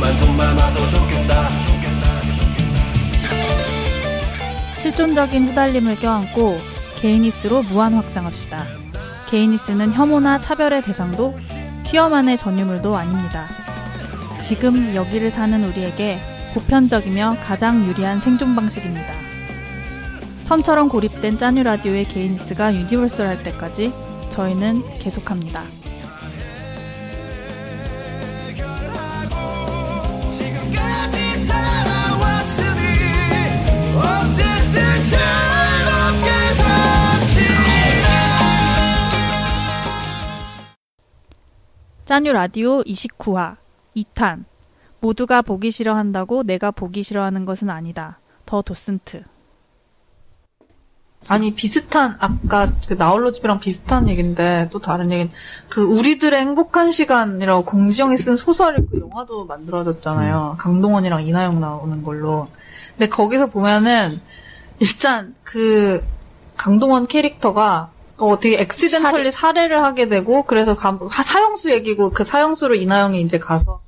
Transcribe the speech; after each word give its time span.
하지만 0.00 0.18
돈 0.18 0.36
많아서 0.36 0.88
좋겠다 0.88 1.48
실존적인 4.76 5.48
후달림을 5.48 5.96
껴안고 5.96 6.58
gayness로 7.00 7.62
무한 7.64 7.92
확장합시다. 7.94 8.64
gayness는 9.28 9.92
혐오나 9.92 10.40
차별의 10.40 10.82
대상도 10.82 11.34
퀴어만의 11.84 12.38
전유물도 12.38 12.96
아닙니다. 12.96 13.44
지금 14.46 14.94
여기를 14.94 15.30
사는 15.30 15.62
우리에게 15.62 16.18
보편적이며 16.54 17.36
가장 17.44 17.84
유리한 17.86 18.20
생존 18.20 18.56
방식입니다. 18.56 19.12
섬처럼 20.44 20.88
고립된 20.88 21.36
짜뉴 21.36 21.62
라디오의 21.62 22.04
gayness가 22.06 22.74
universal할 22.74 23.42
때까지 23.42 23.92
저희는 24.32 24.82
계속합니다. 24.98 25.79
짜뉴 42.10 42.32
라디오 42.32 42.82
29화 42.82 43.56
2탄 43.94 44.44
모두가 44.98 45.42
보기 45.42 45.70
싫어한다고 45.70 46.42
내가 46.42 46.72
보기 46.72 47.04
싫어하는 47.04 47.44
것은 47.44 47.70
아니다. 47.70 48.18
더 48.46 48.62
도슨트 48.62 49.22
아니 51.28 51.54
비슷한 51.54 52.16
아까 52.18 52.72
그 52.88 52.94
나홀로 52.94 53.30
집이랑 53.30 53.60
비슷한 53.60 54.08
얘기인데 54.08 54.68
또 54.72 54.80
다른 54.80 55.12
얘기는 55.12 55.30
그 55.68 55.82
우리들의 55.82 56.40
행복한 56.40 56.90
시간이라고 56.90 57.64
공지영이 57.64 58.18
쓴 58.18 58.36
소설 58.36 58.84
그 58.90 58.98
영화도 58.98 59.44
만들어졌잖아요. 59.44 60.56
강동원이랑 60.58 61.26
이나영 61.26 61.60
나오는 61.60 62.02
걸로. 62.02 62.48
근데 62.96 63.08
거기서 63.08 63.46
보면은 63.46 64.20
일단 64.80 65.34
그 65.44 66.02
강동원 66.56 67.06
캐릭터가 67.06 67.90
어 68.16 68.38
되게 68.38 68.60
엑시덴털리 68.60 69.32
살해 69.32 69.68
를 69.68 69.82
하게 69.82 70.08
되고 70.08 70.42
그래서 70.42 70.74
감- 70.74 70.98
하- 71.08 71.22
사형수 71.22 71.70
얘기고 71.70 72.10
그 72.10 72.24
사형수로 72.24 72.74
이나영이 72.74 73.20
이제 73.22 73.38
가서 73.38 73.80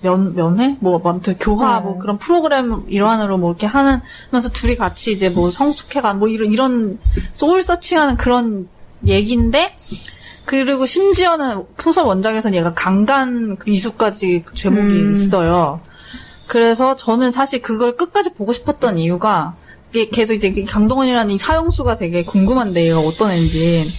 면, 0.00 0.34
면회? 0.34 0.76
뭐, 0.80 1.00
아무튼 1.04 1.36
교화, 1.38 1.78
네. 1.78 1.84
뭐, 1.84 1.98
그런 1.98 2.18
프로그램 2.18 2.84
일환으로 2.88 3.36
뭐, 3.36 3.50
이렇게 3.50 3.66
하는, 3.66 4.00
하면서 4.30 4.48
둘이 4.50 4.76
같이 4.76 5.10
이제 5.10 5.28
뭐, 5.28 5.50
성숙해가, 5.50 6.14
뭐, 6.14 6.28
이런, 6.28 6.52
이런, 6.52 7.00
소울 7.32 7.64
서칭하는 7.64 8.16
그런 8.16 8.68
얘기인데, 9.04 9.74
그리고 10.44 10.86
심지어는 10.86 11.64
소설 11.78 12.06
원작에서는 12.06 12.56
얘가 12.56 12.74
강간 12.74 13.56
그 13.56 13.70
이수까지 13.70 14.44
그 14.46 14.54
제목이 14.54 14.80
음. 14.82 15.12
있어요. 15.14 15.80
그래서 16.46 16.96
저는 16.96 17.32
사실 17.32 17.60
그걸 17.60 17.96
끝까지 17.96 18.34
보고 18.34 18.52
싶었던 18.52 18.98
이유가, 18.98 19.56
계속 19.92 20.34
이제 20.34 20.48
이 20.48 20.64
강동원이라는 20.64 21.34
이 21.34 21.38
사형수가 21.38 21.98
되게 21.98 22.24
궁금한데, 22.24 22.86
얘가 22.88 23.00
어떤 23.00 23.30
애인지. 23.30 23.92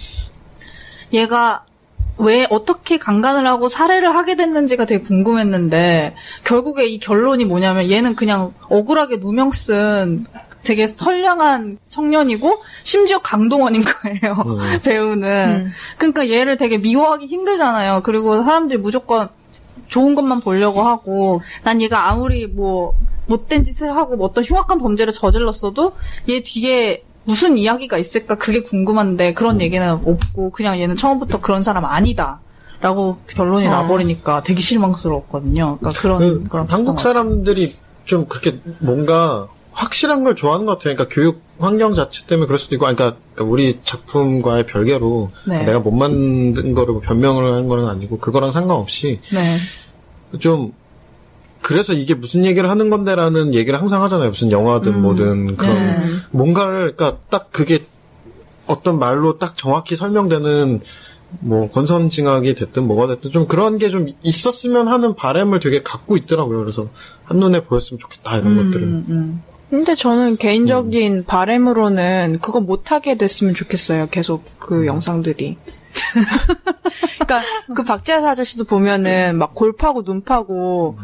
얘가 1.12 1.64
왜 2.20 2.46
어떻게 2.50 2.98
강간을 2.98 3.46
하고 3.46 3.68
살해를 3.68 4.14
하게 4.14 4.36
됐는지가 4.36 4.84
되게 4.84 5.02
궁금했는데 5.02 6.14
결국에 6.44 6.84
이 6.84 6.98
결론이 6.98 7.46
뭐냐면 7.46 7.90
얘는 7.90 8.14
그냥 8.14 8.52
억울하게 8.68 9.16
누명 9.16 9.50
쓴 9.50 10.26
되게 10.62 10.86
선량한 10.86 11.78
청년이고 11.88 12.62
심지어 12.82 13.18
강동원인 13.20 13.82
거예요 13.82 14.34
음. 14.46 14.80
배우는 14.84 15.66
음. 15.66 15.72
그러니까 15.96 16.28
얘를 16.28 16.58
되게 16.58 16.76
미워하기 16.76 17.26
힘들잖아요 17.26 18.02
그리고 18.04 18.44
사람들이 18.44 18.78
무조건 18.78 19.28
좋은 19.88 20.14
것만 20.14 20.40
보려고 20.40 20.82
하고 20.82 21.40
난 21.62 21.80
얘가 21.80 22.10
아무리 22.10 22.46
뭐 22.46 22.94
못된 23.30 23.62
짓을 23.62 23.96
하고 23.96 24.16
뭐 24.16 24.26
어떤 24.26 24.42
흉악한 24.42 24.78
범죄를 24.78 25.12
저질렀어도 25.12 25.92
얘 26.28 26.42
뒤에 26.42 27.04
무슨 27.24 27.56
이야기가 27.56 27.96
있을까 27.96 28.34
그게 28.34 28.62
궁금한데 28.62 29.34
그런 29.34 29.60
얘기는 29.60 29.88
없고 29.88 30.50
그냥 30.50 30.80
얘는 30.80 30.96
처음부터 30.96 31.40
그런 31.40 31.62
사람 31.62 31.84
아니다. 31.84 32.40
라고 32.80 33.18
결론이 33.26 33.66
어. 33.66 33.70
나버리니까 33.70 34.42
되게 34.42 34.60
실망스러웠거든요. 34.60 35.78
그러니까 35.78 36.00
그런 36.00 36.18
그 36.18 36.48
그런 36.48 36.66
한국 36.66 36.98
사람들이 36.98 37.74
좀 38.04 38.26
그렇게 38.26 38.58
뭔가 38.78 39.48
확실한 39.72 40.24
걸 40.24 40.34
좋아하는 40.34 40.66
것 40.66 40.78
같아요. 40.78 40.96
그러니까 40.96 41.14
교육 41.14 41.42
환경 41.58 41.94
자체 41.94 42.26
때문에 42.26 42.46
그럴 42.46 42.58
수도 42.58 42.74
있고, 42.74 42.86
아니, 42.86 42.96
그러니까, 42.96 43.18
그러니까 43.34 43.52
우리 43.52 43.80
작품과의 43.84 44.64
별개로 44.64 45.30
네. 45.46 45.64
내가 45.64 45.78
못 45.78 45.90
만든 45.90 46.72
거를 46.72 46.94
뭐 46.94 47.02
변명을 47.02 47.52
하는 47.52 47.68
건 47.68 47.86
아니고 47.86 48.18
그거랑 48.18 48.50
상관없이 48.50 49.20
네. 49.30 49.58
좀 50.38 50.72
그래서 51.62 51.92
이게 51.92 52.14
무슨 52.14 52.44
얘기를 52.44 52.70
하는 52.70 52.90
건데라는 52.90 53.54
얘기를 53.54 53.78
항상 53.78 54.02
하잖아요. 54.02 54.30
무슨 54.30 54.50
영화든 54.50 54.94
음. 54.94 55.02
뭐든 55.02 55.56
그런 55.56 55.74
네. 55.74 56.16
뭔가를 56.30 56.96
그러니까 56.96 57.18
딱 57.28 57.52
그게 57.52 57.80
어떤 58.66 58.98
말로 58.98 59.38
딱 59.38 59.56
정확히 59.56 59.96
설명되는 59.96 60.80
뭐 61.40 61.70
권선징악이 61.70 62.54
됐든 62.54 62.84
뭐가 62.84 63.06
됐든 63.08 63.30
좀 63.30 63.46
그런 63.46 63.78
게 63.78 63.90
좀 63.90 64.06
있었으면 64.22 64.88
하는 64.88 65.14
바람을 65.14 65.60
되게 65.60 65.82
갖고 65.82 66.16
있더라고요. 66.16 66.58
그래서 66.58 66.88
한눈에 67.24 67.64
보였으면 67.64 67.98
좋겠다 67.98 68.38
이런 68.38 68.56
것들은. 68.56 68.88
음, 68.88 69.04
음. 69.08 69.42
근데 69.70 69.94
저는 69.94 70.36
개인적인 70.36 71.26
바램으로는 71.26 72.40
그거 72.42 72.60
못하게 72.60 73.16
됐으면 73.16 73.54
좋겠어요. 73.54 74.08
계속 74.10 74.42
그 74.58 74.86
영상들이. 74.86 75.56
그러니까 77.20 77.42
그 77.76 77.84
박재사 77.84 78.30
아저씨도 78.30 78.64
보면은 78.64 79.38
막 79.38 79.54
골파고 79.54 80.02
눈 80.02 80.22
파고 80.22 80.98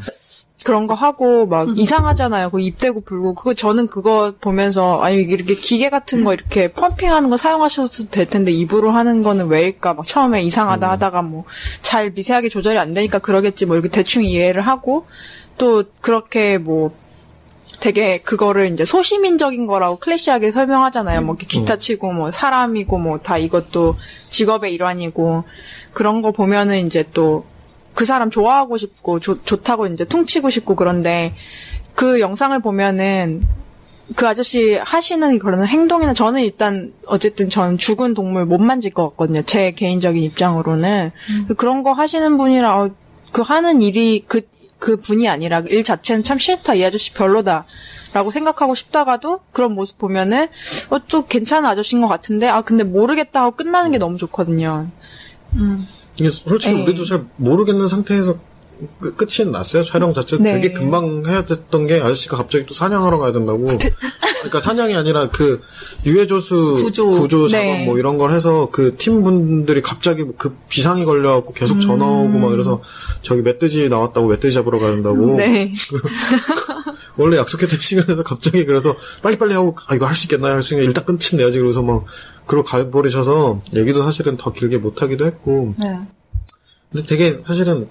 그런 0.66 0.88
거 0.88 0.94
하고 0.94 1.46
막 1.46 1.78
이상하잖아요. 1.78 2.50
그 2.50 2.60
입대고 2.60 3.02
불고 3.02 3.36
그거 3.36 3.54
저는 3.54 3.86
그거 3.86 4.34
보면서 4.40 5.00
아니 5.00 5.18
이렇게 5.18 5.54
기계 5.54 5.90
같은 5.90 6.24
거 6.24 6.34
이렇게 6.34 6.72
펌핑하는 6.72 7.30
거 7.30 7.36
사용하셔도 7.36 8.08
될 8.10 8.26
텐데 8.26 8.50
입으로 8.50 8.90
하는 8.90 9.22
거는 9.22 9.46
왜일까? 9.46 9.94
막 9.94 10.04
처음에 10.04 10.42
이상하다 10.42 10.90
하다가 10.90 11.22
뭐 11.22 11.44
잘 11.82 12.10
미세하게 12.10 12.48
조절이 12.48 12.76
안 12.78 12.94
되니까 12.94 13.20
그러겠지 13.20 13.64
뭐 13.64 13.76
이렇게 13.76 13.88
대충 13.90 14.24
이해를 14.24 14.66
하고 14.66 15.06
또 15.56 15.84
그렇게 16.00 16.58
뭐 16.58 16.90
되게 17.78 18.18
그거를 18.18 18.72
이제 18.72 18.84
소시민적인 18.84 19.66
거라고 19.66 19.98
클래시하게 20.00 20.50
설명하잖아요. 20.50 21.22
뭐 21.22 21.36
기타 21.36 21.76
치고 21.76 22.12
뭐 22.12 22.32
사람이고 22.32 22.98
뭐 22.98 23.18
다 23.18 23.38
이것도 23.38 23.94
직업의 24.30 24.74
일환이고 24.74 25.44
그런 25.92 26.22
거 26.22 26.32
보면은 26.32 26.84
이제 26.88 27.04
또 27.14 27.44
그 27.96 28.04
사람 28.04 28.30
좋아하고 28.30 28.76
싶고 28.76 29.20
좋, 29.20 29.44
좋다고 29.44 29.86
이제 29.86 30.04
퉁치고 30.04 30.50
싶고 30.50 30.76
그런데 30.76 31.34
그 31.94 32.20
영상을 32.20 32.56
보면은 32.60 33.42
그 34.14 34.28
아저씨 34.28 34.74
하시는 34.74 35.38
그런 35.38 35.66
행동이나 35.66 36.12
저는 36.12 36.42
일단 36.42 36.92
어쨌든 37.06 37.48
전 37.48 37.78
죽은 37.78 38.12
동물 38.12 38.44
못 38.44 38.60
만질 38.60 38.92
것 38.92 39.08
같거든요. 39.10 39.42
제 39.42 39.72
개인적인 39.72 40.22
입장으로는 40.22 41.10
그런 41.56 41.82
거 41.82 41.94
하시는 41.94 42.36
분이라 42.36 42.82
어, 42.82 42.90
그 43.32 43.40
하는 43.40 43.80
일이 43.80 44.26
그그 44.28 44.98
분이 44.98 45.26
아니라 45.26 45.62
일 45.66 45.82
자체는 45.82 46.22
참 46.22 46.36
싫다. 46.38 46.74
이 46.74 46.84
아저씨 46.84 47.14
별로다. 47.14 47.64
라고 48.12 48.30
생각하고 48.30 48.74
싶다가도 48.74 49.40
그런 49.52 49.72
모습 49.74 49.96
보면은 49.96 50.48
어, 50.90 50.98
또 51.08 51.26
괜찮은 51.26 51.68
아저씨인 51.68 52.02
것 52.02 52.08
같은데 52.08 52.46
아 52.46 52.60
근데 52.60 52.84
모르겠다 52.84 53.42
하고 53.42 53.56
끝나는 53.56 53.90
게 53.90 53.96
너무 53.98 54.18
좋거든요. 54.18 54.86
음. 55.54 55.86
이게 56.18 56.30
솔직히 56.30 56.74
에이. 56.76 56.82
우리도 56.82 57.04
잘 57.04 57.24
모르겠는 57.36 57.88
상태에서 57.88 58.38
그 59.00 59.14
끝, 59.14 59.26
끝이 59.26 59.48
났어요. 59.50 59.84
촬영 59.84 60.12
자체 60.12 60.36
네. 60.38 60.60
되게 60.60 60.72
금방 60.74 61.24
해야 61.26 61.46
됐던 61.46 61.86
게 61.86 61.94
아저씨가 62.00 62.36
갑자기 62.36 62.66
또 62.66 62.74
사냥하러 62.74 63.16
가야 63.18 63.32
된다고. 63.32 63.66
그러니까 64.40 64.60
사냥이 64.60 64.94
아니라 64.94 65.28
그 65.30 65.62
유해조수 66.04 66.74
구조. 66.84 67.48
작업 67.48 67.64
네. 67.64 67.84
뭐 67.86 67.98
이런 67.98 68.18
걸 68.18 68.32
해서 68.32 68.68
그 68.70 68.94
팀분들이 68.98 69.80
갑자기 69.80 70.24
그 70.36 70.54
비상이 70.68 71.04
걸려갖고 71.06 71.54
계속 71.54 71.80
전화 71.80 72.06
오고 72.06 72.38
막 72.38 72.52
이래서 72.52 72.82
저기 73.22 73.40
멧돼지 73.40 73.88
나왔다고 73.88 74.28
멧돼지 74.28 74.54
잡으러 74.54 74.78
가야 74.78 74.90
된다고. 74.90 75.36
네. 75.36 75.72
원래 77.16 77.38
약속했던 77.38 77.80
시간에서 77.80 78.22
갑자기 78.22 78.64
그래서 78.66 78.94
빨리빨리 79.22 79.54
하고 79.54 79.74
아 79.86 79.94
이거 79.94 80.04
할 80.06 80.14
수 80.14 80.26
있겠나요? 80.26 80.52
할 80.52 80.62
수 80.62 80.74
있겠나 80.74 80.88
일단 80.88 81.04
끝내야지 81.06 81.58
그래서 81.58 81.80
막 81.82 82.04
그러고 82.46 82.66
가버리셔서 82.66 83.62
얘기도 83.74 84.02
사실은 84.02 84.36
더 84.36 84.52
길게 84.52 84.78
못 84.78 85.02
하기도 85.02 85.26
했고 85.26 85.74
네. 85.78 85.98
근데 86.92 87.06
되게 87.06 87.40
사실은 87.46 87.88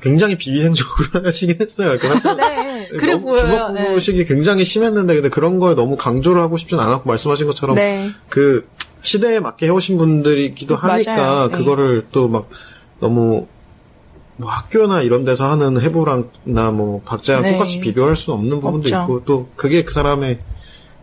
굉장히 0.00 0.36
비위생적으로 0.36 1.24
하시긴 1.26 1.56
했어요. 1.60 1.96
그러니까 1.98 2.34
네. 2.34 2.88
그래 2.88 3.20
보여요. 3.20 3.68
네. 3.68 3.82
주먹구식이 3.82 4.24
굉장히 4.24 4.64
심했는데 4.64 5.14
근데 5.14 5.28
그런 5.28 5.58
거에 5.58 5.74
너무 5.74 5.96
강조를 5.96 6.40
하고 6.40 6.56
싶진 6.56 6.80
않았고 6.80 7.08
말씀하신 7.08 7.46
것처럼 7.46 7.76
네. 7.76 8.10
그 8.28 8.66
시대에 9.02 9.40
맞게 9.40 9.66
해오신 9.66 9.98
분들이기도 9.98 10.74
하니까 10.76 11.14
맞아요. 11.16 11.48
네. 11.50 11.58
그거를 11.58 12.06
또 12.12 12.28
막 12.28 12.48
너무 13.00 13.46
뭐 14.36 14.50
학교나 14.50 15.02
이런 15.02 15.24
데서 15.24 15.50
하는 15.50 15.80
해부랑나 15.80 16.70
뭐 16.72 17.02
박자랑 17.04 17.42
네. 17.42 17.52
똑같이 17.52 17.80
비교할 17.80 18.16
수는 18.16 18.38
없는 18.38 18.60
부분도 18.60 18.88
없죠. 18.88 19.02
있고 19.02 19.24
또 19.24 19.48
그게 19.56 19.84
그 19.84 19.92
사람의 19.92 20.38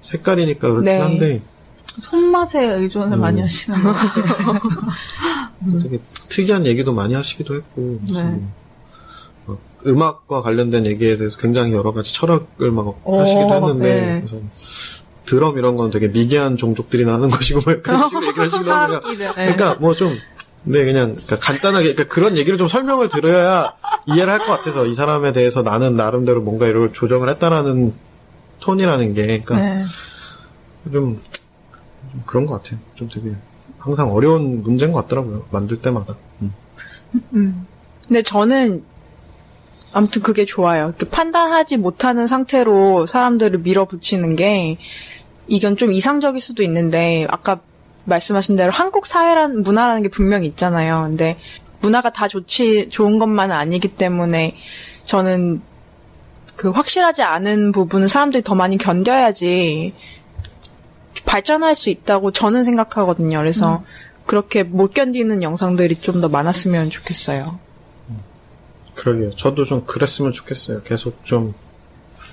색깔이니까 0.02 0.62
그렇긴 0.70 0.84
네. 0.86 0.98
한데 1.00 1.42
손맛에 2.02 2.66
의존을 2.66 3.18
음. 3.18 3.22
많이 3.22 3.42
하시는 3.42 3.82
것 3.84 3.94
같아요. 3.94 4.60
되게 5.82 6.00
특이한 6.30 6.66
얘기도 6.66 6.94
많이 6.94 7.14
하시기도 7.14 7.56
했고 7.56 8.00
네. 8.14 8.40
뭐 9.46 9.58
음악과 9.86 10.42
관련된 10.42 10.86
얘기에 10.86 11.18
대해서 11.18 11.38
굉장히 11.38 11.74
여러 11.74 11.92
가지 11.94 12.14
철학을 12.14 12.72
막 12.72 13.00
오, 13.04 13.20
하시기도 13.20 13.54
했는데 13.54 14.02
네. 14.02 14.24
그래서 14.26 14.44
드럼 15.26 15.58
이런 15.58 15.76
건 15.76 15.92
되게 15.92 16.08
미개한 16.08 16.58
종족들이나 16.58 17.14
하는 17.14 17.30
것이고 17.30 17.62
뭐 17.64 17.82
그런 17.84 18.08
식으로 18.08 18.28
얘기를 18.28 18.46
하시기도 18.46 18.72
하고요. 18.72 19.00
네. 19.18 19.34
그러니까 19.34 19.76
뭐좀 19.76 20.18
네, 20.64 20.84
그냥 20.86 21.16
그러니까 21.16 21.40
간단하게 21.40 21.94
그러니까 21.94 22.14
그런 22.14 22.38
얘기를 22.38 22.58
좀 22.58 22.68
설명을 22.68 23.10
들어야 23.10 23.74
이해를 24.08 24.32
할 24.34 24.40
것 24.40 24.48
같아서 24.48 24.86
이 24.86 24.94
사람에 24.94 25.32
대해서 25.32 25.62
나는 25.62 25.96
나름대로 25.96 26.42
뭔가 26.42 26.68
이걸 26.68 26.92
조정을 26.94 27.30
했다라는 27.30 27.94
톤이라는 28.60 29.14
게 29.14 29.42
그러니까 29.42 29.56
네. 29.60 29.86
좀, 30.92 31.22
좀 32.12 32.24
그런 32.26 32.46
것 32.46 32.62
같아요. 32.62 32.80
좀 32.96 33.10
되게 33.10 33.34
항상 33.78 34.12
어려운 34.12 34.64
문제인 34.64 34.92
것 34.92 35.04
같더라고요. 35.04 35.46
만들 35.52 35.82
때마다. 35.82 36.16
음. 37.34 37.66
근데 38.08 38.22
저는 38.22 38.84
아무튼 39.92 40.22
그게 40.22 40.46
좋아요. 40.46 40.94
판단하지 41.12 41.78
못하는 41.78 42.28
상태로 42.28 43.08
사람들을 43.08 43.60
밀어붙이는 43.60 44.36
게 44.36 44.78
이건 45.48 45.78
좀 45.78 45.92
이상적일 45.92 46.42
수도 46.42 46.62
있는데 46.64 47.26
아까 47.30 47.60
말씀하신 48.06 48.56
대로 48.56 48.72
한국 48.72 49.06
사회란 49.06 49.64
문화라는 49.64 50.04
게 50.04 50.10
분명히 50.10 50.48
있잖아요. 50.48 51.06
근데 51.08 51.38
문화가 51.82 52.12
다 52.12 52.28
좋지 52.28 52.90
좋은 52.90 53.20
것만은 53.20 53.56
아니기 53.56 53.88
때문에 53.90 54.58
저는 55.06 55.62
그 56.56 56.70
확실하지 56.70 57.24
않은 57.24 57.72
부분은 57.72 58.08
사람들이 58.08 58.44
더 58.44 58.54
많이 58.54 58.78
견뎌야지 58.78 59.94
발전할 61.30 61.76
수 61.76 61.92
있다고 61.92 62.32
저는 62.32 62.64
생각하거든요. 62.64 63.38
그래서 63.38 63.84
그렇게 64.26 64.64
못 64.64 64.96
견디는 64.96 65.44
영상들이 65.44 65.98
좀 66.02 66.22
더 66.22 66.28
많았으면 66.28 66.90
좋겠어요. 66.90 67.60
그러게요. 68.96 69.36
저도 69.36 69.64
좀 69.64 69.86
그랬으면 69.86 70.34
좋겠어요. 70.34 70.82
계속 70.82 71.24
좀 71.24 71.54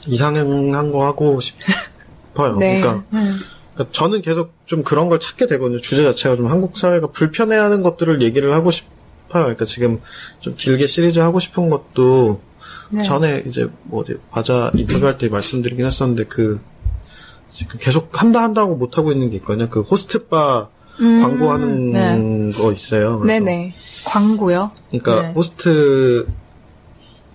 이상한 0.06 0.90
거 0.92 1.04
하고 1.04 1.38
싶어요. 1.40 2.56
네. 2.58 2.80
그러니까, 2.80 3.04
그러니까 3.10 3.92
저는 3.92 4.22
계속 4.22 4.54
좀 4.64 4.82
그런 4.82 5.10
걸 5.10 5.20
찾게 5.20 5.46
되거든요. 5.46 5.78
주제 5.78 6.02
자체가 6.02 6.36
좀 6.36 6.46
한국 6.46 6.78
사회가 6.78 7.08
불편해하는 7.08 7.82
것들을 7.82 8.22
얘기를 8.22 8.54
하고 8.54 8.70
싶어요. 8.70 8.88
그러니까 9.44 9.66
지금 9.66 10.00
좀 10.40 10.54
길게 10.56 10.86
시리즈 10.86 11.18
하고 11.18 11.38
싶은 11.38 11.68
것도 11.68 12.40
네. 12.90 13.02
전에 13.02 13.44
이제 13.46 13.68
뭐 13.82 14.00
어디 14.00 14.16
과자 14.30 14.70
인터뷰할 14.74 15.18
때 15.18 15.28
말씀드리긴 15.28 15.84
했었는데 15.84 16.24
그 16.24 16.60
지금 17.56 17.78
계속 17.80 18.20
한다 18.20 18.42
한다고 18.42 18.76
못 18.76 18.98
하고 18.98 19.12
있는 19.12 19.30
게 19.30 19.36
있거든요. 19.36 19.68
그 19.68 19.80
호스트바 19.80 20.68
광고하는 20.98 21.90
네. 21.92 22.52
거 22.52 22.72
있어요. 22.72 23.20
그래서 23.20 23.44
네네. 23.44 23.74
광고요? 24.04 24.70
그러니까 24.88 25.22
네. 25.22 25.32
호스트 25.32 26.26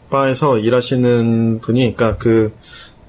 바에서 0.09 0.57
일하시는 0.57 1.59
분이 1.61 1.95
그러니까 1.95 2.17
그 2.17 2.53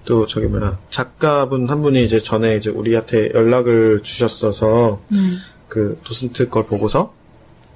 또 0.04 0.26
저기 0.26 0.46
뭐야 0.46 0.78
작가분 0.90 1.68
한 1.68 1.82
분이 1.82 2.02
이제 2.04 2.20
전에 2.20 2.56
이제 2.56 2.70
우리한테 2.70 3.30
연락을 3.34 4.02
주셨어서 4.02 5.00
음. 5.12 5.38
그 5.68 6.00
도슨트 6.04 6.48
걸 6.48 6.64
보고서 6.64 7.12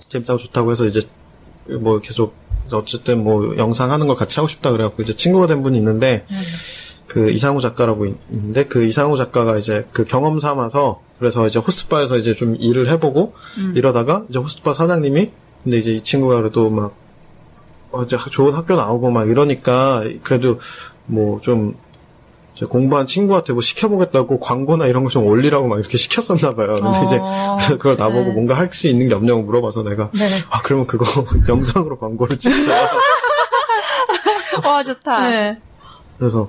재밌다고 0.09 0.39
좋다고 0.39 0.73
해서 0.73 0.87
이제 0.87 1.03
뭐 1.81 2.01
계속 2.01 2.35
어쨌든 2.73 3.23
뭐 3.23 3.57
영상 3.57 3.93
하는 3.93 4.09
걸 4.09 4.17
같이 4.17 4.37
하고 4.37 4.49
싶다 4.49 4.73
그래갖고 4.73 5.03
이제 5.03 5.15
친구가 5.15 5.47
된 5.47 5.63
분이 5.63 5.79
있는데 5.79 6.27
그 7.07 7.31
이상우 7.31 7.61
작가라고 7.61 8.07
있- 8.07 8.17
있는데 8.31 8.65
그 8.67 8.85
이상우 8.85 9.17
작가가 9.17 9.57
이제 9.59 9.87
그 9.93 10.05
경험 10.05 10.39
삼아서 10.41 11.01
그래서 11.19 11.47
이제 11.47 11.59
호스트바에서 11.59 12.19
이제 12.19 12.35
좀 12.35 12.57
일을 12.57 12.89
해보고 12.91 13.35
이러다가 13.75 14.25
이제 14.29 14.39
호스트바 14.39 14.75
사장님이 14.75 15.31
근데 15.65 15.79
이제 15.79 15.93
이 15.93 16.03
친구가 16.03 16.37
그래도 16.37 16.69
막 16.71 16.95
어, 17.93 18.03
이제 18.03 18.17
좋은 18.31 18.53
학교 18.53 18.75
나오고 18.77 19.11
막 19.11 19.29
이러니까 19.29 20.03
그래도 20.23 20.61
뭐좀 21.07 21.77
공부한 22.69 23.07
친구한테 23.07 23.53
뭐 23.53 23.63
시켜보겠다고 23.63 24.41
광고나 24.41 24.87
이런 24.87 25.05
거 25.05 25.11
좀 25.11 25.27
올리라고 25.27 25.69
막 25.69 25.79
이렇게 25.79 25.97
시켰었나 25.99 26.55
봐요. 26.55 26.75
근데 26.75 27.05
이제 27.07 27.19
어, 27.21 27.59
그걸 27.79 27.97
나보고 27.97 28.25
네. 28.25 28.33
뭔가 28.33 28.57
할 28.57 28.71
수 28.73 28.89
있는 28.89 29.09
게 29.09 29.15
없냐고 29.15 29.43
물어봐서 29.43 29.83
내가 29.85 30.11
네. 30.13 30.27
아 30.51 30.61
그러면 30.63 30.87
그거 30.87 31.05
영상으로 31.49 31.99
광고를 31.99 32.39
찍자. 32.39 32.91
와 34.67 34.83
좋다. 34.83 35.31
네. 35.31 35.61
그래서 36.19 36.49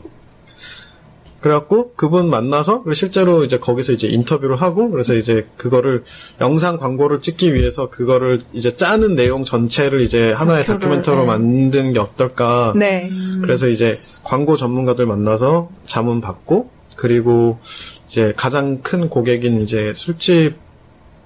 그래갖고 1.52 1.94
그분 1.96 2.30
만나서 2.30 2.84
실제로 2.94 3.46
이제 3.46 3.58
거기서 3.58 3.94
이제 3.94 4.08
인터뷰를 4.08 4.62
하고 4.62 4.92
그래서 4.92 5.16
이제 5.16 5.48
그거를 5.56 6.04
영상 6.42 6.78
광고를 6.78 7.22
찍기 7.22 7.54
위해서 7.54 7.90
그거를 7.90 8.42
이제 8.52 8.76
짜는 8.76 9.16
내용 9.16 9.46
전체를 9.46 10.02
이제 10.02 10.34
하나의 10.34 10.66
다큐멘터리로 10.66 11.22
네. 11.22 11.26
만든 11.26 11.94
게 11.94 12.00
어떨까. 12.00 12.74
네. 12.76 13.10
그래서 13.42 13.70
이제 13.70 13.98
광고 14.24 14.58
전문가들 14.58 15.06
만나서 15.06 15.70
자문 15.86 16.20
받고 16.20 16.70
그리고 16.98 17.60
이제 18.08 18.34
가장 18.36 18.82
큰 18.82 19.08
고객인 19.08 19.62
이제 19.62 19.94
술집 19.96 20.56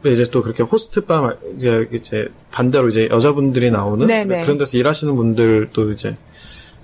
이제 0.05 0.27
또 0.31 0.41
그렇게 0.43 0.61
호스트바 0.63 1.21
말- 1.21 1.37
이제 1.93 2.27
반대로 2.51 2.89
이제 2.89 3.07
여자분들이 3.11 3.71
나오는 3.71 4.05
네네. 4.05 4.43
그런 4.43 4.57
데서 4.59 4.77
일하시는 4.77 5.15
분들도 5.15 5.91
이제 5.93 6.15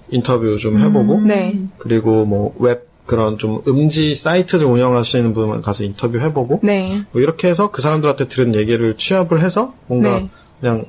인터뷰 0.09 0.57
좀 0.57 0.79
해보고 0.79 1.21
네. 1.21 1.59
그리고 1.77 2.25
뭐 2.25 2.55
웹 2.59 2.87
그런 3.07 3.37
좀 3.37 3.63
음지 3.67 4.13
사이트를 4.13 4.65
운영하시는 4.65 5.33
분 5.33 5.61
가서 5.61 5.83
인터뷰 5.83 6.19
해보고 6.19 6.59
네. 6.61 7.03
뭐 7.11 7.21
이렇게 7.21 7.47
해서 7.47 7.71
그 7.71 7.81
사람들한테 7.81 8.27
들은 8.27 8.53
얘기를 8.53 8.95
취합을 8.95 9.41
해서 9.41 9.73
뭔가 9.87 10.19
네. 10.19 10.29
그냥 10.59 10.85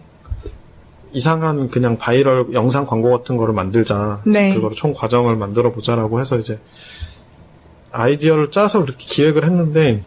이상한 1.13 1.71
그냥 1.71 1.97
바이럴 1.97 2.49
영상 2.53 2.87
광고 2.87 3.11
같은 3.11 3.37
거를 3.37 3.55
만들자. 3.55 4.21
네. 4.27 4.53
그거를 4.55 4.77
총 4.77 4.93
과정을 4.93 5.37
만들어 5.37 5.73
보자라고 5.73 6.21
해서 6.21 6.39
이제 6.39 6.59
아이디어를 7.93 8.51
짜서 8.51 8.83
그렇게 8.83 9.07
기획을 9.07 9.45
했는데 9.45 10.05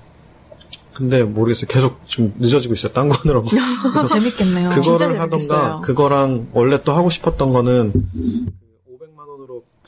근데 0.93 1.23
모르겠어요. 1.23 1.67
계속 1.67 2.01
좀 2.05 2.33
늦어지고 2.37 2.73
있어요. 2.73 2.91
딴 2.91 3.07
거느라고. 3.07 3.47
그래서 3.93 4.07
재밌겠네요. 4.07 4.69
그거를 4.69 5.19
하던가. 5.19 5.79
그거랑 5.79 6.47
원래 6.51 6.83
또 6.83 6.91
하고 6.91 7.09
싶었던 7.09 7.53
거는 7.53 7.93
500만 7.93 8.60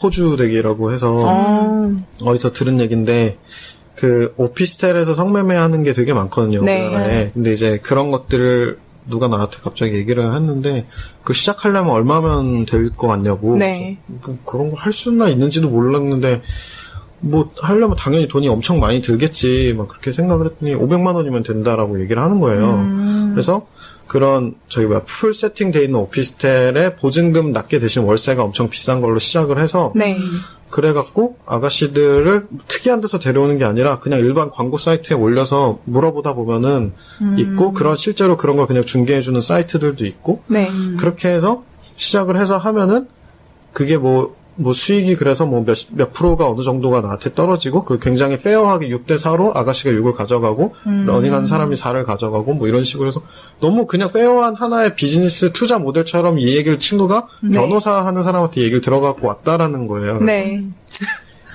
포주 0.04 0.36
대기라고 0.38 0.92
해서 0.92 1.14
어. 1.16 1.96
어디서 2.22 2.52
들은 2.52 2.82
얘기인데 2.82 3.38
그 3.96 4.34
오피스텔에서 4.36 5.14
성매매하는 5.14 5.84
게 5.84 5.94
되게 5.94 6.14
많거든요 6.14 6.62
네. 6.62 6.86
우리나라에. 6.88 7.32
근데 7.34 7.54
이제 7.54 7.80
그런 7.82 8.12
것들을 8.12 8.78
누가 9.10 9.30
나한테 9.30 9.60
갑자기 9.64 9.96
얘기를 9.96 10.34
했는데 10.34 10.86
그 11.24 11.32
시작하려면 11.34 11.92
얼마면 11.94 12.66
될 12.66 12.90
것 12.92 13.08
같냐고. 13.08 13.56
네. 13.56 13.98
뭐 14.08 14.38
그런 14.46 14.72
걸 14.72 14.80
할 14.80 14.92
수나 14.92 15.30
있는지도 15.30 15.70
몰랐는데 15.70 16.42
뭐 17.22 17.52
하려면 17.62 17.96
당연히 17.96 18.28
돈이 18.28 18.50
엄청 18.50 18.82
많이 18.82 19.00
들겠지. 19.02 19.74
막 19.78 19.88
그렇게 19.88 20.12
생각을 20.12 20.48
했더니 20.48 20.76
500만 20.76 21.16
원이면 21.16 21.44
된다라고 21.44 22.02
얘기를 22.02 22.22
하는 22.22 22.42
거예요. 22.42 22.72
음. 22.74 23.32
그래서 23.34 23.66
그런 24.14 24.54
저기 24.70 24.86
뭐야 24.86 25.02
풀 25.06 25.34
세팅돼 25.34 25.86
있는 25.86 25.96
오피스텔에 26.02 26.98
보증금 26.98 27.52
낮게 27.52 27.80
대신 27.80 28.04
월세가 28.04 28.44
엄청 28.44 28.70
비싼 28.70 29.02
걸로 29.02 29.18
시작을 29.18 29.58
해서 29.58 29.92
네. 29.96 30.16
그래갖고 30.70 31.40
아가씨들을 31.48 32.46
특이한 32.68 33.02
데서 33.02 33.18
데려오는 33.18 33.58
게 33.58 33.66
아니라 33.66 33.98
그냥 33.98 34.20
일반 34.20 34.52
광고 34.52 34.78
사이트에 34.78 35.18
올려서 35.18 35.80
물어보다 35.86 36.34
보면은 36.34 36.94
있고 37.40 37.74
그런 37.74 37.98
실제로 37.98 38.38
그런 38.38 38.56
걸 38.56 38.68
그냥 38.68 38.84
중개해주는 38.84 39.42
사이트들도 39.42 40.06
있고 40.06 40.44
네. 40.46 40.70
그렇게 41.00 41.30
해서 41.30 41.64
시작을 41.96 42.38
해서 42.38 42.60
하면은 42.60 43.08
그게 43.72 43.98
뭐, 43.98 44.36
뭐 44.56 44.74
수익이 44.74 45.16
그래서 45.16 45.46
뭐 45.46 45.64
몇, 45.66 45.78
몇 45.90 46.14
프로가 46.14 46.48
어느 46.48 46.64
정도가 46.64 47.02
나한테 47.02 47.34
떨어지고 47.34 47.84
그 47.84 48.00
굉장히 48.00 48.40
fair하게 48.40 48.90
6대 48.90 49.18
4로 49.18 49.56
아가씨가 49.56 49.92
6을 49.92 50.14
가져가고 50.14 50.76
running한 50.86 51.46
사람이 51.46 51.76
4를 51.76 52.06
가져가고 52.06 52.54
뭐 52.54 52.68
이런 52.68 52.84
식으로 52.84 53.08
해서 53.08 53.22
너무 53.60 53.88
그냥 53.88 54.12
fair한 54.12 54.56
하나의 54.56 54.96
비즈니스 54.96 55.52
투자 55.54 55.80
모델처럼 55.80 56.40
이 56.40 56.56
얘기를 56.56 56.78
친구가 56.78 57.28
변호사 57.52 58.06
하는 58.06 58.24
사람한테 58.24 58.62
얘기를 58.62 58.82
들어갖고 58.82 59.28
왔다라는 59.28 59.88
거예요. 59.88 60.20
네. 60.20 60.64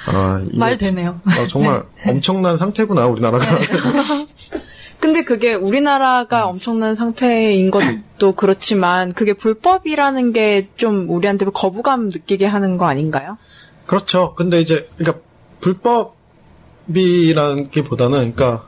아, 0.07 0.43
말 0.55 0.79
되네요. 0.79 1.21
아, 1.25 1.47
정말 1.49 1.83
엄청난 2.07 2.57
상태구나 2.57 3.07
우리나라가. 3.07 3.45
근데 5.01 5.23
그게 5.23 5.55
우리나라가 5.55 6.47
엄청난 6.47 6.95
상태인 6.95 7.71
것도 7.71 8.35
그렇지만 8.37 9.13
그게 9.13 9.33
불법이라는 9.33 10.33
게 10.33 10.69
좀 10.77 11.09
우리한테 11.09 11.47
거부감 11.47 12.09
느끼게 12.09 12.47
하는 12.47 12.77
거 12.77 12.87
아닌가요? 12.87 13.39
그렇죠. 13.87 14.35
근데 14.35 14.61
이제 14.61 14.87
그러니까 14.99 15.23
불법이라는 15.61 17.71
게 17.71 17.85
보다는 17.85 18.35
그러니까 18.35 18.68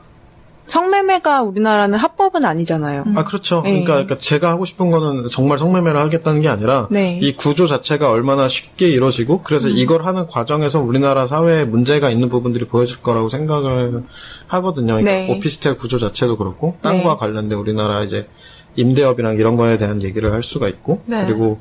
성매매가 0.71 1.41
우리나라는 1.41 1.99
합법은 1.99 2.45
아니잖아요. 2.45 3.03
아 3.15 3.25
그렇죠. 3.25 3.61
네. 3.61 3.71
그러니까, 3.71 3.93
그러니까 3.93 4.17
제가 4.19 4.49
하고 4.51 4.63
싶은 4.63 4.89
거는 4.89 5.27
정말 5.27 5.59
성매매를 5.59 5.99
하겠다는 5.99 6.41
게 6.41 6.47
아니라 6.47 6.87
네. 6.89 7.19
이 7.21 7.35
구조 7.35 7.67
자체가 7.67 8.09
얼마나 8.09 8.47
쉽게 8.47 8.87
이루어지고 8.87 9.41
그래서 9.43 9.67
이걸 9.67 10.05
하는 10.05 10.27
과정에서 10.27 10.79
우리나라 10.79 11.27
사회에 11.27 11.65
문제가 11.65 12.09
있는 12.09 12.29
부분들이 12.29 12.65
보여질 12.65 13.01
거라고 13.01 13.27
생각을 13.27 14.03
하거든요. 14.47 14.93
그러니까 14.93 15.11
네. 15.11 15.31
오피스텔 15.37 15.75
구조 15.75 15.99
자체도 15.99 16.37
그렇고 16.37 16.77
땅과 16.81 17.03
네. 17.03 17.15
관련된 17.19 17.57
우리나라 17.57 18.03
이제 18.03 18.29
임대업이랑 18.77 19.35
이런 19.35 19.57
거에 19.57 19.77
대한 19.77 20.01
얘기를 20.01 20.31
할 20.31 20.41
수가 20.41 20.69
있고 20.69 21.01
네. 21.05 21.25
그리고 21.25 21.59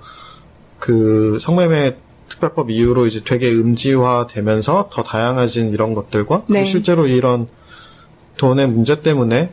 그 0.78 1.38
성매매 1.40 1.96
특별법 2.28 2.70
이후로 2.70 3.08
이제 3.08 3.22
되게 3.24 3.50
음지화되면서 3.50 4.88
더 4.92 5.02
다양해진 5.02 5.72
이런 5.72 5.94
것들과 5.94 6.44
네. 6.46 6.60
그리고 6.60 6.64
실제로 6.66 7.08
이런 7.08 7.48
돈의 8.40 8.68
문제 8.68 9.02
때문에 9.02 9.52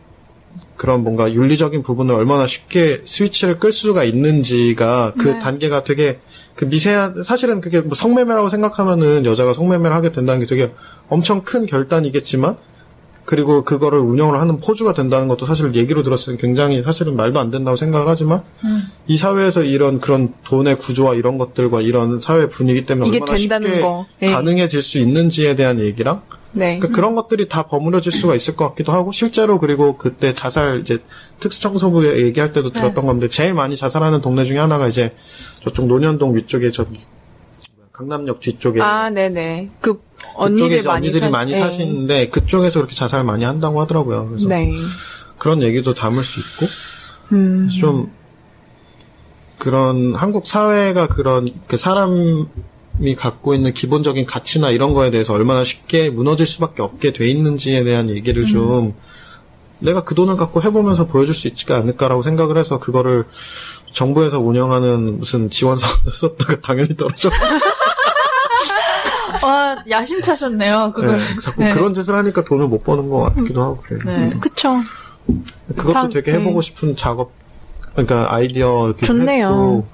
그런 0.77 1.03
뭔가 1.03 1.33
윤리적인 1.33 1.83
부분을 1.83 2.15
얼마나 2.15 2.47
쉽게 2.47 3.01
스위치를 3.03 3.59
끌 3.59 3.73
수가 3.73 4.05
있는지가 4.05 5.13
그 5.17 5.29
네. 5.29 5.39
단계가 5.39 5.83
되게 5.83 6.19
그 6.55 6.65
미세한 6.65 7.23
사실은 7.23 7.59
그게 7.59 7.81
뭐 7.81 7.95
성매매라고 7.95 8.47
생각하면은 8.47 9.25
여자가 9.25 9.53
성매매를 9.53 9.93
하게 9.93 10.13
된다는 10.13 10.39
게 10.39 10.45
되게 10.45 10.71
엄청 11.09 11.41
큰 11.41 11.65
결단이겠지만 11.65 12.55
그리고 13.25 13.65
그거를 13.65 13.99
운영을 13.99 14.39
하는 14.39 14.61
포주가 14.61 14.93
된다는 14.93 15.27
것도 15.27 15.45
사실 15.45 15.75
얘기로 15.75 16.01
들었을 16.01 16.37
때 16.37 16.41
굉장히 16.41 16.81
사실은 16.81 17.17
말도 17.17 17.41
안 17.41 17.51
된다고 17.51 17.75
생각을 17.75 18.07
하지만 18.07 18.41
이 19.05 19.17
사회에서 19.17 19.63
이런 19.63 19.99
그런 19.99 20.33
돈의 20.45 20.77
구조와 20.77 21.15
이런 21.15 21.37
것들과 21.37 21.81
이런 21.81 22.21
사회 22.21 22.47
분위기 22.47 22.85
때문에 22.85 23.09
얼마나 23.09 23.35
된다는 23.35 23.67
쉽게 23.67 23.81
거. 23.81 24.05
네. 24.21 24.31
가능해질 24.31 24.81
수 24.81 24.97
있는지에 24.99 25.57
대한 25.57 25.83
얘기랑 25.83 26.21
네. 26.57 26.79
그런 26.79 27.15
것들이 27.15 27.47
다 27.47 27.63
버무려질 27.67 28.11
수가 28.11 28.35
있을 28.35 28.55
것 28.55 28.67
같기도 28.69 28.91
하고 28.91 29.11
실제로 29.11 29.59
그리고 29.59 29.97
그때 29.97 30.33
자살 30.33 30.79
이제 30.81 30.99
특수청소부에 31.39 32.21
얘기할 32.23 32.51
때도 32.53 32.71
들었던 32.71 33.05
건데 33.05 33.29
제일 33.29 33.53
많이 33.53 33.75
자살하는 33.75 34.21
동네 34.21 34.43
중에 34.43 34.57
하나가 34.57 34.87
이제 34.87 35.15
저쪽 35.63 35.87
논현동 35.87 36.35
위쪽에 36.35 36.71
저 36.71 36.85
강남역 37.91 38.39
뒤쪽에 38.41 38.81
아, 38.81 39.09
네네. 39.09 39.69
그 39.81 39.99
그쪽에 40.17 40.33
언니들 40.35 40.83
많이 40.83 40.97
언니들이 41.07 41.19
사- 41.19 41.29
많이 41.29 41.51
네. 41.53 41.59
사시는데 41.59 42.29
그쪽에서 42.29 42.79
그렇게 42.79 42.95
자살 42.95 43.23
많이 43.23 43.43
한다고 43.43 43.81
하더라고요. 43.81 44.29
그래서 44.29 44.47
네. 44.47 44.71
그런 45.37 45.61
얘기도 45.61 45.93
담을 45.93 46.23
수 46.23 46.39
있고 46.39 46.65
음. 47.33 47.67
좀 47.69 48.11
그런 49.57 50.13
한국 50.15 50.45
사회가 50.47 51.07
그런 51.07 51.49
그 51.67 51.77
사람 51.77 52.47
이 52.99 53.15
갖고 53.15 53.53
있는 53.53 53.73
기본적인 53.73 54.25
가치나 54.25 54.71
이런 54.71 54.93
거에 54.93 55.11
대해서 55.11 55.33
얼마나 55.33 55.63
쉽게 55.63 56.09
무너질 56.09 56.47
수밖에 56.47 56.81
없게 56.81 57.13
돼 57.13 57.27
있는지에 57.27 57.83
대한 57.83 58.09
얘기를 58.09 58.43
좀 58.45 58.95
내가 59.79 60.03
그 60.03 60.15
돈을 60.15 60.35
갖고 60.37 60.61
해보면서 60.63 61.05
보여줄 61.05 61.35
수 61.35 61.47
있지 61.47 61.71
않을까라고 61.71 62.23
생각을 62.23 62.57
해서 62.57 62.79
그거를 62.79 63.25
정부에서 63.91 64.39
운영하는 64.39 65.19
무슨 65.19 65.49
지원 65.51 65.77
사업을 65.77 66.11
썼다가 66.13 66.59
당연히 66.65 66.95
떨어져. 66.97 67.29
와, 69.43 69.77
야심차셨네요, 69.89 70.93
그걸. 70.95 71.17
네, 71.17 71.23
자꾸 71.41 71.63
네. 71.63 71.73
그런 71.73 71.93
짓을 71.93 72.15
하니까 72.15 72.43
돈을 72.43 72.67
못 72.67 72.83
버는 72.83 73.09
것 73.09 73.19
같기도 73.35 73.61
하고 73.61 73.77
그래요. 73.81 74.01
네. 74.05 74.29
그쵸. 74.39 74.77
그것도 75.75 75.93
당- 75.93 76.09
되게 76.09 76.31
해보고 76.33 76.61
네. 76.61 76.65
싶은 76.67 76.95
작업, 76.95 77.31
그러니까 77.91 78.33
아이디어 78.33 78.87
이렇게 78.87 79.05
좋네요. 79.05 79.47
했고, 79.47 79.87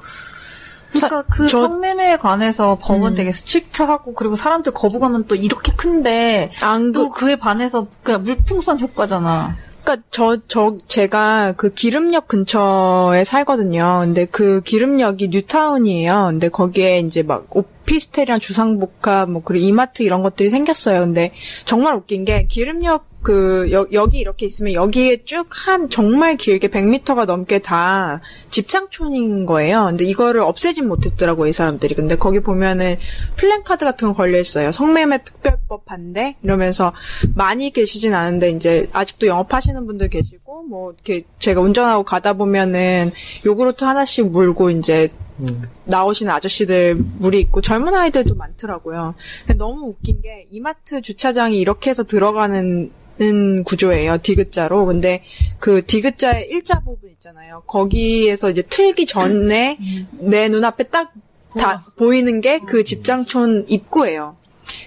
그러니까 0.94 1.24
그 1.24 1.48
저- 1.48 1.60
성매매에 1.60 2.18
관해서 2.18 2.78
법은 2.82 3.14
음. 3.14 3.16
되게 3.16 3.32
strict하고 3.32 4.14
그리고 4.14 4.36
사람들 4.36 4.74
거부감은 4.74 5.26
또 5.28 5.36
이렇게 5.36 5.74
큰데 5.76 6.52
안 6.62 6.92
또 6.94 7.10
그에 7.10 7.36
반해서 7.36 7.88
그냥 8.04 8.24
물풍선 8.24 8.80
효과잖아. 8.80 9.56
그러니까 9.84 10.06
저, 10.12 10.38
저, 10.48 10.78
제가 10.88 11.56
그 11.58 11.74
기름역 11.74 12.28
근처에 12.30 13.24
살거든요. 13.26 14.00
근데 14.02 14.24
그 14.26 14.62
기름역이 14.62 15.28
뉴타운이에요. 15.30 16.28
근데 16.32 16.48
거기에 16.48 17.00
이제 17.00 17.22
막 17.22 17.48
오피스텔이랑 17.50 18.40
주상복합, 18.40 19.30
뭐, 19.30 19.42
그리고 19.44 19.66
이마트 19.66 20.04
이런 20.04 20.22
것들이 20.22 20.50
생겼어요. 20.52 21.02
근데 21.02 21.32
정말 21.66 21.96
웃긴 21.96 22.24
게 22.24 22.48
기름역 22.48 23.08
그, 23.24 23.72
여, 23.72 23.88
여기 23.94 24.20
이렇게 24.20 24.46
있으면 24.46 24.74
여기에 24.74 25.24
쭉 25.24 25.48
한 25.66 25.90
정말 25.90 26.36
길게 26.36 26.68
100m가 26.68 27.26
넘게 27.26 27.60
다 27.60 28.22
집장촌인 28.50 29.46
거예요. 29.46 29.86
근데 29.86 30.04
이거를 30.04 30.42
없애진 30.42 30.88
못했더라고요, 30.88 31.48
이 31.48 31.54
사람들이. 31.54 31.96
근데 31.96 32.16
거기 32.16 32.40
보면은 32.42 32.98
플랜카드 33.38 33.86
같은 33.86 34.10
거 34.10 34.14
걸려 34.14 34.40
있어요. 34.40 34.72
성매매 34.72 35.24
특별법 35.24 35.86
반대? 35.86 36.36
이러면서 36.44 36.94
많이 37.36 37.72
계시진 37.72 38.14
않은데 38.14 38.50
이제 38.50 38.90
아직도 38.92 39.28
영업하시는 39.28 39.86
분들 39.86 40.10
계시고 40.10 40.43
뭐 40.62 40.92
이렇게 40.92 41.24
제가 41.40 41.62
운전하고 41.62 42.04
가다 42.04 42.34
보면은 42.34 43.12
요구르트 43.46 43.84
하나씩 43.84 44.30
물고 44.30 44.70
이제 44.70 45.10
음. 45.40 45.64
나오시는 45.86 46.32
아저씨들 46.32 46.96
물이 46.96 47.40
있고 47.42 47.62
젊은 47.62 47.96
아이들도 47.96 48.36
많더라고요. 48.36 49.16
근데 49.48 49.58
너무 49.58 49.88
웃긴 49.88 50.22
게 50.22 50.48
이마트 50.52 51.02
주차장이 51.02 51.60
이렇게 51.60 51.90
해서 51.90 52.04
들어가는 52.04 52.92
는 53.20 53.64
구조예요. 53.64 54.18
디귿자로. 54.24 54.88
근데 54.88 55.24
그 55.60 55.86
디귿자의 55.86 56.48
일자 56.50 56.80
부분 56.80 57.12
있잖아요. 57.12 57.62
거기에서 57.68 58.50
이제 58.50 58.64
틀기 58.64 59.06
전에 59.06 59.78
내 60.20 60.50
눈앞에 60.50 60.86
딱 60.86 61.14
다 61.58 61.84
보이는 61.96 62.42
게 62.42 62.60
그 62.66 62.84
집장촌 62.84 63.66
입구예요. 63.68 64.38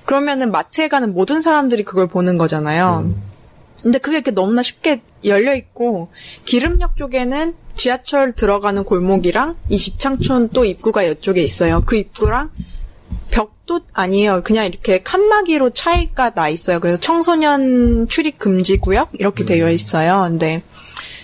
그러면은 0.04 0.50
마트에 0.50 0.88
가는 0.88 1.12
모든 1.12 1.40
사람들이 1.40 1.84
그걸 1.84 2.06
보는 2.06 2.38
거잖아요. 2.38 3.12
근데 3.86 3.98
그게 4.00 4.16
이렇게 4.16 4.32
너무나 4.32 4.62
쉽게 4.62 5.00
열려 5.24 5.54
있고 5.54 6.08
기름역 6.44 6.96
쪽에는 6.96 7.54
지하철 7.76 8.32
들어가는 8.32 8.82
골목이랑 8.82 9.54
이 9.68 9.78
집창촌 9.78 10.48
또 10.48 10.64
입구가 10.64 11.04
이쪽에 11.04 11.40
있어요. 11.40 11.84
그 11.86 11.94
입구랑 11.94 12.50
벽도 13.30 13.82
아니에요. 13.92 14.42
그냥 14.42 14.66
이렇게 14.66 15.04
칸막이로 15.04 15.70
차이가 15.70 16.30
나 16.30 16.48
있어요. 16.48 16.80
그래서 16.80 16.98
청소년 16.98 18.08
출입 18.08 18.40
금지 18.40 18.78
구역 18.78 19.10
이렇게 19.12 19.44
되어 19.44 19.70
있어요. 19.70 20.26
근데 20.28 20.64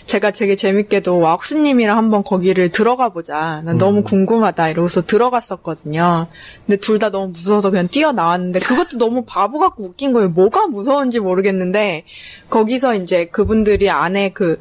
제가 0.07 0.31
되게 0.31 0.57
재밌게도 0.57 1.19
왁스님이랑 1.19 1.97
한번 1.97 2.23
거기를 2.25 2.71
들어가 2.71 3.09
보자. 3.09 3.63
난 3.65 3.79
너무 3.79 4.03
궁금하다 4.03 4.69
이러고서 4.71 5.03
들어갔었거든요. 5.03 6.27
근데 6.67 6.77
둘 6.77 6.99
다 6.99 7.11
너무 7.11 7.29
무서워서 7.29 7.71
그냥 7.71 7.89
뛰어나왔는데 7.89 8.61
그것도 8.61 8.99
너무 8.99 9.25
바보 9.27 9.59
같고 9.59 9.85
웃긴 9.85 10.13
거예요. 10.13 10.29
뭐가 10.29 10.69
무서운지 10.69 11.19
모르겠는데 11.19 12.05
거기서 12.49 12.95
이제 12.95 13.25
그분들이 13.25 13.91
안에 13.91 14.29
그 14.31 14.61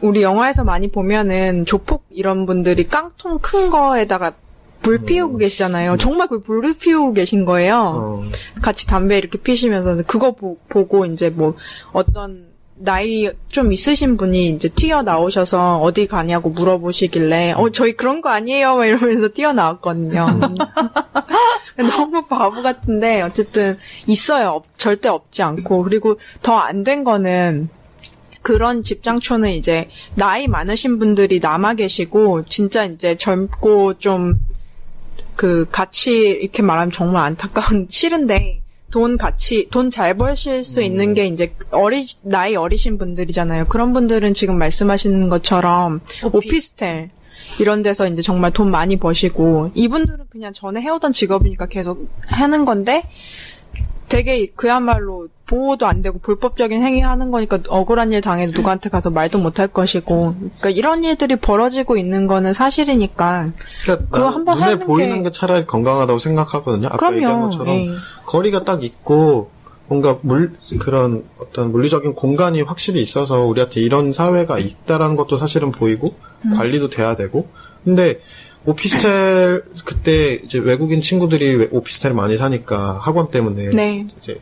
우리 0.00 0.22
영화에서 0.22 0.64
많이 0.64 0.88
보면은 0.88 1.66
조폭 1.66 2.04
이런 2.10 2.46
분들이 2.46 2.84
깡통 2.86 3.38
큰 3.40 3.70
거에다가 3.70 4.32
불 4.82 4.98
피우고 5.04 5.38
계시잖아요. 5.38 5.96
정말 5.96 6.28
그 6.28 6.40
불을 6.42 6.74
피우고 6.74 7.12
계신 7.12 7.44
거예요. 7.44 8.20
어, 8.22 8.22
같이 8.62 8.86
담배 8.86 9.18
이렇게 9.18 9.38
피시면서 9.38 10.02
그거 10.06 10.32
보, 10.32 10.56
고 10.86 11.06
이제 11.06 11.28
뭐 11.28 11.54
어떤 11.92 12.45
나이 12.78 13.30
좀 13.48 13.72
있으신 13.72 14.16
분이 14.16 14.50
이제 14.50 14.68
튀어 14.68 15.02
나오셔서 15.02 15.78
어디 15.80 16.06
가냐고 16.06 16.50
물어보시길래 16.50 17.52
어 17.56 17.70
저희 17.70 17.92
그런 17.92 18.20
거 18.20 18.28
아니에요 18.30 18.76
막 18.76 18.86
이러면서 18.86 19.28
튀어 19.32 19.52
나왔거든요. 19.52 20.26
너무 21.76 22.26
바보 22.26 22.62
같은데 22.62 23.22
어쨌든 23.22 23.78
있어요. 24.06 24.50
없- 24.50 24.78
절대 24.78 25.08
없지 25.08 25.42
않고 25.42 25.82
그리고 25.84 26.18
더 26.42 26.54
안 26.58 26.84
된 26.84 27.04
거는 27.04 27.68
그런 28.42 28.82
집장촌은 28.82 29.50
이제 29.50 29.88
나이 30.14 30.46
많으신 30.46 30.98
분들이 30.98 31.40
남아 31.40 31.74
계시고 31.74 32.44
진짜 32.44 32.84
이제 32.84 33.14
젊고 33.16 33.94
좀 33.98 34.38
그 35.36 35.66
같이 35.70 36.30
이렇게 36.30 36.62
말하면 36.62 36.90
정말 36.92 37.24
안타까운 37.24 37.86
싫은데 37.90 38.62
돈 38.90 39.16
같이 39.16 39.68
돈 39.70 39.90
잘 39.90 40.14
버실 40.16 40.62
수 40.64 40.80
있는 40.82 41.14
게 41.14 41.26
이제 41.26 41.54
어리 41.70 42.06
나이 42.22 42.56
어리신 42.56 42.98
분들이잖아요. 42.98 43.66
그런 43.66 43.92
분들은 43.92 44.34
지금 44.34 44.58
말씀하시는 44.58 45.28
것처럼 45.28 46.00
오피 46.32 46.60
스텔 46.60 47.10
이런 47.60 47.82
데서 47.82 48.08
이제 48.08 48.22
정말 48.22 48.50
돈 48.52 48.70
많이 48.70 48.96
버시고 48.96 49.70
이분들은 49.74 50.26
그냥 50.30 50.52
전에 50.52 50.80
해오던 50.80 51.12
직업이니까 51.12 51.66
계속 51.66 52.08
하는 52.28 52.64
건데 52.64 53.02
되게 54.08 54.46
그야말로 54.46 55.28
보호도 55.46 55.86
안 55.86 56.00
되고 56.02 56.18
불법적인 56.20 56.80
행위하는 56.82 57.30
거니까 57.32 57.58
억울한 57.68 58.12
일 58.12 58.20
당해도 58.20 58.52
누구한테 58.52 58.88
가서 58.88 59.10
말도 59.10 59.38
못 59.38 59.58
할 59.58 59.68
것이고 59.68 60.34
그러니까 60.38 60.70
이런 60.70 61.02
일들이 61.04 61.36
벌어지고 61.36 61.96
있는 61.96 62.26
거는 62.26 62.52
사실이니까 62.52 63.50
그러니까 63.84 64.06
그거 64.10 64.18
나- 64.30 64.34
한번 64.34 64.58
눈에 64.60 64.78
보이는 64.78 65.16
게- 65.18 65.22
게 65.24 65.32
차라리 65.32 65.66
건강하다고 65.66 66.18
생각하거든요. 66.20 66.88
아까 66.88 67.12
얘기한 67.12 67.34
그럼요. 67.34 67.50
것처럼 67.50 67.74
예. 67.76 67.88
거리가 68.26 68.64
딱 68.64 68.84
있고 68.84 69.50
뭔가 69.88 70.18
물 70.22 70.52
그런 70.80 71.24
어떤 71.40 71.70
물리적인 71.72 72.14
공간이 72.14 72.62
확실히 72.62 73.00
있어서 73.02 73.44
우리한테 73.44 73.80
이런 73.80 74.12
사회가 74.12 74.58
있다라는 74.58 75.14
것도 75.16 75.36
사실은 75.36 75.70
보이고 75.72 76.14
음. 76.44 76.54
관리도 76.56 76.90
돼야 76.90 77.14
되고 77.16 77.48
근데 77.84 78.20
오피스텔 78.66 79.62
그때 79.84 80.34
이제 80.44 80.58
외국인 80.58 81.00
친구들이 81.00 81.54
왜- 81.54 81.68
오피스텔에 81.70 82.12
많이 82.12 82.36
사니까 82.36 82.98
학원 83.02 83.30
때문에 83.30 83.70
네. 83.70 84.06
이제 84.18 84.40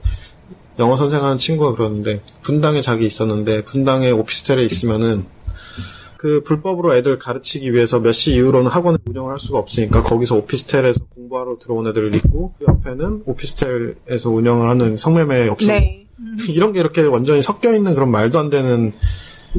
영어 0.79 0.97
선생하는 0.97 1.37
친구가 1.39 1.77
그러는데 1.77 2.21
분당에 2.43 2.81
자기 2.81 3.07
있었는데 3.07 3.65
분당에 3.65 4.11
오피스텔에 4.11 4.65
있으면은 4.65 5.25
그 6.17 6.43
불법으로 6.43 6.95
애들 6.97 7.19
가르치기 7.19 7.75
위해서 7.75 8.01
몇 8.01 8.13
시 8.13 8.33
이후로는 8.35 8.71
학원을 8.71 8.99
운영을 9.07 9.31
할 9.33 9.39
수가 9.39 9.59
없으니까 9.59 10.03
거기서 10.03 10.37
오피스텔에서 10.37 11.01
공부하러 11.15 11.59
들어온 11.61 11.87
애들을 11.87 12.15
있고 12.17 12.55
그 12.59 12.65
옆에는 12.67 13.23
오피스텔에서 13.27 14.31
운영을 14.31 14.71
하는 14.71 14.97
성매매 14.97 15.49
업소 15.49 15.67
네. 15.69 16.07
이런 16.49 16.73
게 16.73 16.81
이렇게 16.81 17.03
완전히 17.03 17.43
섞여 17.43 17.75
있는 17.75 17.95
그런 17.95 18.11
말도 18.11 18.39
안 18.39 18.49
되는 18.49 18.93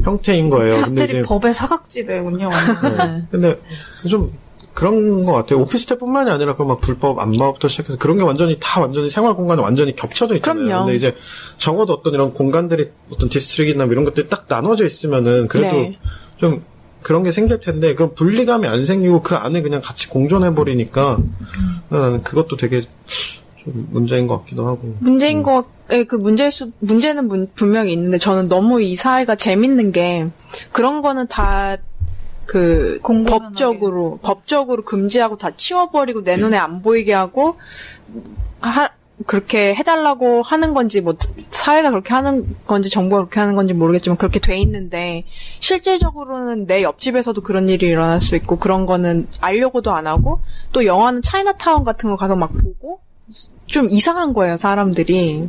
형태인 0.02 0.50
거예요. 0.50 0.74
근데 0.82 1.04
오피스텔이 1.04 1.04
이제 1.20 1.22
법의 1.22 1.54
사각지대군요. 1.54 2.50
네. 2.50 3.22
근데 3.30 3.60
좀 4.08 4.28
그런 4.76 5.24
것 5.24 5.32
같아요. 5.32 5.60
오피스텔뿐만이 5.62 6.30
아니라 6.30 6.54
그막 6.54 6.82
불법 6.82 7.18
안마부터 7.18 7.66
시작해서 7.66 7.96
그런 7.96 8.18
게 8.18 8.22
완전히 8.22 8.58
다 8.60 8.82
완전히 8.82 9.08
생활 9.08 9.34
공간에 9.34 9.62
완전히 9.62 9.96
겹쳐져 9.96 10.34
있잖아요. 10.36 10.66
그럼요. 10.66 10.84
근데 10.84 10.96
이제 10.96 11.16
적어도 11.56 11.94
어떤 11.94 12.12
이런 12.12 12.34
공간들이 12.34 12.90
어떤 13.10 13.30
district이나 13.30 13.86
뭐 13.86 13.92
이런 13.94 14.04
것들이 14.04 14.28
딱 14.28 14.44
나눠져 14.48 14.84
있으면은 14.84 15.48
그래도 15.48 15.76
네. 15.76 15.98
좀 16.36 16.62
그런 17.02 17.22
게 17.22 17.30
생길 17.32 17.58
텐데 17.58 17.94
그 17.94 18.12
분리감이 18.12 18.66
안 18.68 18.84
생기고 18.84 19.22
그 19.22 19.34
안에 19.34 19.62
그냥 19.62 19.80
같이 19.82 20.10
공존해 20.10 20.54
버리니까 20.54 21.18
나는 21.88 22.22
그것도 22.22 22.58
되게 22.58 22.82
좀 23.56 23.88
문제인 23.92 24.26
것 24.26 24.40
같기도 24.40 24.66
하고. 24.66 24.94
문제인 24.98 25.42
거, 25.42 25.64
예, 25.90 26.04
그 26.04 26.16
문제일 26.16 26.50
수, 26.50 26.70
문제는 26.80 27.28
문- 27.28 27.48
분명히 27.54 27.94
있는데 27.94 28.18
저는 28.18 28.50
너무 28.50 28.82
이 28.82 28.94
사회가 28.94 29.36
재밌는 29.36 29.92
게 29.92 30.26
그런 30.72 31.00
거는 31.00 31.28
다 31.28 31.78
그 32.46 32.98
공공연하게. 33.02 33.48
법적으로 33.48 34.18
법적으로 34.22 34.84
금지하고 34.84 35.36
다 35.36 35.50
치워버리고 35.50 36.22
내 36.24 36.36
눈에 36.36 36.56
안 36.56 36.80
보이게 36.82 37.12
하고 37.12 37.56
하, 38.60 38.88
그렇게 39.24 39.74
해달라고 39.74 40.42
하는 40.42 40.74
건지 40.74 41.00
뭐 41.00 41.14
사회가 41.50 41.90
그렇게 41.90 42.12
하는 42.12 42.56
건지 42.66 42.90
정부가 42.90 43.22
그렇게 43.22 43.40
하는 43.40 43.56
건지 43.56 43.72
모르겠지만 43.72 44.18
그렇게 44.18 44.38
돼 44.40 44.58
있는데 44.58 45.24
실제적으로는 45.60 46.66
내 46.66 46.82
옆집에서도 46.82 47.40
그런 47.40 47.68
일이 47.68 47.86
일어날 47.86 48.20
수 48.20 48.36
있고 48.36 48.58
그런 48.58 48.86
거는 48.86 49.26
알려고도 49.40 49.90
안 49.92 50.06
하고 50.06 50.40
또 50.72 50.84
영화는 50.84 51.22
차이나타운 51.22 51.82
같은 51.82 52.10
거 52.10 52.16
가서 52.16 52.36
막 52.36 52.52
보고 52.52 53.00
좀 53.66 53.88
이상한 53.90 54.32
거예요, 54.32 54.56
사람들이. 54.56 55.48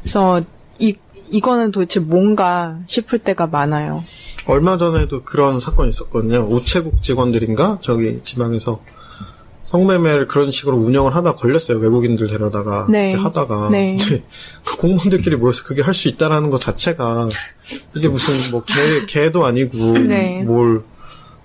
그래서 0.00 0.40
이 0.78 0.96
이거는 1.32 1.70
도대체 1.70 2.00
뭔가 2.00 2.78
싶을 2.86 3.18
때가 3.18 3.46
많아요. 3.46 4.04
얼마 4.46 4.76
전에도 4.78 5.22
그런 5.22 5.60
사건이 5.60 5.90
있었거든요. 5.90 6.46
우체국 6.50 7.02
직원들인가 7.02 7.78
저기 7.82 8.20
지방에서 8.22 8.80
성매매를 9.66 10.26
그런 10.26 10.50
식으로 10.50 10.76
운영을 10.76 11.14
하다 11.14 11.34
걸렸어요. 11.36 11.78
외국인들 11.78 12.26
데려다가 12.26 12.86
네. 12.90 13.12
하다가 13.14 13.68
네. 13.70 13.96
그 14.64 14.76
공무원들끼리 14.78 15.36
모여서 15.36 15.62
그게 15.62 15.82
할 15.82 15.94
수 15.94 16.08
있다라는 16.08 16.50
것 16.50 16.60
자체가 16.60 17.28
이게 17.94 18.08
무슨 18.08 18.34
뭐 18.50 18.64
개, 18.64 19.06
개도 19.06 19.44
아니고 19.44 19.76
네. 19.98 20.42
뭘 20.42 20.82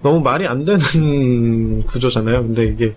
너무 0.02 0.22
말이 0.22 0.48
안 0.48 0.66
되는 0.66 1.84
구조잖아요. 1.84 2.42
근데 2.44 2.66
이게 2.66 2.96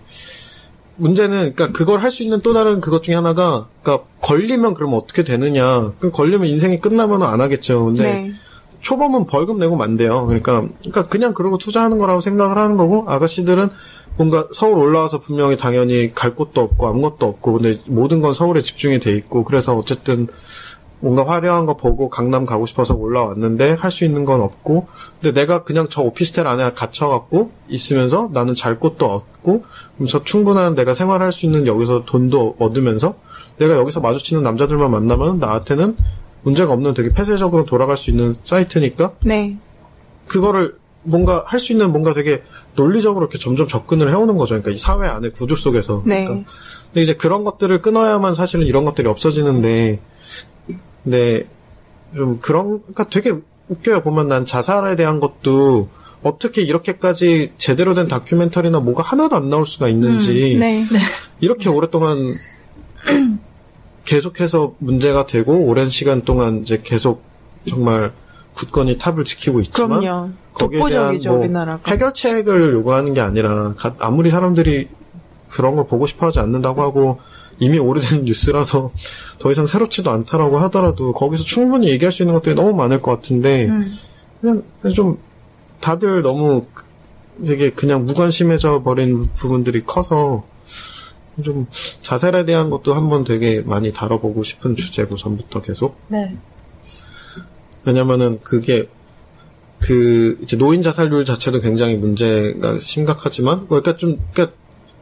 문제는 0.95 1.53
그러니까 1.53 1.71
그걸 1.77 2.01
할 2.01 2.09
수 2.11 2.23
있는 2.23 2.41
또 2.41 2.53
다른 2.53 2.81
그것 2.81 3.03
중에 3.03 3.13
하나가 3.15 3.67
그러니까 3.83 4.07
걸리면 4.21 4.73
그러면 4.73 4.97
어떻게 4.97 5.23
되느냐? 5.23 5.93
그 5.99 6.09
걸리면 6.09 6.47
인생이 6.47 6.79
끝나면 6.79 7.21
안 7.21 7.39
하겠죠. 7.41 7.85
근데 7.85 8.03
네. 8.03 8.31
초범은 8.81 9.25
벌금 9.25 9.57
내고 9.59 9.75
만대요. 9.75 10.25
그러니까, 10.25 10.67
그러니까 10.79 11.07
그냥 11.07 11.33
그러고 11.33 11.57
투자하는 11.57 11.97
거라고 11.97 12.21
생각을 12.21 12.57
하는 12.57 12.77
거고, 12.77 13.05
아가씨들은 13.07 13.69
뭔가 14.17 14.47
서울 14.53 14.77
올라와서 14.77 15.19
분명히 15.19 15.55
당연히 15.55 16.13
갈 16.13 16.35
곳도 16.35 16.61
없고 16.61 16.87
아무것도 16.87 17.25
없고, 17.25 17.53
근데 17.53 17.81
모든 17.87 18.21
건 18.21 18.33
서울에 18.33 18.61
집중이 18.61 18.99
돼 18.99 19.13
있고, 19.13 19.43
그래서 19.43 19.77
어쨌든 19.77 20.27
뭔가 21.01 21.25
화려한 21.25 21.65
거 21.65 21.77
보고 21.77 22.09
강남 22.09 22.45
가고 22.45 22.65
싶어서 22.65 22.93
올라왔는데 22.93 23.73
할 23.73 23.89
수 23.89 24.03
있는 24.03 24.25
건 24.25 24.41
없고, 24.41 24.87
근데 25.21 25.39
내가 25.39 25.63
그냥 25.63 25.87
저 25.89 26.01
오피스텔 26.01 26.45
안에 26.45 26.73
갇혀갖고 26.73 27.51
있으면서 27.69 28.29
나는 28.33 28.53
잘 28.53 28.79
곳도 28.79 29.05
없고, 29.05 29.63
그래서 29.97 30.23
충분한 30.23 30.75
내가 30.75 30.93
생활할 30.93 31.31
수 31.31 31.45
있는 31.45 31.67
여기서 31.67 32.03
돈도 32.05 32.57
얻으면서 32.59 33.15
내가 33.57 33.75
여기서 33.75 34.01
마주치는 34.01 34.43
남자들만 34.43 34.91
만나면 34.91 35.39
나한테는 35.39 35.95
문제가 36.43 36.73
없는 36.73 36.93
되게 36.93 37.09
폐쇄적으로 37.09 37.65
돌아갈 37.65 37.97
수 37.97 38.09
있는 38.09 38.33
사이트니까 38.43 39.13
네. 39.21 39.57
그거를 40.27 40.75
뭔가 41.03 41.43
할 41.47 41.59
수 41.59 41.71
있는 41.71 41.91
뭔가 41.91 42.13
되게 42.13 42.43
논리적으로 42.75 43.25
이렇게 43.25 43.37
점점 43.37 43.67
접근을 43.67 44.09
해오는 44.09 44.37
거죠. 44.37 44.49
그러니까 44.49 44.71
이 44.71 44.77
사회 44.77 45.07
안의 45.07 45.31
구조 45.31 45.55
속에서. 45.55 46.03
네. 46.05 46.25
그러니까 46.25 46.51
근데 46.87 47.03
이제 47.03 47.13
그런 47.13 47.43
것들을 47.43 47.81
끊어야만 47.81 48.33
사실은 48.33 48.65
이런 48.65 48.83
것들이 48.83 49.07
없어지는데, 49.07 49.99
근데 51.03 51.47
좀 52.15 52.39
그런, 52.41 52.79
그러니까 52.79 53.05
되게 53.05 53.33
웃겨요. 53.69 54.01
보면 54.01 54.27
난 54.27 54.45
자살에 54.45 54.95
대한 54.95 55.19
것도 55.19 55.89
어떻게 56.23 56.61
이렇게까지 56.61 57.53
제대로 57.57 57.93
된 57.93 58.07
다큐멘터리나 58.07 58.79
뭐가 58.79 59.03
하나도 59.03 59.35
안 59.35 59.49
나올 59.49 59.65
수가 59.65 59.87
있는지 59.87 60.55
네. 60.59 60.85
이렇게 61.39 61.69
오랫동안 61.69 62.35
계속해서 64.09 64.73
문제가 64.79 65.27
되고 65.27 65.53
오랜 65.67 65.91
시간 65.91 66.23
동안 66.23 66.61
이제 66.63 66.81
계속 66.83 67.21
정말 67.69 68.11
굳건히 68.55 68.97
탑을 68.97 69.23
지키고 69.23 69.59
있지만 69.61 69.99
그럼요. 69.99 70.29
거기에 70.53 70.79
독보적이죠, 70.79 71.39
대한 71.41 71.67
뭐. 71.67 71.79
해결책을 71.87 72.73
요구하는 72.73 73.13
게 73.13 73.21
아니라 73.21 73.75
가- 73.77 73.95
아무리 73.99 74.31
사람들이 74.31 74.87
그런 75.49 75.75
걸 75.75 75.85
보고 75.85 76.07
싶어하지 76.07 76.39
않는다고 76.39 76.81
하고 76.81 77.19
이미 77.59 77.77
오래된 77.77 78.25
뉴스라서 78.25 78.91
더 79.37 79.51
이상 79.51 79.67
새롭지도 79.67 80.09
않다라고 80.09 80.57
하더라도 80.57 81.11
거기서 81.13 81.43
충분히 81.43 81.89
얘기할 81.89 82.11
수 82.11 82.23
있는 82.23 82.33
것들이 82.33 82.55
너무 82.55 82.73
많을 82.73 83.03
것 83.03 83.11
같은데 83.11 83.67
음. 83.67 83.93
그냥 84.41 84.63
좀 84.95 85.19
다들 85.81 86.23
너무 86.23 86.65
그- 86.73 86.85
되게 87.45 87.69
그냥 87.69 88.05
무관심해져 88.05 88.81
버린 88.81 89.29
부분들이 89.35 89.83
커서 89.85 90.45
좀 91.43 91.67
자살에 92.01 92.45
대한 92.45 92.69
것도 92.69 92.93
한번 92.93 93.23
되게 93.23 93.61
많이 93.61 93.91
다뤄보고 93.93 94.43
싶은 94.43 94.75
주제고 94.75 95.15
전부터 95.15 95.61
계속 95.61 95.99
네. 96.07 96.35
왜냐면은 97.85 98.39
그게 98.43 98.87
그 99.79 100.37
이제 100.43 100.57
노인 100.57 100.81
자살률 100.81 101.25
자체도 101.25 101.61
굉장히 101.61 101.95
문제가 101.95 102.79
심각하지만 102.81 103.67
그러니까 103.67 103.95
좀 103.97 104.19
그러니까 104.33 104.55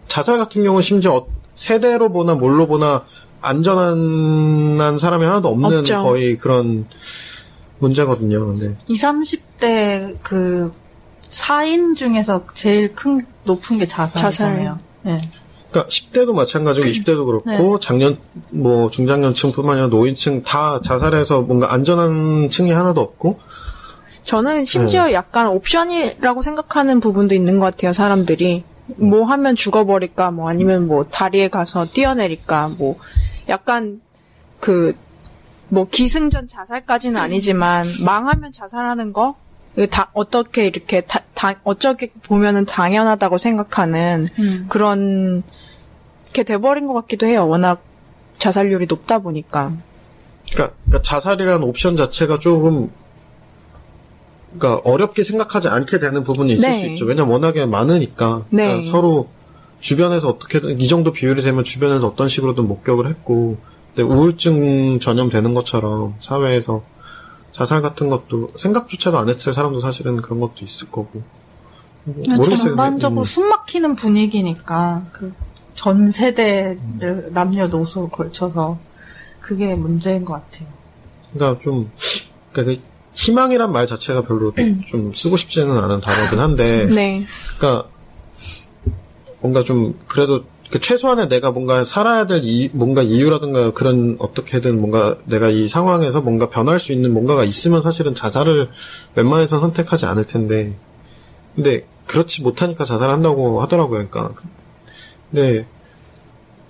자살 0.07 0.37
같은 0.37 0.63
경우는 0.63 0.81
심지어 0.81 1.15
어- 1.15 1.27
세대로 1.55 2.11
보나 2.11 2.35
뭘로 2.35 2.67
보나 2.67 3.03
안전한 3.41 4.97
사람이 4.99 5.25
하나도 5.25 5.49
없는 5.49 5.79
없죠. 5.79 6.03
거의 6.03 6.37
그런 6.37 6.85
문제거든요. 7.79 8.45
근데 8.45 8.75
20, 8.87 9.01
30대 9.01 10.17
그 10.23 10.71
4인 11.29 11.95
중에서 11.95 12.45
제일 12.53 12.93
큰 12.93 13.25
높은 13.43 13.77
게 13.77 13.87
자살이잖아요. 13.87 14.77
네. 15.03 15.21
그러니까 15.69 15.89
10대도 15.89 16.33
마찬가지고 16.33 16.87
20대도 16.87 17.25
그렇고 17.25 17.79
작년 17.79 18.17
뭐 18.49 18.89
중장년층뿐만 18.89 19.73
아니라 19.73 19.87
노인층 19.87 20.43
다 20.43 20.79
자살해서 20.81 21.41
뭔가 21.41 21.73
안전한 21.73 22.49
층이 22.49 22.71
하나도 22.71 23.01
없고 23.01 23.39
저는 24.27 24.65
심지어 24.65 25.13
약간 25.13 25.47
옵션이라고 25.47 26.41
생각하는 26.41 26.99
부분도 26.99 27.33
있는 27.33 27.59
것 27.59 27.67
같아요, 27.67 27.93
사람들이. 27.93 28.65
뭐 28.97 29.23
하면 29.23 29.55
죽어버릴까, 29.55 30.31
뭐 30.31 30.49
아니면 30.49 30.85
뭐 30.85 31.05
다리에 31.05 31.47
가서 31.47 31.87
뛰어내릴까, 31.93 32.75
뭐 32.77 32.97
약간 33.47 34.01
그, 34.59 34.93
뭐 35.69 35.87
기승전 35.89 36.49
자살까지는 36.49 37.17
아니지만 37.17 37.87
망하면 38.05 38.51
자살하는 38.51 39.13
거? 39.13 39.35
이거 39.77 39.85
다 39.85 40.09
어떻게 40.13 40.65
이렇게 40.65 41.01
다, 41.01 41.21
다 41.35 41.53
어쩌게 41.63 42.11
보면은 42.23 42.65
당연하다고 42.65 43.37
생각하는 43.37 44.27
음. 44.39 44.65
그런 44.69 45.43
게 46.33 46.43
돼버린 46.43 46.87
것 46.87 46.93
같기도 46.93 47.27
해요. 47.27 47.47
워낙 47.47 47.83
자살률이 48.39 48.87
높다 48.87 49.19
보니까. 49.19 49.73
그러니까, 50.51 50.75
그러니까 50.85 51.01
자살이라는 51.03 51.63
옵션 51.63 51.95
자체가 51.95 52.39
조금 52.39 52.89
그러니까 54.57 54.81
어렵게 54.89 55.23
생각하지 55.23 55.67
않게 55.67 55.99
되는 55.99 56.23
부분이 56.23 56.53
있을 56.53 56.69
네. 56.69 56.79
수 56.79 56.85
있죠. 56.87 57.05
왜냐면 57.05 57.31
워낙에 57.31 57.65
많으니까 57.65 58.45
네. 58.49 58.67
그러니까 58.67 58.91
서로 58.91 59.29
주변에서 59.79 60.29
어떻게든 60.29 60.79
이 60.79 60.87
정도 60.87 61.11
비율이 61.11 61.43
되면 61.43 61.63
주변에서 61.63 62.07
어떤 62.07 62.27
식으로든 62.27 62.67
목격을 62.67 63.07
했고 63.07 63.57
근데 63.93 64.01
우울증 64.01 64.99
전염되는 64.99 65.53
것처럼 65.53 66.15
사회에서 66.19 66.83
자살 67.57 67.81
같은 67.81 68.09
것도 68.09 68.51
생각조차도 68.55 69.17
안 69.17 69.29
했을 69.29 69.51
사람도 69.51 69.81
사실은 69.81 70.21
그런 70.21 70.39
것도 70.39 70.63
있을 70.63 70.91
거고 70.91 71.23
뭐 72.03 72.15
모르겠어요. 72.35 72.69
전반적으로 72.69 73.21
음. 73.21 73.23
숨 73.23 73.49
막히는 73.49 73.95
분위기니까 73.95 75.05
그 75.11 75.33
전 75.77 76.11
세대를 76.11 77.29
남녀노소 77.31 78.09
걸쳐서 78.09 78.77
그게 79.39 79.75
문제인 79.75 80.25
것 80.25 80.33
같아요. 80.33 80.67
그러니까 81.31 81.61
좀 81.61 81.89
그러니까 82.51 82.81
그 82.81 82.87
희망이란 83.13 83.71
말 83.71 83.87
자체가 83.87 84.23
별로 84.23 84.51
좀 84.89 85.13
쓰고 85.13 85.37
싶지는 85.37 85.77
않은 85.77 86.01
단어긴 86.01 86.39
한데 86.39 86.87
네. 86.87 87.25
그러니까 87.57 87.87
뭔가 89.39 89.63
좀 89.63 89.97
그래도 90.07 90.43
그 90.71 90.79
최소한의 90.81 91.29
내가 91.29 91.51
뭔가 91.51 91.85
살아야 91.85 92.25
될 92.27 92.41
이, 92.43 92.69
뭔가 92.73 93.01
이유라든가 93.01 93.71
그런 93.71 94.17
어떻게든 94.19 94.77
뭔가 94.79 95.17
내가 95.25 95.49
이 95.49 95.67
상황에서 95.67 96.21
뭔가 96.21 96.49
변할 96.49 96.79
수 96.79 96.91
있는 96.91 97.13
뭔가가 97.13 97.43
있으면 97.45 97.81
사실은 97.81 98.13
자살을 98.13 98.69
웬만해서 99.15 99.59
선택하지 99.61 100.05
않을 100.07 100.25
텐데 100.25 100.75
근데 101.55 101.85
그렇지 102.05 102.43
못하니까 102.43 102.83
자살한다고 102.85 103.61
하더라고요. 103.61 104.07
그러니까 104.09 104.33
근데 105.31 105.65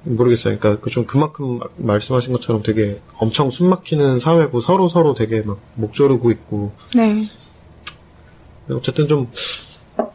모르겠어요. 0.03 0.57
그러니까 0.60 0.81
그 0.81 0.89
좀 0.89 1.05
그만큼 1.05 1.60
마- 1.60 1.65
말씀하신 1.77 2.31
것처럼 2.33 2.62
되게 2.63 2.99
엄청 3.17 3.49
숨막히는 3.49 4.19
사회고 4.19 4.62
서로 4.62 4.88
서로 4.88 5.13
되게 5.15 5.41
막 5.41 5.57
목 5.75 5.93
조르고 5.93 6.31
있고 6.31 6.71
네. 6.95 7.29
어쨌든 8.69 9.07
좀 9.07 9.29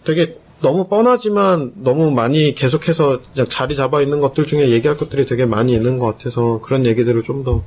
되게 0.04 0.38
너무 0.62 0.86
뻔하지만 0.88 1.72
너무 1.76 2.10
많이 2.10 2.54
계속해서 2.54 3.20
그냥 3.34 3.46
자리 3.48 3.74
잡아 3.76 4.00
있는 4.00 4.20
것들 4.20 4.46
중에 4.46 4.70
얘기할 4.70 4.96
것들이 4.96 5.26
되게 5.26 5.44
많이 5.44 5.72
있는 5.74 5.98
것 5.98 6.06
같아서 6.06 6.60
그런 6.62 6.86
얘기들을 6.86 7.22
좀 7.22 7.44
더 7.44 7.62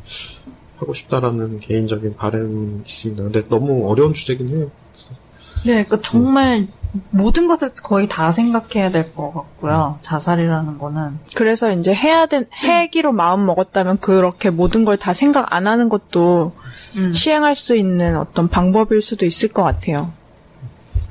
하고 0.77 0.93
싶다라는 0.93 1.60
개인적인 1.62 2.15
바람이 2.17 2.81
있습니다. 2.86 3.23
근데 3.23 3.47
너무 3.49 3.89
어려운 3.89 4.13
주제긴 4.13 4.49
해요. 4.49 4.71
네, 5.65 5.84
그러니까 5.86 6.01
정말 6.01 6.67
모든 7.12 7.47
것을 7.47 7.71
거의 7.81 8.08
다 8.08 8.31
생각해야 8.31 8.91
될 8.91 9.13
것 9.13 9.34
같고요. 9.34 9.99
자살이라는 10.01 10.77
거는. 10.77 11.17
그래서 11.36 11.71
이제 11.73 11.93
해야 11.93 12.25
된, 12.25 12.45
해기로 12.53 13.12
마음 13.13 13.45
먹었다면 13.45 13.99
그렇게 13.99 14.49
모든 14.49 14.84
걸 14.86 14.97
다 14.97 15.13
생각 15.13 15.53
안 15.53 15.65
하는 15.67 15.88
것도 15.89 16.53
음. 16.97 17.13
시행할 17.13 17.55
수 17.55 17.75
있는 17.75 18.17
어떤 18.17 18.47
방법일 18.49 19.01
수도 19.01 19.25
있을 19.25 19.49
것 19.49 19.63
같아요. 19.63 20.12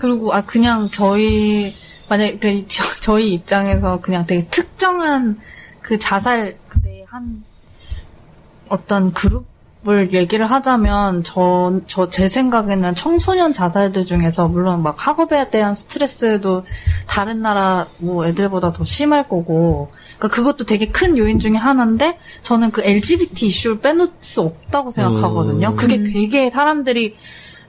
그리고 0.04 0.34
아 0.34 0.42
그냥 0.42 0.90
저희 0.90 1.74
만약 2.08 2.38
그 2.40 2.64
저, 2.68 2.84
저희 3.00 3.32
입장에서 3.32 4.00
그냥 4.00 4.26
되게 4.26 4.46
특정한 4.48 5.38
그 5.80 5.98
자살 5.98 6.58
그때 6.68 7.04
한 7.08 7.42
어떤 8.68 9.12
그룹을 9.12 10.12
얘기를 10.12 10.50
하자면 10.50 11.24
저 11.24 11.80
저 11.86 12.10
제 12.10 12.28
생각에는 12.28 12.94
청소년 12.94 13.52
자살들 13.54 14.04
중에서 14.04 14.48
물론 14.48 14.82
막 14.82 14.94
학업에 15.06 15.48
대한 15.50 15.74
스트레스도 15.74 16.64
다른 17.06 17.40
나라 17.40 17.86
뭐 17.98 18.26
애들보다 18.26 18.72
더 18.74 18.84
심할 18.84 19.26
거고 19.28 19.90
그러니까 20.18 20.28
그것도 20.28 20.64
되게 20.66 20.86
큰 20.88 21.16
요인 21.16 21.38
중에 21.38 21.56
하나인데 21.56 22.18
저는 22.42 22.72
그 22.72 22.82
LGBT 22.82 23.46
이슈를 23.46 23.80
빼놓을 23.80 24.10
수 24.20 24.42
없다고 24.42 24.90
생각하거든요. 24.90 25.68
음. 25.68 25.76
그게 25.76 26.02
되게 26.02 26.50
사람들이 26.50 27.16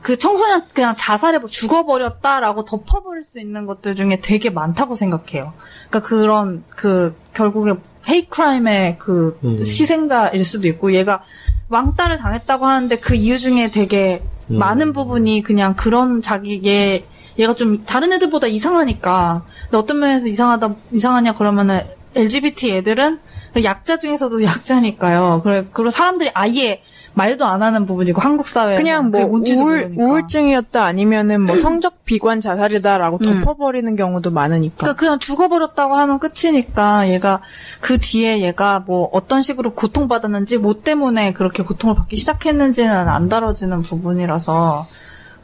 그 0.06 0.20
청소년 0.20 0.68
그냥 0.72 0.94
자살해 0.96 1.39
버 1.39 1.48
죽어버렸다라고 1.48 2.63
덮어버릴 2.63 3.24
수 3.24 3.39
있는 3.39 3.65
것들 3.65 3.96
중에 3.96 4.20
되게 4.22 4.52
많다고 4.52 4.94
생각해요. 4.94 5.54
그러니까 5.89 6.08
그런 6.08 6.63
그 6.70 7.15
결국에 7.34 7.74
헤이 8.08 8.28
크라임의 8.30 8.98
그 9.00 9.39
음. 9.44 9.58
희생자일 9.62 10.46
수도 10.46 10.68
있고 10.68 10.94
얘가 10.94 11.24
왕따를 11.70 12.20
당했다고 12.20 12.68
하는데 12.68 13.00
그 13.00 13.15
이유 13.15 13.39
중에 13.39 13.72
되게 13.72 14.22
음. 14.52 14.60
많은 14.60 14.94
부분이 14.94 15.41
그냥 15.41 15.76
그런 15.76 16.22
자기 16.22 16.62
얘 16.68 17.08
얘가 17.39 17.56
좀 17.56 17.84
다른 17.84 18.13
애들보다 18.13 18.46
이상하니까 18.46 19.44
근데 19.63 19.78
어떤 19.78 19.98
면에서 19.98 20.28
이상하다 20.28 20.76
이상하냐 20.91 21.34
그러면은 21.34 21.82
LGBT 22.13 22.76
애들은 22.76 23.20
약자 23.63 23.98
중에서도 23.98 24.44
약자니까요. 24.44 25.41
그래 25.44 25.65
그리고 25.72 25.91
사람들이 25.91 26.32
아예 26.34 26.82
말도 27.13 27.46
안 27.46 27.63
하는 27.63 27.86
부분이고 27.86 28.22
한국 28.22 28.48
사회 28.48 28.76
그냥 28.76 29.10
뭐 29.10 29.22
우울, 29.22 29.94
우울증이었다 29.98 30.84
아니면은 30.84 31.41
뭐 31.41 31.58
성적 31.60 32.04
비관 32.04 32.41
자살이다라고 32.41 33.20
음. 33.22 33.41
덮어버리는 33.41 33.96
경우도 33.96 34.32
많으니까. 34.32 34.76
그러니까 34.78 35.00
그냥 35.00 35.20
죽어버렸다고 35.20 35.96
하면 35.96 36.20
끝이니까 36.20 37.10
얘가 37.10 37.41
그 37.80 37.98
뒤에 37.98 38.41
얘가 38.41 38.80
뭐 38.80 39.10
어떤 39.13 39.41
식으로 39.41 39.74
고통받았는지 39.74 40.58
뭐 40.58 40.82
때문에 40.82 41.34
그렇게 41.34 41.63
고통을 41.63 41.96
받기 41.96 42.18
시작했는지는 42.18 43.08
안 43.08 43.30
다뤄지는 43.30 43.82
부분이라서 43.82 44.88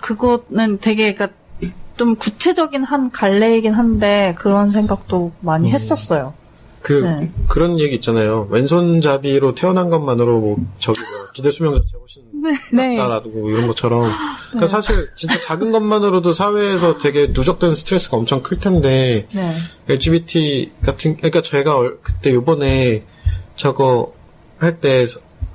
그거는 0.02 0.80
되게 0.80 1.13
그러니까 1.13 1.38
좀 1.95 2.15
구체적인 2.15 2.84
한 2.84 3.12
갈래이긴 3.12 3.74
한데 3.74 4.36
그런 4.38 4.69
생각도 4.69 5.32
많이 5.39 5.69
음. 5.69 5.74
했었어요. 5.74 6.34
그 6.82 6.94
네. 6.94 7.32
그런 7.48 7.80
얘기 7.80 7.96
있잖아요. 7.96 8.48
왼손잡이로 8.50 9.54
태어난 9.56 9.89
것만으로 9.89 10.39
뭐 10.39 10.58
저기 10.80 11.00
뭐 11.02 11.32
기대 11.34 11.52
수명 11.52 11.76
자체가 11.76 12.00
훨씬 12.00 12.24
네. 12.76 12.96
낮다라고 12.96 13.50
이런 13.52 13.67
것처럼. 13.67 14.10
그러니까 14.50 14.67
사실 14.67 15.10
진짜 15.15 15.38
작은 15.39 15.72
것만으로도 15.72 16.34
사회에서 16.34 16.98
되게 16.98 17.28
누적된 17.28 17.76
스트레스가 17.76 18.17
엄청 18.17 18.41
클 18.41 18.58
텐데 18.60 19.28
네. 19.32 19.56
LGBT 19.88 20.72
같은 20.84 21.17
그러니까 21.17 21.41
제가 21.41 21.78
얼- 21.78 22.00
그때 22.02 22.34
요번에 22.34 23.04
저거 23.56 24.13
할 24.58 24.80
때 24.80 25.06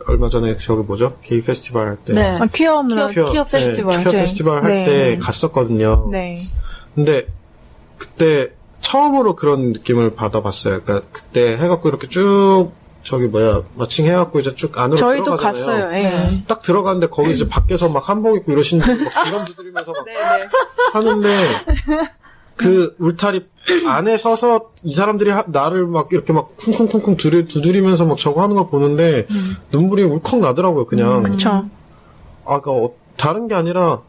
얼마 0.08 0.28
전에 0.28 0.56
저기 0.58 0.82
뭐죠? 0.82 1.18
게이 1.24 1.42
페스티벌 1.42 1.88
할 1.88 1.96
때. 2.04 2.12
네. 2.12 2.22
아, 2.40 2.46
퀴어 2.46 2.80
문화. 2.84 3.08
퀴어- 3.08 3.32
퀴어 3.32 3.44
페스티벌. 3.44 3.92
네, 3.96 4.02
퀴어 4.04 4.12
네. 4.12 4.20
페스티벌 4.20 4.62
할 4.62 4.70
네. 4.70 4.84
때 4.84 5.18
갔었거든요. 5.20 6.08
네. 6.12 6.38
근데 6.94 7.26
그때 7.98 8.50
처음으로 8.90 9.34
그런 9.34 9.72
느낌을 9.72 10.14
받아봤어요. 10.14 10.82
그러니까 10.84 11.08
그때 11.10 11.56
해갖고 11.58 11.88
이렇게 11.88 12.08
쭉 12.08 12.70
저기 13.02 13.26
뭐야 13.26 13.62
마칭 13.74 14.06
해갖고 14.06 14.38
이제 14.38 14.54
쭉 14.54 14.78
안으로 14.78 14.96
저희도 14.96 15.24
들어가잖아요. 15.36 15.86
갔어요. 15.88 15.98
예. 15.98 16.44
딱 16.46 16.62
들어갔는데 16.62 17.08
거기 17.08 17.32
이제 17.32 17.48
밖에서 17.48 17.88
막 17.88 18.08
한복 18.08 18.36
입고 18.36 18.52
이러시는 18.52 18.84
분들 18.86 19.04
막 19.04 19.24
기감 19.24 19.44
두드리면서 19.44 19.92
막 19.92 20.04
하는데 20.94 21.28
그 22.56 22.94
울타리 23.00 23.46
안에 23.86 24.18
서서 24.18 24.70
이 24.84 24.94
사람들이 24.94 25.30
하- 25.30 25.44
나를 25.48 25.86
막 25.86 26.08
이렇게 26.12 26.32
막 26.32 26.56
쿵쿵쿵쿵 26.56 27.16
두드리, 27.16 27.46
두드리면서 27.46 28.04
막 28.06 28.16
저거 28.18 28.42
하는 28.42 28.54
걸 28.54 28.68
보는데 28.68 29.26
눈물이 29.72 30.04
울컥 30.04 30.38
나더라고요. 30.40 30.86
그냥 30.86 31.22
그쵸. 31.24 31.64
아, 32.46 32.60
그 32.60 32.70
어, 32.70 32.90
다른 33.16 33.48
게 33.48 33.54
아니라 33.56 34.02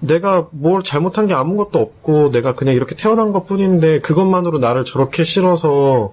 내가 0.00 0.48
뭘 0.50 0.82
잘못한 0.82 1.26
게 1.26 1.34
아무것도 1.34 1.78
없고 1.78 2.30
내가 2.30 2.54
그냥 2.54 2.74
이렇게 2.74 2.94
태어난 2.94 3.32
것 3.32 3.46
뿐인데 3.46 4.00
그것만으로 4.00 4.58
나를 4.58 4.84
저렇게 4.84 5.24
싫어서 5.24 6.12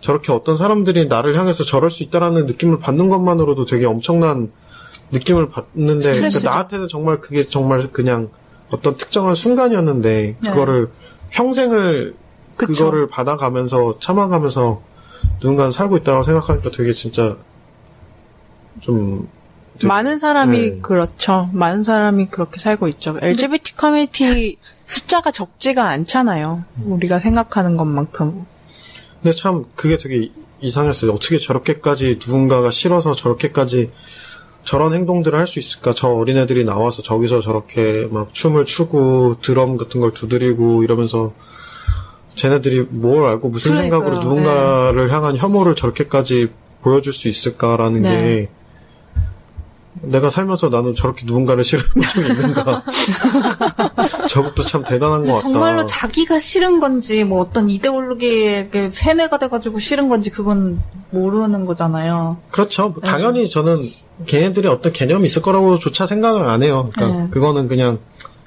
저렇게 0.00 0.32
어떤 0.32 0.56
사람들이 0.56 1.08
나를 1.08 1.36
향해서 1.38 1.64
저럴 1.64 1.90
수 1.90 2.02
있다라는 2.04 2.46
느낌을 2.46 2.78
받는 2.78 3.08
것만으로도 3.08 3.64
되게 3.66 3.84
엄청난 3.84 4.50
느낌을 5.10 5.50
받는데. 5.50 6.12
그러니까 6.12 6.40
나한테는 6.42 6.88
정말 6.88 7.20
그게 7.20 7.48
정말 7.48 7.90
그냥 7.92 8.28
어떤 8.70 8.96
특정한 8.96 9.34
순간이었는데 9.34 10.36
네. 10.40 10.50
그거를 10.50 10.90
평생을 11.30 12.14
그 12.56 12.66
그쵸. 12.66 12.86
거를 12.86 13.08
받아가면서 13.08 13.98
참아가면서 13.98 14.82
누군가는 15.40 15.70
살고 15.70 15.96
있다고 15.98 16.22
생각하니까 16.22 16.70
되게 16.70 16.92
진짜 16.92 17.36
좀 18.80 19.28
많은 19.86 20.18
사람이 20.18 20.58
네. 20.58 20.78
그렇죠. 20.80 21.48
많은 21.52 21.82
사람이 21.82 22.26
그렇게 22.26 22.58
살고 22.58 22.88
있죠. 22.88 23.16
LGBT 23.20 23.76
커뮤니티 23.76 24.56
숫자가 24.86 25.30
적지가 25.30 25.88
않잖아요. 25.88 26.64
우리가 26.84 27.20
생각하는 27.20 27.76
것만큼. 27.76 28.44
근데 29.22 29.36
참 29.36 29.64
그게 29.74 29.96
되게 29.98 30.30
이상했어요. 30.60 31.12
어떻게 31.12 31.38
저렇게까지 31.38 32.18
누군가가 32.24 32.70
싫어서 32.70 33.14
저렇게까지 33.14 33.90
저런 34.64 34.92
행동들을 34.92 35.38
할 35.38 35.46
수 35.46 35.58
있을까? 35.58 35.94
저 35.94 36.08
어린애들이 36.08 36.64
나와서 36.64 37.02
저기서 37.02 37.40
저렇게 37.40 38.08
막 38.10 38.34
춤을 38.34 38.64
추고 38.64 39.36
드럼 39.40 39.76
같은 39.76 40.00
걸 40.00 40.12
두드리고 40.12 40.82
이러면서 40.82 41.32
쟤네들이 42.34 42.86
뭘 42.90 43.26
알고 43.26 43.48
무슨 43.48 43.72
그러니까요. 43.72 44.00
생각으로 44.00 44.22
누군가를 44.22 45.10
향한 45.12 45.36
혐오를 45.36 45.74
저렇게까지 45.74 46.48
보여줄 46.82 47.12
수 47.12 47.28
있을까라는 47.28 48.02
네. 48.02 48.10
게 48.18 48.48
내가 50.02 50.30
살면서 50.30 50.68
나는 50.68 50.94
저렇게 50.94 51.24
누군가를 51.26 51.64
싫어해본 51.64 52.02
적이 52.08 52.28
있는가? 52.28 52.84
저것도 54.28 54.64
참 54.64 54.84
대단한 54.84 55.26
것 55.26 55.36
같다. 55.36 55.42
정말로 55.42 55.86
자기가 55.86 56.38
싫은 56.38 56.80
건지 56.80 57.24
뭐 57.24 57.40
어떤 57.40 57.68
이데올로기에 57.70 58.68
그 58.70 58.90
세뇌가 58.92 59.38
돼가지고 59.38 59.78
싫은 59.78 60.08
건지 60.08 60.30
그건 60.30 60.80
모르는 61.10 61.64
거잖아요. 61.64 62.38
그렇죠. 62.50 62.90
뭐 62.90 63.02
당연히 63.02 63.48
저는 63.48 63.82
걔네들이 64.26 64.68
어떤 64.68 64.92
개념이 64.92 65.26
있을 65.26 65.42
거라고조차 65.42 66.06
생각을 66.06 66.46
안 66.46 66.62
해요. 66.62 66.90
그러니까 66.94 67.18
네. 67.22 67.28
그거는 67.30 67.68
그냥 67.68 67.98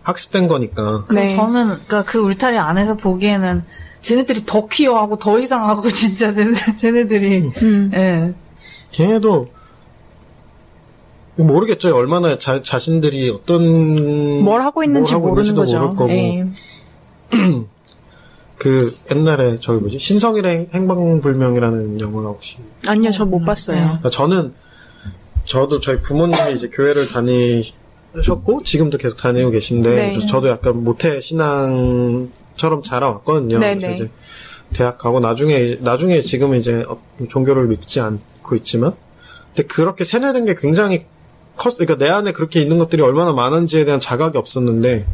학습된 0.03 0.47
거니까. 0.47 1.05
그럼 1.07 1.27
네. 1.27 1.35
저는 1.35 1.65
그러니까 1.67 2.03
그 2.03 2.19
울타리 2.19 2.57
안에서 2.57 2.95
보기에는 2.97 3.63
쟤네들이 4.01 4.43
더 4.45 4.67
퀴어하고 4.67 5.17
더 5.19 5.39
이상하고 5.39 5.87
진짜 5.89 6.33
쟤네, 6.33 6.53
쟤네들이 6.75 7.51
음. 7.61 7.91
예. 7.93 8.33
걔네도 8.91 9.49
모르겠죠. 11.35 11.95
얼마나 11.95 12.37
자, 12.37 12.61
자신들이 12.61 13.29
어떤 13.29 14.43
뭘 14.43 14.61
하고 14.61 14.83
있는지 14.83 15.13
뭘 15.13 15.23
하고 15.23 15.29
모르는 15.35 15.55
거죠. 15.55 15.79
모를 15.79 15.95
거고. 15.95 16.11
예. 16.11 16.45
그 18.57 18.93
옛날에 19.09 19.57
저기 19.59 19.79
뭐지 19.79 19.97
신성일의 19.97 20.51
행- 20.57 20.69
행방불명이라는 20.73 21.99
영화 21.99 22.21
혹시 22.23 22.57
아니요, 22.87 23.09
저 23.11 23.25
못 23.25 23.43
봤어요. 23.43 23.77
그러니까 23.77 24.09
저는 24.11 24.53
저도 25.45 25.79
저희 25.79 25.99
부모님이 26.01 26.55
이제 26.55 26.69
교회를 26.69 27.07
다니셨고 27.07 28.61
지금도 28.63 28.99
계속 28.99 29.17
다니고 29.17 29.49
계신데 29.49 29.95
네. 29.95 30.09
그래서 30.11 30.27
저도 30.27 30.49
약간 30.49 30.83
모태 30.83 31.19
신앙처럼 31.21 32.83
자라왔거든요. 32.83 33.57
네, 33.57 33.75
그래서 33.75 33.87
네. 33.87 33.95
이제 33.95 34.09
대학 34.73 34.99
가고 34.99 35.19
나중에 35.19 35.77
나중에 35.81 36.21
지금 36.21 36.53
이제 36.53 36.85
어- 36.87 36.99
종교를 37.29 37.65
믿지 37.67 37.99
않고 37.99 38.55
있지만 38.57 38.93
근데 39.55 39.63
그렇게 39.67 40.03
세뇌된 40.03 40.45
게 40.45 40.53
굉장히 40.55 41.05
컸. 41.57 41.77
그러니까 41.77 41.97
내 41.97 42.09
안에 42.09 42.31
그렇게 42.31 42.61
있는 42.61 42.77
것들이 42.77 43.01
얼마나 43.01 43.33
많은지에 43.33 43.85
대한 43.85 43.99
자각이 43.99 44.37
없었는데 44.37 45.05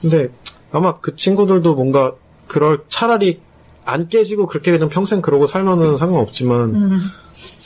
근데 0.00 0.28
아마 0.72 0.98
그 1.00 1.16
친구들도 1.16 1.74
뭔가 1.74 2.14
그럴 2.48 2.84
차라리 2.88 3.40
안 3.84 4.08
깨지고 4.08 4.46
그렇게 4.46 4.70
그냥 4.70 4.88
평생 4.88 5.20
그러고 5.22 5.46
살면은 5.46 5.96
상관없지만 5.96 6.60
음. 6.74 7.00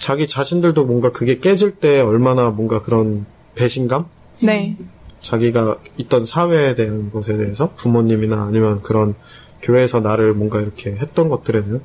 자기 0.00 0.26
자신들도 0.28 0.84
뭔가 0.86 1.12
그게 1.12 1.38
깨질 1.38 1.72
때 1.72 2.00
얼마나 2.00 2.50
뭔가 2.50 2.82
그런 2.82 3.26
배신감? 3.54 4.06
네. 4.42 4.76
자기가 5.20 5.78
있던 5.98 6.24
사회에 6.24 6.74
대한 6.74 7.10
것에 7.10 7.36
대해서 7.36 7.72
부모님이나 7.74 8.44
아니면 8.44 8.80
그런 8.82 9.14
교회에서 9.62 10.00
나를 10.00 10.34
뭔가 10.34 10.60
이렇게 10.60 10.92
했던 10.92 11.28
것들에는 11.28 11.80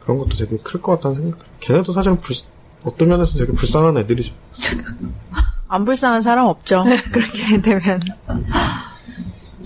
그런 0.00 0.18
것도 0.18 0.36
되게 0.36 0.56
클 0.62 0.80
것 0.80 0.92
같다는 0.92 1.16
생각. 1.16 1.38
걔네도 1.60 1.92
사실은 1.92 2.20
불, 2.20 2.34
어떤 2.84 3.08
면에서 3.08 3.38
되게 3.38 3.52
불쌍한 3.52 3.96
애들이죠. 3.98 4.34
안 5.68 5.84
불쌍한 5.84 6.22
사람 6.22 6.46
없죠. 6.46 6.84
그렇게 7.12 7.60
되면. 7.60 8.00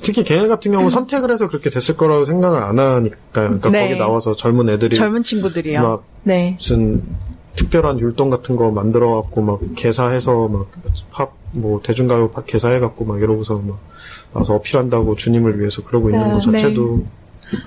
특히 0.01 0.23
걔네 0.25 0.47
같은 0.47 0.73
경우 0.73 0.89
선택을 0.89 1.31
해서 1.31 1.49
그렇게 1.49 1.71
됐을 1.71 1.97
거라고 1.97 2.25
생각을 2.25 2.63
안 2.63 2.79
하니까요. 2.79 3.21
그러니까 3.33 3.71
네. 3.71 3.89
거기 3.89 3.99
나와서 3.99 4.35
젊은 4.35 4.69
애들이 4.69 4.97
젊은 4.97 5.23
친구들이요. 5.23 5.83
막 5.83 6.05
네. 6.23 6.55
무슨 6.57 7.03
특별한 7.57 7.99
율동 7.99 8.31
같은 8.31 8.55
거 8.57 8.71
만들어 8.71 9.21
갖고 9.21 9.43
막 9.43 9.61
개사해서 9.75 10.49
막 10.49 10.67
팝 11.11 11.39
뭐 11.53 11.81
대중가요 11.83 12.31
팝 12.31 12.47
개사해 12.47 12.81
갖고 12.81 13.05
막 13.05 13.21
이러고서 13.21 13.57
막 13.59 13.79
나와서 14.33 14.55
어필한다고 14.57 15.17
주님을 15.17 15.59
위해서 15.59 15.83
그러고 15.83 16.11
있는 16.11 16.29
것 16.31 16.45
네. 16.51 16.59
자체도 16.59 17.05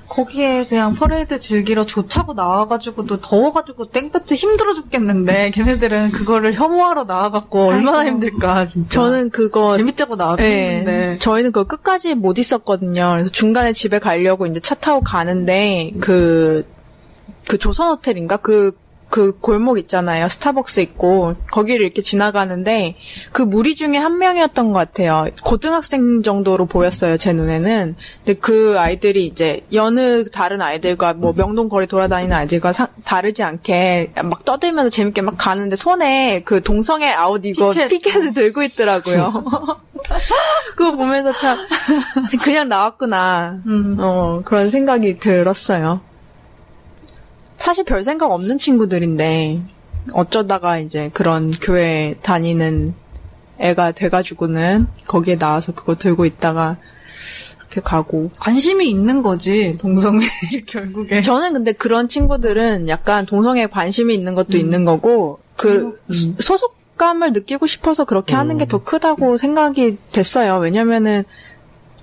거기에 0.08 0.68
그냥 0.68 0.94
퍼레이드 0.94 1.40
즐기러 1.40 1.86
조차고 1.86 2.34
나와가지고도 2.34 3.22
더워가지고 3.22 3.90
땡볕에 3.92 4.36
힘들어 4.36 4.74
죽겠는데 4.74 5.52
걔네들은 5.52 6.12
그거를 6.12 6.54
혐오하러 6.54 7.06
나와갖고 7.06 7.68
얼마나 7.68 8.00
아이고. 8.00 8.12
힘들까 8.12 8.66
진짜. 8.66 8.90
저는 8.90 9.30
그거 9.30 9.78
재밌자고 9.78 10.16
나왔는데 10.16 10.84
네. 10.86 11.18
저희는 11.18 11.52
그거 11.52 11.66
끝까지 11.66 12.16
못 12.16 12.38
있었거든요. 12.38 13.10
그래서 13.14 13.30
중간에 13.30 13.74
집에 13.74 14.00
가려고 14.00 14.46
이제 14.46 14.60
차 14.60 14.76
타고 14.76 15.02
가는데 15.02 15.92
그, 16.00 16.66
그 17.48 17.58
조선 17.58 17.90
호텔인가? 17.90 18.38
그, 18.38 18.78
그 19.12 19.38
골목 19.40 19.78
있잖아요. 19.78 20.30
스타벅스 20.30 20.80
있고 20.80 21.36
거기를 21.52 21.86
이렇게 21.86 22.02
지나가는데 22.02 22.96
그 23.34 23.42
무리 23.42 23.76
중에 23.76 23.98
한 23.98 24.18
명이었던 24.18 24.72
것 24.72 24.80
같아요. 24.80 25.28
고등학생 25.44 26.24
정도로 26.24 26.66
보였어요. 26.66 27.18
제 27.18 27.34
눈에는. 27.34 27.96
근데 28.26 28.40
그 28.40 28.78
아이들이 28.80 29.26
이제 29.26 29.62
여느 29.74 30.24
다른 30.30 30.62
아이들과 30.62 31.14
뭐 31.14 31.34
명동 31.34 31.68
거리 31.68 31.88
돌아다니는 31.88 32.36
아이들과 32.36 32.72
사- 32.72 32.88
다르지 33.04 33.44
않게 33.44 34.14
막 34.24 34.46
떠들면서 34.46 34.90
재밌게 34.90 35.22
막 35.22 35.36
가는데 35.38 35.76
손에 35.76 36.44
그 36.46 36.64
동성애 36.64 37.12
아웃 37.12 37.42
이거 37.46 37.72
피켓. 37.72 37.90
피켓을 37.90 38.34
들고 38.34 38.64
있더라고요. 38.64 39.44
그거 40.78 40.96
보면서 40.96 41.32
참 41.34 41.58
그냥 42.44 42.70
나왔구나. 42.70 43.58
음. 43.66 43.98
어, 44.00 44.42
그런 44.46 44.70
생각이 44.70 45.20
들었어요. 45.20 46.00
사실 47.62 47.84
별 47.84 48.04
생각 48.04 48.32
없는 48.32 48.58
친구들인데 48.58 49.62
어쩌다가 50.14 50.80
이제 50.80 51.10
그런 51.14 51.52
교회 51.52 52.16
다니는 52.22 52.94
애가 53.60 53.92
돼가지고는 53.92 54.88
거기에 55.08 55.38
나와서 55.38 55.72
그거 55.74 55.96
들고 55.96 56.26
있다가 56.26 56.78
이렇게 57.60 57.82
가고. 57.82 58.32
관심이 58.40 58.90
있는 58.90 59.22
거지 59.22 59.78
동성애 59.80 60.26
결국에. 60.66 61.22
저는 61.22 61.54
근데 61.54 61.72
그런 61.72 62.08
친구들은 62.08 62.90
약간 62.90 63.26
동성애에 63.26 63.68
관심이 63.68 64.14
있는 64.16 64.34
것도 64.34 64.58
있는 64.58 64.84
거고 64.84 65.40
그 65.56 66.00
음. 66.10 66.36
소속감을 66.40 67.32
느끼고 67.34 67.68
싶어서 67.68 68.04
그렇게 68.06 68.36
하는 68.36 68.58
게 68.58 68.66
더 68.66 68.84
크다고 68.84 69.38
생각이 69.38 69.98
됐어요. 70.12 70.58
왜냐면은 70.58 71.24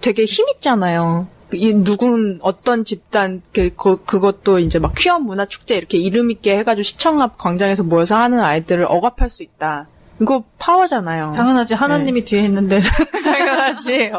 되게 0.00 0.24
힘 0.24 0.46
있잖아요. 0.54 1.26
이 1.52 1.72
누군 1.72 2.38
어떤 2.42 2.84
집단 2.84 3.40
그 3.54 3.70
그- 3.74 4.04
그것도 4.04 4.58
이제 4.58 4.78
막 4.78 4.92
퀴어 4.96 5.18
문화 5.18 5.46
축제 5.46 5.76
이렇게 5.76 5.96
이름 5.98 6.30
있게 6.30 6.58
해가지고 6.58 6.82
시청 6.82 7.20
앞 7.22 7.38
광장에서 7.38 7.82
모여서 7.84 8.16
하는 8.16 8.40
아이들을 8.40 8.84
억압할 8.84 9.30
수 9.30 9.42
있다. 9.42 9.88
이거 10.20 10.42
파워잖아요. 10.58 11.32
당연하지 11.36 11.74
하나님이 11.74 12.24
뒤에 12.24 12.42
있는데 12.44 12.80
당연하지. 13.24 14.12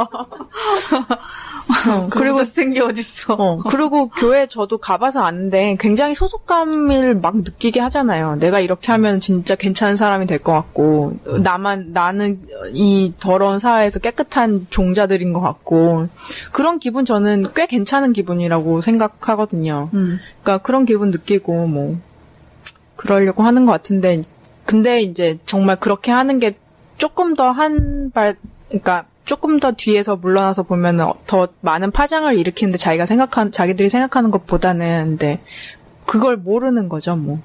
그리고 2.09 2.09
그리고 2.09 2.45
생기 2.45 2.79
어딨어. 2.79 3.35
어, 3.37 3.57
그리고 3.69 4.09
교회 4.09 4.47
저도 4.47 4.77
가봐서 4.77 5.21
아는데 5.23 5.77
굉장히 5.79 6.15
소속감을 6.15 7.15
막 7.15 7.37
느끼게 7.37 7.79
하잖아요. 7.81 8.37
내가 8.39 8.59
이렇게 8.59 8.91
하면 8.91 9.19
진짜 9.19 9.55
괜찮은 9.55 9.95
사람이 9.95 10.25
될 10.25 10.39
것 10.39 10.53
같고, 10.53 11.17
나만, 11.43 11.91
나는 11.91 12.39
이 12.73 13.13
더러운 13.19 13.59
사회에서 13.59 13.99
깨끗한 13.99 14.67
종자들인 14.69 15.33
것 15.33 15.41
같고, 15.41 16.07
그런 16.53 16.79
기분 16.79 17.03
저는 17.03 17.47
꽤 17.55 17.65
괜찮은 17.67 18.13
기분이라고 18.13 18.81
생각하거든요. 18.81 19.89
음. 19.93 20.19
그러니까 20.41 20.63
그런 20.63 20.85
기분 20.85 21.11
느끼고, 21.11 21.67
뭐, 21.67 21.97
그러려고 22.95 23.43
하는 23.43 23.65
것 23.65 23.73
같은데, 23.73 24.23
근데 24.69 25.01
이제 25.01 25.39
정말 25.47 25.79
그렇게 25.79 26.11
하는 26.11 26.39
게 26.39 26.55
조금 26.99 27.33
더 27.33 27.51
한 27.51 28.11
발, 28.11 28.35
그러니까 28.67 29.05
조금 29.25 29.59
더 29.59 29.71
뒤에서 29.71 30.15
물러나서 30.15 30.61
보면 30.61 30.99
은 30.99 31.07
더 31.25 31.47
많은 31.61 31.89
파장을 31.89 32.37
일으키는데 32.37 32.77
자기가 32.77 33.07
생각한, 33.07 33.51
자기들이 33.51 33.89
생각하는 33.89 34.29
것보다는, 34.29 35.17
근데 35.17 35.41
그걸 36.05 36.37
모르는 36.37 36.87
거죠, 36.87 37.15
뭐. 37.15 37.39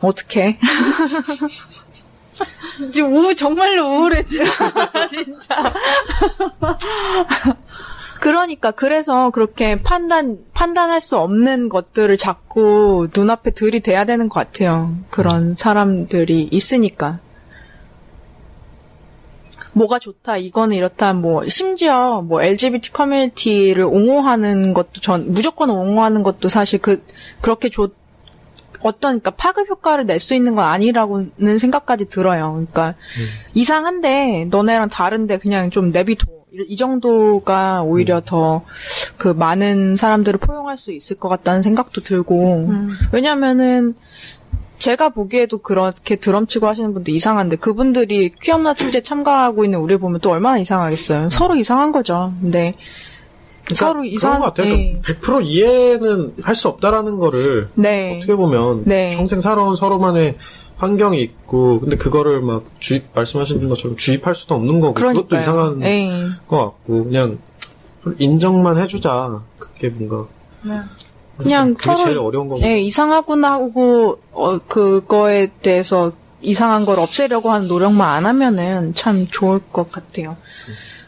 어떻게? 0.00 0.60
지금 2.94 3.16
우 3.16 3.34
정말로 3.34 3.98
우울해지. 3.98 4.44
진짜. 5.10 5.72
그러니까 8.22 8.70
그래서 8.70 9.30
그렇게 9.30 9.82
판단 9.82 10.38
판단할 10.54 11.00
수 11.00 11.18
없는 11.18 11.68
것들을 11.68 12.16
자꾸 12.16 13.08
눈앞에 13.12 13.50
들이대야 13.50 14.04
되는 14.04 14.28
것 14.28 14.38
같아요. 14.38 14.94
그런 15.10 15.56
사람들이 15.56 16.48
있으니까. 16.52 17.18
뭐가 19.72 19.98
좋다, 19.98 20.36
이거는 20.36 20.76
이렇다, 20.76 21.14
뭐, 21.14 21.48
심지어, 21.48 22.20
뭐, 22.20 22.42
LGBT 22.42 22.92
커뮤니티를 22.92 23.84
옹호하는 23.84 24.72
것도 24.74 25.00
전, 25.00 25.32
무조건 25.32 25.70
옹호하는 25.70 26.22
것도 26.22 26.48
사실 26.48 26.78
그, 26.78 27.02
그렇게 27.40 27.70
좋, 27.70 27.90
어떤, 28.82 29.18
그러니까 29.18 29.30
파급 29.30 29.70
효과를 29.70 30.04
낼 30.06 30.20
수 30.20 30.34
있는 30.34 30.54
건 30.54 30.66
아니라고는 30.66 31.58
생각까지 31.58 32.04
들어요. 32.10 32.52
그러니까, 32.52 32.94
이상한데, 33.54 34.48
너네랑 34.50 34.90
다른데 34.90 35.38
그냥 35.38 35.70
좀 35.70 35.90
내비둬. 35.90 36.41
이- 36.52 36.66
이 36.68 36.76
정도가 36.76 37.82
오히려 37.82 38.20
더, 38.24 38.60
그, 39.16 39.28
많은 39.28 39.96
사람들을 39.96 40.38
포용할 40.38 40.76
수 40.76 40.92
있을 40.92 41.16
것 41.16 41.28
같다는 41.28 41.62
생각도 41.62 42.02
들고, 42.02 42.68
왜냐면은, 43.12 43.94
제가 44.78 45.10
보기에도 45.10 45.58
그렇게 45.58 46.16
드럼 46.16 46.48
치고 46.48 46.66
하시는 46.66 46.92
분들 46.92 47.14
이상한데 47.14 47.54
그분들이 47.56 48.30
퀴엄나 48.42 48.74
축제 48.74 49.00
참가하고 49.00 49.64
있는 49.64 49.78
우리 49.78 49.96
보면 49.96 50.18
또 50.20 50.30
얼마나 50.32 50.58
이상하겠어요. 50.58 51.30
서로 51.30 51.54
이상한 51.54 51.92
거죠. 51.92 52.32
근데 52.40 52.74
그러니까 53.64 53.74
서로 53.86 54.04
이상한 54.04 54.40
것 54.40 54.46
같아요. 54.46 54.74
네. 54.74 55.00
100% 55.04 55.46
이해는 55.46 56.34
할 56.42 56.56
수 56.56 56.66
없다라는 56.66 57.18
거를 57.18 57.68
네. 57.76 58.16
어떻게 58.16 58.34
보면 58.34 58.82
네. 58.84 59.14
평생 59.16 59.38
살아온 59.38 59.76
서로만의 59.76 60.36
환경이 60.82 61.22
있고 61.22 61.78
근데 61.78 61.96
그거를 61.96 62.40
막 62.40 62.64
주입 62.80 63.04
말씀하신 63.14 63.68
것처럼 63.68 63.96
주입할 63.96 64.34
수도 64.34 64.56
없는 64.56 64.80
거고 64.80 64.94
그것도 64.94 65.28
그러니까요. 65.28 65.40
이상한 65.40 65.78
네. 65.78 66.28
것 66.48 66.56
같고 66.56 67.04
그냥 67.04 67.38
인정만 68.18 68.78
해주자 68.78 69.42
그게 69.60 69.90
뭔가 69.90 70.26
그냥 71.36 71.74
그게 71.74 71.84
서로 71.84 72.04
제일 72.04 72.18
어려운 72.18 72.48
거고 72.48 72.60
네, 72.60 72.80
이상하구나 72.80 73.52
하고 73.52 74.18
어, 74.32 74.58
그거에 74.58 75.52
대해서 75.62 76.10
이상한 76.40 76.84
걸 76.84 76.98
없애려고 76.98 77.52
하는 77.52 77.68
노력만 77.68 78.08
안 78.08 78.26
하면은 78.26 78.92
참 78.96 79.28
좋을 79.28 79.60
것 79.72 79.92
같아요. 79.92 80.36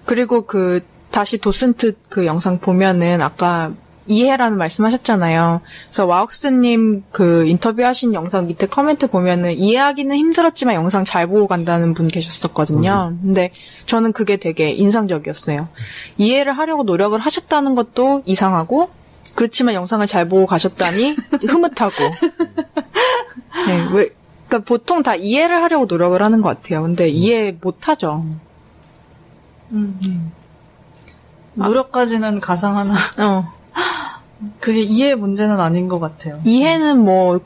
그리고 0.05 0.43
그 0.43 0.81
다시 1.11 1.39
도슨트 1.39 1.97
그 2.09 2.27
영상 2.27 2.61
보면은 2.61 3.21
아까 3.21 3.73
이해라는 4.07 4.59
말씀하셨잖아요. 4.59 5.61
그래서 5.87 6.07
와옥스님 6.07 7.05
그 7.11 7.47
인터뷰하신 7.47 8.15
영상 8.15 8.47
밑에 8.47 8.67
커멘트 8.67 9.09
보면은 9.09 9.53
이해하기는 9.53 10.15
힘들었지만 10.17 10.75
영상 10.75 11.05
잘 11.05 11.27
보고 11.27 11.47
간다는 11.47 11.95
분 11.95 12.09
계셨었거든요. 12.09 13.17
근데 13.23 13.51
저는 13.87 14.13
그게 14.13 14.37
되게 14.37 14.71
인상적이었어요. 14.71 15.69
이해를 16.19 16.57
하려고 16.57 16.83
노력을 16.83 17.19
하셨다는 17.19 17.75
것도 17.75 18.23
이상하고 18.27 18.91
그렇지만 19.35 19.75
영상을 19.75 20.07
잘 20.07 20.29
보고 20.29 20.47
가셨다니 20.47 21.17
흐뭇하고. 21.49 21.95
네, 23.67 23.89
왜, 23.93 24.11
그러니까 24.49 24.59
보통 24.69 25.03
다 25.03 25.15
이해를 25.15 25.63
하려고 25.63 25.87
노력을 25.87 26.21
하는 26.21 26.41
것 26.41 26.49
같아요. 26.49 26.83
근데 26.83 27.09
이해 27.09 27.57
못 27.61 27.89
하죠. 27.89 28.25
노력까지는 31.55 32.41
가상 32.41 32.77
하나 32.77 32.95
어. 33.19 33.45
그게 34.61 34.81
이해 34.81 35.15
문제는 35.15 35.61
아닌 35.61 35.89
것 35.89 36.01
같아요. 36.01 36.41
이해는 36.45 36.99
뭐 36.99 37.41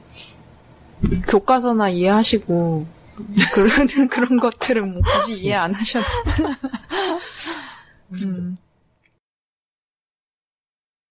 교과서나 1.29 1.91
이해하시고 1.91 2.87
그런 3.53 3.71
그런 4.11 4.41
것들은 4.41 4.93
뭐 4.93 5.03
굳이 5.03 5.39
이해 5.41 5.55
안 5.55 5.75
하셔도. 5.75 6.07
음. 8.15 8.57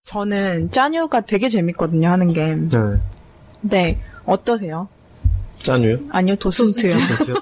저는 0.06 0.72
짜뉴가 0.72 1.22
되게 1.22 1.50
재밌거든요 1.50 2.08
하는 2.08 2.32
게. 2.32 2.56
네. 2.56 2.78
네 3.62 3.98
어떠세요? 4.26 4.88
짠유요? 5.64 6.00
아니요, 6.12 6.36
도슨트요. 6.38 6.94
도슨트요? 6.94 7.36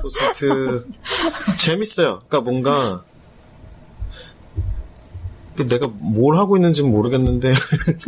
도슨트 0.00 0.86
재밌어요. 1.58 2.22
그러니까 2.28 2.40
뭔가 2.40 3.04
그 3.04 3.11
내가 5.56 5.88
뭘 5.88 6.36
하고 6.36 6.56
있는지는 6.56 6.90
모르겠는데 6.90 7.52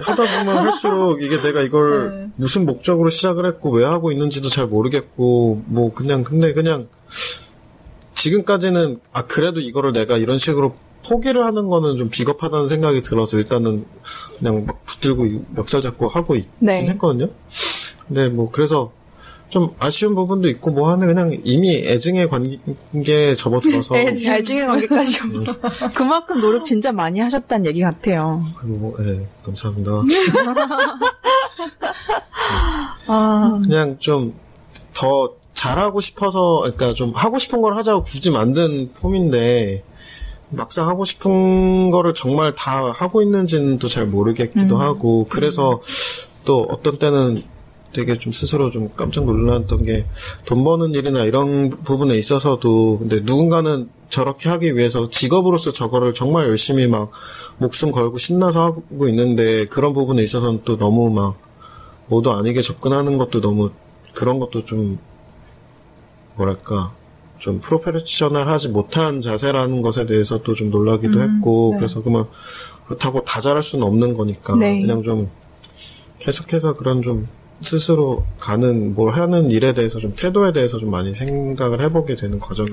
하다 0.00 0.38
보면 0.38 0.58
할수록 0.58 1.22
이게 1.22 1.40
내가 1.40 1.62
이걸 1.62 2.30
무슨 2.36 2.66
목적으로 2.66 3.08
시작을 3.08 3.46
했고 3.46 3.70
왜 3.70 3.84
하고 3.84 4.12
있는지도 4.12 4.48
잘 4.48 4.66
모르겠고 4.66 5.62
뭐 5.66 5.92
그냥 5.94 6.24
근데 6.24 6.52
그냥 6.52 6.88
지금까지는 8.14 9.00
아 9.12 9.26
그래도 9.26 9.60
이거를 9.60 9.92
내가 9.92 10.16
이런 10.16 10.38
식으로 10.38 10.74
포기를 11.06 11.44
하는 11.44 11.68
거는 11.68 11.96
좀 11.96 12.08
비겁하다는 12.10 12.68
생각이 12.68 13.02
들어서 13.02 13.38
일단은 13.38 13.84
그냥 14.38 14.66
막 14.66 14.84
붙들고 14.84 15.44
멱살 15.54 15.82
잡고 15.82 16.08
하고 16.08 16.34
있긴 16.34 16.50
네. 16.58 16.86
했거든요. 16.88 17.28
근데 18.08 18.28
뭐 18.28 18.50
그래서 18.50 18.92
좀 19.48 19.74
아쉬운 19.78 20.14
부분도 20.14 20.48
있고 20.48 20.70
뭐 20.70 20.90
하는 20.90 21.06
그냥 21.06 21.38
이미 21.44 21.76
애증의 21.76 22.28
관계에 22.28 23.34
접어들어서 23.36 23.96
애증의 23.98 24.66
관계까지 24.66 25.20
없어. 25.22 25.54
그만큼 25.94 26.40
노력 26.40 26.64
진짜 26.64 26.90
많이 26.92 27.20
하셨다는 27.20 27.66
얘기 27.66 27.80
같아요. 27.80 28.40
뭐, 28.64 28.96
예, 29.00 29.26
감사합니다. 29.44 29.92
아, 33.06 33.60
그냥 33.62 33.96
좀 33.98 34.46
더 34.96 35.34
잘하고 35.54 36.00
싶어서, 36.00 36.60
그러니까 36.60 36.94
좀 36.94 37.12
하고 37.14 37.38
싶은 37.38 37.60
걸 37.60 37.76
하자고 37.76 38.02
굳이 38.02 38.30
만든 38.30 38.90
폼인데, 38.94 39.84
막상 40.48 40.88
하고 40.88 41.04
싶은 41.04 41.90
거를 41.90 42.14
정말 42.14 42.54
다 42.54 42.90
하고 42.92 43.20
있는지는 43.20 43.78
또 43.78 43.88
잘 43.88 44.06
모르겠기도 44.06 44.78
하고, 44.78 45.26
그래서 45.28 45.82
또 46.46 46.66
어떤 46.70 46.98
때는 46.98 47.42
되게 47.96 48.18
좀 48.18 48.30
스스로 48.30 48.70
좀 48.70 48.90
깜짝 48.94 49.24
놀랐던 49.24 49.82
게, 49.84 50.04
돈 50.44 50.64
버는 50.64 50.92
일이나 50.92 51.22
이런 51.22 51.70
부분에 51.70 52.14
있어서도, 52.18 52.98
근데 52.98 53.20
누군가는 53.20 53.88
저렇게 54.10 54.50
하기 54.50 54.76
위해서 54.76 55.08
직업으로서 55.08 55.72
저거를 55.72 56.12
정말 56.12 56.46
열심히 56.46 56.86
막 56.86 57.10
목숨 57.56 57.90
걸고 57.92 58.18
신나서 58.18 58.64
하고 58.64 59.08
있는데, 59.08 59.64
그런 59.64 59.94
부분에 59.94 60.22
있어서는 60.22 60.60
또 60.66 60.76
너무 60.76 61.08
막, 61.08 61.38
모두 62.08 62.30
아니게 62.32 62.60
접근하는 62.60 63.16
것도 63.16 63.40
너무 63.40 63.70
그런 64.12 64.38
것도 64.38 64.64
좀 64.66 64.98
뭐랄까 66.36 66.92
좀 67.38 67.60
프로페셔널하지 67.60 68.68
못한 68.68 69.20
자세라는 69.20 69.82
것에 69.82 70.06
대해서도 70.06 70.54
좀 70.54 70.70
놀라기도 70.70 71.20
했고 71.20 71.70
네. 71.72 71.78
그래서 71.78 72.02
그만 72.02 72.26
그렇다고 72.86 73.24
다 73.24 73.40
잘할 73.40 73.62
수는 73.62 73.84
없는 73.84 74.14
거니까 74.14 74.54
네. 74.54 74.80
그냥 74.80 75.02
좀 75.02 75.28
계속해서 76.20 76.74
그런 76.74 77.02
좀 77.02 77.26
스스로 77.60 78.24
가는 78.38 78.94
뭘 78.94 79.14
하는 79.14 79.50
일에 79.50 79.72
대해서 79.72 79.98
좀 79.98 80.14
태도에 80.14 80.52
대해서 80.52 80.78
좀 80.78 80.90
많이 80.90 81.14
생각을 81.14 81.80
해보게 81.80 82.14
되는 82.16 82.38
과정이 82.38 82.68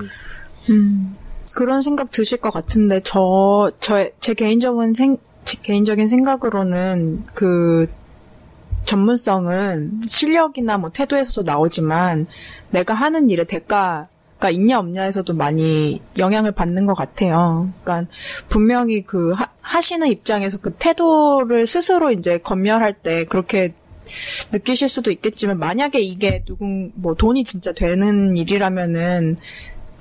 음, 0.70 1.16
그런 1.54 1.82
생각 1.82 2.10
드실 2.10 2.38
것 2.38 2.50
같은데, 2.50 3.00
저, 3.04 3.70
저, 3.80 4.08
제 4.20 4.34
개인적인 4.34 4.94
생, 4.94 5.18
제 5.44 5.58
개인적인 5.62 6.06
생각으로는 6.06 7.24
그, 7.34 7.86
전문성은 8.84 10.02
실력이나 10.06 10.78
뭐 10.78 10.90
태도에서도 10.90 11.42
나오지만, 11.42 12.26
내가 12.70 12.94
하는 12.94 13.30
일의 13.30 13.46
대가 13.46 14.08
가 14.40 14.50
있냐 14.50 14.80
없냐에서도 14.80 15.32
많이 15.32 16.02
영향을 16.18 16.50
받는 16.52 16.86
것 16.86 16.94
같아요. 16.94 17.70
그러니까, 17.82 18.10
분명히 18.48 19.02
그, 19.02 19.32
하, 19.32 19.48
하시는 19.60 20.06
입장에서 20.08 20.58
그 20.58 20.72
태도를 20.72 21.66
스스로 21.66 22.10
이제 22.10 22.38
검열할 22.38 22.94
때 22.94 23.24
그렇게 23.24 23.74
느끼실 24.52 24.88
수도 24.88 25.10
있겠지만, 25.10 25.58
만약에 25.58 26.00
이게 26.00 26.42
누군, 26.44 26.92
뭐 26.94 27.14
돈이 27.14 27.44
진짜 27.44 27.72
되는 27.72 28.36
일이라면은, 28.36 29.38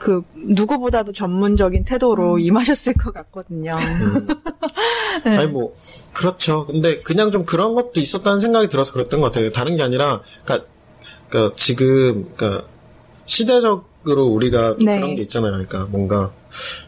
그 0.03 0.21
누구보다도 0.35 1.13
전문적인 1.13 1.85
태도로 1.85 2.37
임하셨을 2.37 2.93
것 2.93 3.13
같거든요. 3.13 3.73
네. 5.23 5.37
아니 5.37 5.47
뭐 5.47 5.73
그렇죠. 6.11 6.65
근데 6.65 6.97
그냥 6.97 7.31
좀 7.31 7.45
그런 7.45 7.73
것도 7.73 8.01
있었다는 8.01 8.41
생각이 8.41 8.67
들어서 8.67 8.91
그랬던 8.91 9.21
것 9.21 9.31
같아요. 9.31 9.49
다른 9.51 9.77
게 9.77 9.83
아니라 9.83 10.21
그러니까, 10.43 10.67
그러니까 11.29 11.55
지금 11.55 12.29
그러니까 12.35 12.67
시대적으로 13.25 14.25
우리가 14.25 14.75
좀 14.75 14.85
네. 14.85 14.99
그런 14.99 15.15
게 15.15 15.21
있잖아요. 15.21 15.51
그러니까 15.53 15.85
뭔가 15.89 16.33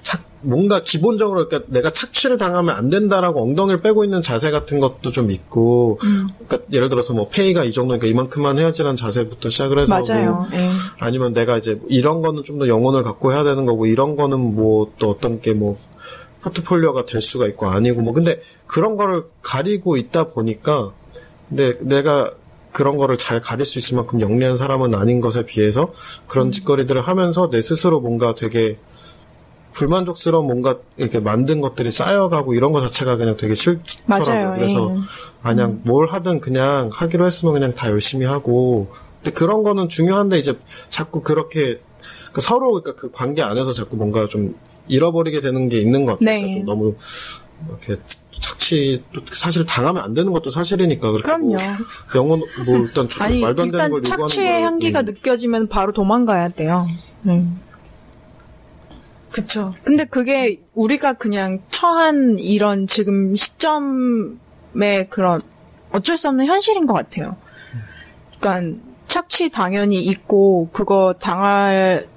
착 0.04 0.21
뭔가 0.41 0.84
기본적으로 0.84 1.48
그러니까 1.48 1.71
내가 1.71 1.89
착취를 1.89 2.38
당하면 2.38 2.76
안 2.76 2.89
된다라고 2.89 3.41
엉덩이를 3.41 3.82
빼고 3.82 4.04
있는 4.04 4.21
자세 4.21 4.52
같은 4.52 4.80
것도 4.80 5.12
좀 5.12 5.32
있고 5.32 6.00
음. 6.04 6.28
그러니까 6.48 6.67
예를 6.71 6.89
들어서 6.89 7.13
뭐 7.13 7.30
페이가 7.30 7.63
이 7.63 7.71
정도니까 7.71 8.08
이만큼만 8.08 8.58
해야지라는 8.60 8.95
자세부터 8.95 9.50
시작을 9.50 9.80
해서 9.80 9.98
뭐 9.98 10.06
맞아요. 10.08 10.48
예. 10.54 10.69
아니면 11.00 11.34
내가 11.34 11.58
이제 11.58 11.80
이런 11.89 12.21
거는 12.21 12.43
좀 12.43 12.56
더 12.56 12.69
영혼을 12.69 13.04
갖고 13.04 13.34
해야 13.34 13.43
되는 13.43 13.65
거고 13.65 13.86
이런 13.86 14.15
거는 14.15 14.39
뭐 14.39 14.86
또 14.98 15.10
어떤 15.10 15.41
게뭐 15.41 15.78
포트폴리오가 16.41 17.06
될 17.06 17.21
수가 17.21 17.48
있고 17.48 17.67
아니고 17.67 18.02
뭐 18.02 18.13
근데 18.13 18.41
그런 18.67 18.95
거를 18.95 19.24
가리고 19.41 19.98
있다 19.98 20.30
보니까 20.30 20.91
근데 21.50 21.78
내가 21.82 22.32
그런 22.71 22.98
거를 22.98 23.17
잘 23.17 23.41
가릴 23.41 23.65
수 23.65 23.80
있을 23.80 23.95
만큼 23.95 24.19
영리한 24.21 24.58
사람은 24.58 24.93
아닌 24.95 25.21
것에 25.21 25.45
비해서 25.45 25.93
그런 26.28 26.52
짓거리들을 26.52 27.02
하면서 27.02 27.50
내 27.50 27.62
스스로 27.62 28.00
뭔가 28.02 28.36
되게 28.36 28.78
불만족스러운 29.76 30.46
뭔가 30.48 30.78
이렇게 30.98 31.20
만든 31.20 31.60
것들이 31.62 31.92
쌓여가고 31.92 32.54
이런 32.54 32.72
거 32.72 32.82
자체가 32.82 33.18
그냥 33.18 33.36
되게 33.38 33.54
싫더라고요. 33.56 34.06
맞아요. 34.08 34.54
그래서 34.56 34.96
예. 34.96 35.50
그냥 35.50 35.82
뭘 35.84 36.08
하든 36.08 36.40
그냥 36.40 36.90
하기로 36.94 37.26
했으면 37.26 37.54
그냥 37.54 37.74
다 37.74 37.90
열심히 37.90 38.26
하고 38.26 38.88
근데 39.22 39.32
그런 39.32 39.64
거는 39.64 39.90
중요한데 39.90 40.40
이제 40.40 40.58
자꾸 40.90 41.22
그렇게 41.22 41.80
그 42.32 42.42
서로 42.42 42.72
그러니까 42.72 42.94
그 42.96 43.12
관계 43.12 43.42
안에서 43.42 43.74
자꾸 43.74 43.98
뭔가 43.98 44.28
좀 44.28 44.56
잃어버리게 44.88 45.42
되는 45.42 45.68
게 45.68 45.80
있는 45.80 46.06
것 46.06 46.20
같아요. 46.20 46.42
네. 46.42 46.54
좀 46.56 46.66
너무 46.66 46.96
이렇게 47.70 48.02
착취 48.40 49.04
또 49.14 49.22
사실 49.34 49.66
당하면 49.66 50.04
안 50.04 50.14
되는 50.14 50.32
것도 50.32 50.52
사실이니까 50.52 51.12
그렇게 51.12 51.24
그럼요. 51.24 51.48
뭐 51.48 51.58
영혼 52.16 52.42
뭐 52.66 52.78
일단 52.78 53.08
저- 53.10 53.24
아니 53.24 53.40
말도 53.42 53.64
안 53.64 53.72
되는 53.72 53.74
일단 53.74 53.92
걸 53.92 54.00
요구하는 54.00 54.28
착취의 54.28 54.52
걸, 54.54 54.62
향기가 54.64 55.00
음. 55.02 55.06
느껴지면 55.06 55.68
바로 55.68 55.92
도망가야 55.92 56.50
돼요. 56.50 56.88
음. 57.28 57.60
그쵸. 59.36 59.71
근데 59.84 60.06
그게 60.06 60.62
우리가 60.74 61.13
그냥 61.13 61.60
처한 61.69 62.39
이런 62.39 62.88
지금 62.88 63.36
시점의 63.36 65.10
그런 65.10 65.41
어쩔 65.91 66.17
수 66.17 66.30
없는 66.30 66.45
현실인 66.45 66.86
것 66.86 66.93
같아요. 66.93 67.36
그러니까 68.39 68.80
착취 69.08 69.50
당연히 69.50 70.02
있고 70.06 70.69
그거 70.71 71.15
당할 71.19 72.08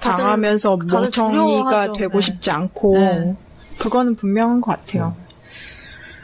다들- 0.00 0.16
당하면서 0.18 0.78
다들 0.78 0.94
멍청이가 1.00 1.32
두려워하죠. 1.36 1.92
되고 1.92 2.14
네. 2.18 2.20
싶지 2.20 2.50
않고 2.50 2.98
네. 2.98 3.36
그거는 3.78 4.16
분명한 4.16 4.60
것 4.60 4.72
같아요. 4.72 5.14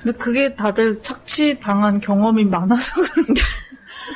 근데 0.03 0.19
그게 0.19 0.55
다들 0.57 1.01
착취 1.03 1.59
당한 1.61 2.01
경험이 2.01 2.45
많아서 2.45 3.03
그런가? 3.03 3.43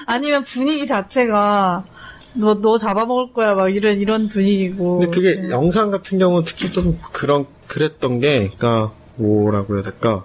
아니면 0.06 0.42
분위기 0.42 0.84
자체가 0.86 1.84
너, 2.34 2.54
너 2.60 2.78
잡아먹을 2.78 3.32
거야, 3.32 3.54
막 3.54 3.68
이런, 3.68 4.00
이런 4.00 4.26
분위기고. 4.26 4.98
근데 5.00 5.10
그게 5.14 5.40
네. 5.40 5.50
영상 5.50 5.90
같은 5.90 6.18
경우는 6.18 6.44
특히 6.44 6.70
좀 6.70 6.98
그런 7.12 7.46
그랬던 7.68 8.20
게 8.20 8.48
그러니까 8.56 8.92
뭐라고 9.16 9.74
해야 9.74 9.82
될까 9.82 10.24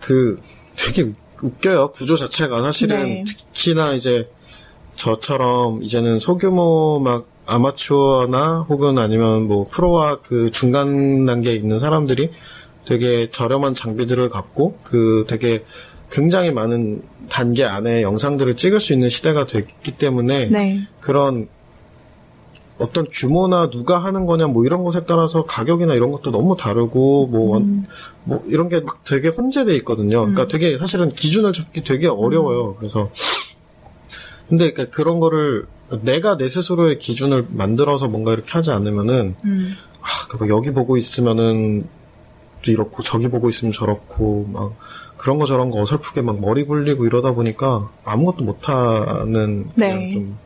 그 0.00 0.40
되게 0.76 1.02
웃- 1.02 1.16
웃겨요 1.42 1.92
구조 1.92 2.16
자체가 2.16 2.62
사실은 2.62 2.96
네. 3.08 3.24
특히나 3.26 3.92
이제 3.94 4.28
저처럼 4.96 5.82
이제는 5.82 6.18
소규모 6.18 7.00
막 7.02 7.26
아마추어나 7.46 8.66
혹은 8.68 8.98
아니면 8.98 9.46
뭐 9.46 9.66
프로와 9.70 10.18
그 10.22 10.50
중간 10.50 11.24
단계에 11.26 11.54
있는 11.54 11.78
사람들이 11.78 12.30
되게 12.84 13.30
저렴한 13.30 13.74
장비들을 13.74 14.28
갖고 14.30 14.78
그 14.82 15.24
되게 15.28 15.64
굉장히 16.10 16.50
많은 16.50 17.02
단계 17.28 17.64
안에 17.64 18.02
영상들을 18.02 18.56
찍을 18.56 18.80
수 18.80 18.92
있는 18.92 19.08
시대가 19.10 19.44
됐기 19.46 19.92
때문에 19.92 20.46
네. 20.46 20.80
그런 21.00 21.48
어떤 22.78 23.06
규모나 23.10 23.70
누가 23.70 23.98
하는 23.98 24.24
거냐 24.24 24.46
뭐 24.46 24.64
이런 24.64 24.84
것에 24.84 25.04
따라서 25.04 25.44
가격이나 25.44 25.94
이런 25.94 26.12
것도 26.12 26.30
너무 26.30 26.56
다르고 26.56 27.26
뭐, 27.26 27.50
원- 27.54 27.86
뭐 28.24 28.42
이런 28.46 28.68
게 28.68 28.80
막 28.80 29.02
되게 29.04 29.28
혼재돼 29.28 29.74
있거든요. 29.78 30.20
그러니까 30.20 30.46
되게 30.46 30.78
사실은 30.78 31.08
기준을 31.10 31.52
잡기 31.52 31.82
되게 31.82 32.06
어려워요. 32.06 32.76
그래서 32.76 33.10
근데 34.48 34.72
그러니까 34.72 34.96
그런 34.96 35.18
거를 35.20 35.66
내가 36.02 36.36
내 36.36 36.48
스스로의 36.48 36.98
기준을 36.98 37.46
만들어서 37.50 38.08
뭔가 38.08 38.32
이렇게 38.32 38.50
하지 38.52 38.70
않으면은 38.70 39.34
음. 39.44 39.74
아, 40.00 40.46
여기 40.48 40.70
보고 40.72 40.96
있으면은 40.96 41.86
또 42.64 42.70
이렇고 42.70 43.02
저기 43.02 43.28
보고 43.28 43.48
있으면 43.48 43.72
저렇고 43.72 44.48
막 44.52 44.74
그런 45.18 45.38
거 45.38 45.46
저런 45.46 45.70
거 45.70 45.80
어설프게 45.80 46.22
막 46.22 46.40
머리 46.40 46.64
굴리고 46.64 47.04
이러다 47.06 47.34
보니까 47.34 47.90
아무것도 48.04 48.44
못하는 48.44 49.70
네. 49.74 50.10
좀 50.12 50.38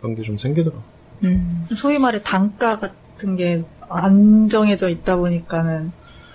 그런 0.00 0.14
게 0.14 0.22
좀 0.22 0.38
생기더라고. 0.38 0.78
요 0.80 0.84
음. 1.24 1.66
소위 1.76 1.98
말해 1.98 2.22
단가 2.22 2.78
같은 2.78 3.36
게 3.36 3.62
안 3.92 4.48
정해져 4.48 4.88
있다 4.88 5.16
보니까는 5.16 5.92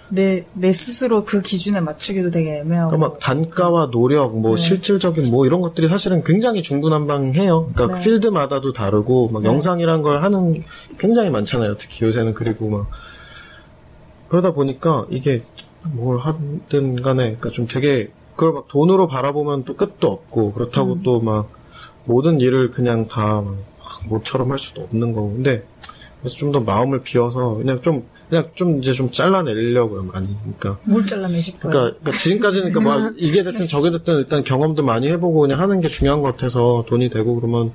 내, 0.10 0.46
내 0.54 0.72
스스로 0.72 1.26
그 1.26 1.42
기준에 1.42 1.82
맞추기도 1.82 2.32
되게 2.32 2.60
애매하고. 2.60 2.92
그러니까 2.92 3.10
막 3.10 3.20
단가와 3.20 3.90
노력, 3.92 4.40
뭐 4.40 4.56
네. 4.56 4.62
실질적인 4.62 5.30
뭐 5.30 5.46
이런 5.46 5.60
것들이 5.60 5.90
사실은 5.90 6.24
굉장히 6.24 6.62
중구난방해요. 6.62 7.72
그러니까 7.74 7.98
네. 7.98 8.04
필드마다도 8.04 8.72
다르고 8.72 9.30
막 9.30 9.44
네. 9.44 9.50
영상이란 9.50 10.04
걸 10.04 10.24
하는 10.24 10.64
굉장히 10.98 11.30
많잖아요. 11.30 11.76
특히 11.76 12.06
요새는 12.06 12.36
그리고 12.36 12.70
막 12.70 12.88
그러다 14.30 14.52
보니까 14.54 15.06
이게 15.10 15.44
뭘 15.94 16.20
하든 16.20 17.02
간에 17.02 17.24
그러니까 17.24 17.50
좀 17.50 17.68
되게 17.68 18.12
그걸 18.36 18.54
막 18.54 18.68
돈으로 18.68 19.08
바라보면 19.08 19.66
또 19.66 19.76
끝도 19.76 20.10
없고 20.10 20.54
그렇다고 20.54 20.94
음. 20.94 21.04
또막 21.04 21.52
모든 22.06 22.40
일을 22.40 22.70
그냥 22.70 23.08
다막 23.08 23.58
모처럼 24.08 24.52
할 24.52 24.60
수도 24.60 24.84
없는 24.84 25.14
거고 25.14 25.34
근데 25.34 25.66
그래서 26.22 26.36
좀 26.36 26.52
더 26.52 26.62
마음을 26.62 27.02
비워서 27.02 27.56
그냥 27.56 27.82
좀 27.82 28.06
그냥 28.30 28.50
좀 28.56 28.80
이제 28.80 28.92
좀 28.94 29.12
잘라내려고요 29.12 30.04
많이 30.04 30.36
그러니까 30.42 30.80
뭘 30.84 31.06
잘라내실 31.06 31.60
거예요? 31.60 31.72
그러니까, 31.72 32.00
그러니까 32.00 32.12
지금까지는 32.20 32.72
그러니까 32.72 33.00
뭐 33.00 33.12
이게 33.18 33.44
됐든 33.44 33.68
저게 33.68 33.92
됐든 33.92 34.18
일단 34.18 34.44
경험도 34.44 34.84
많이 34.84 35.08
해보고 35.10 35.40
그냥 35.40 35.60
하는 35.60 35.82
게 35.82 35.88
중요한 35.88 36.22
것 36.22 36.32
같아서 36.32 36.86
돈이 36.88 37.10
되고 37.10 37.36
그러면 37.36 37.74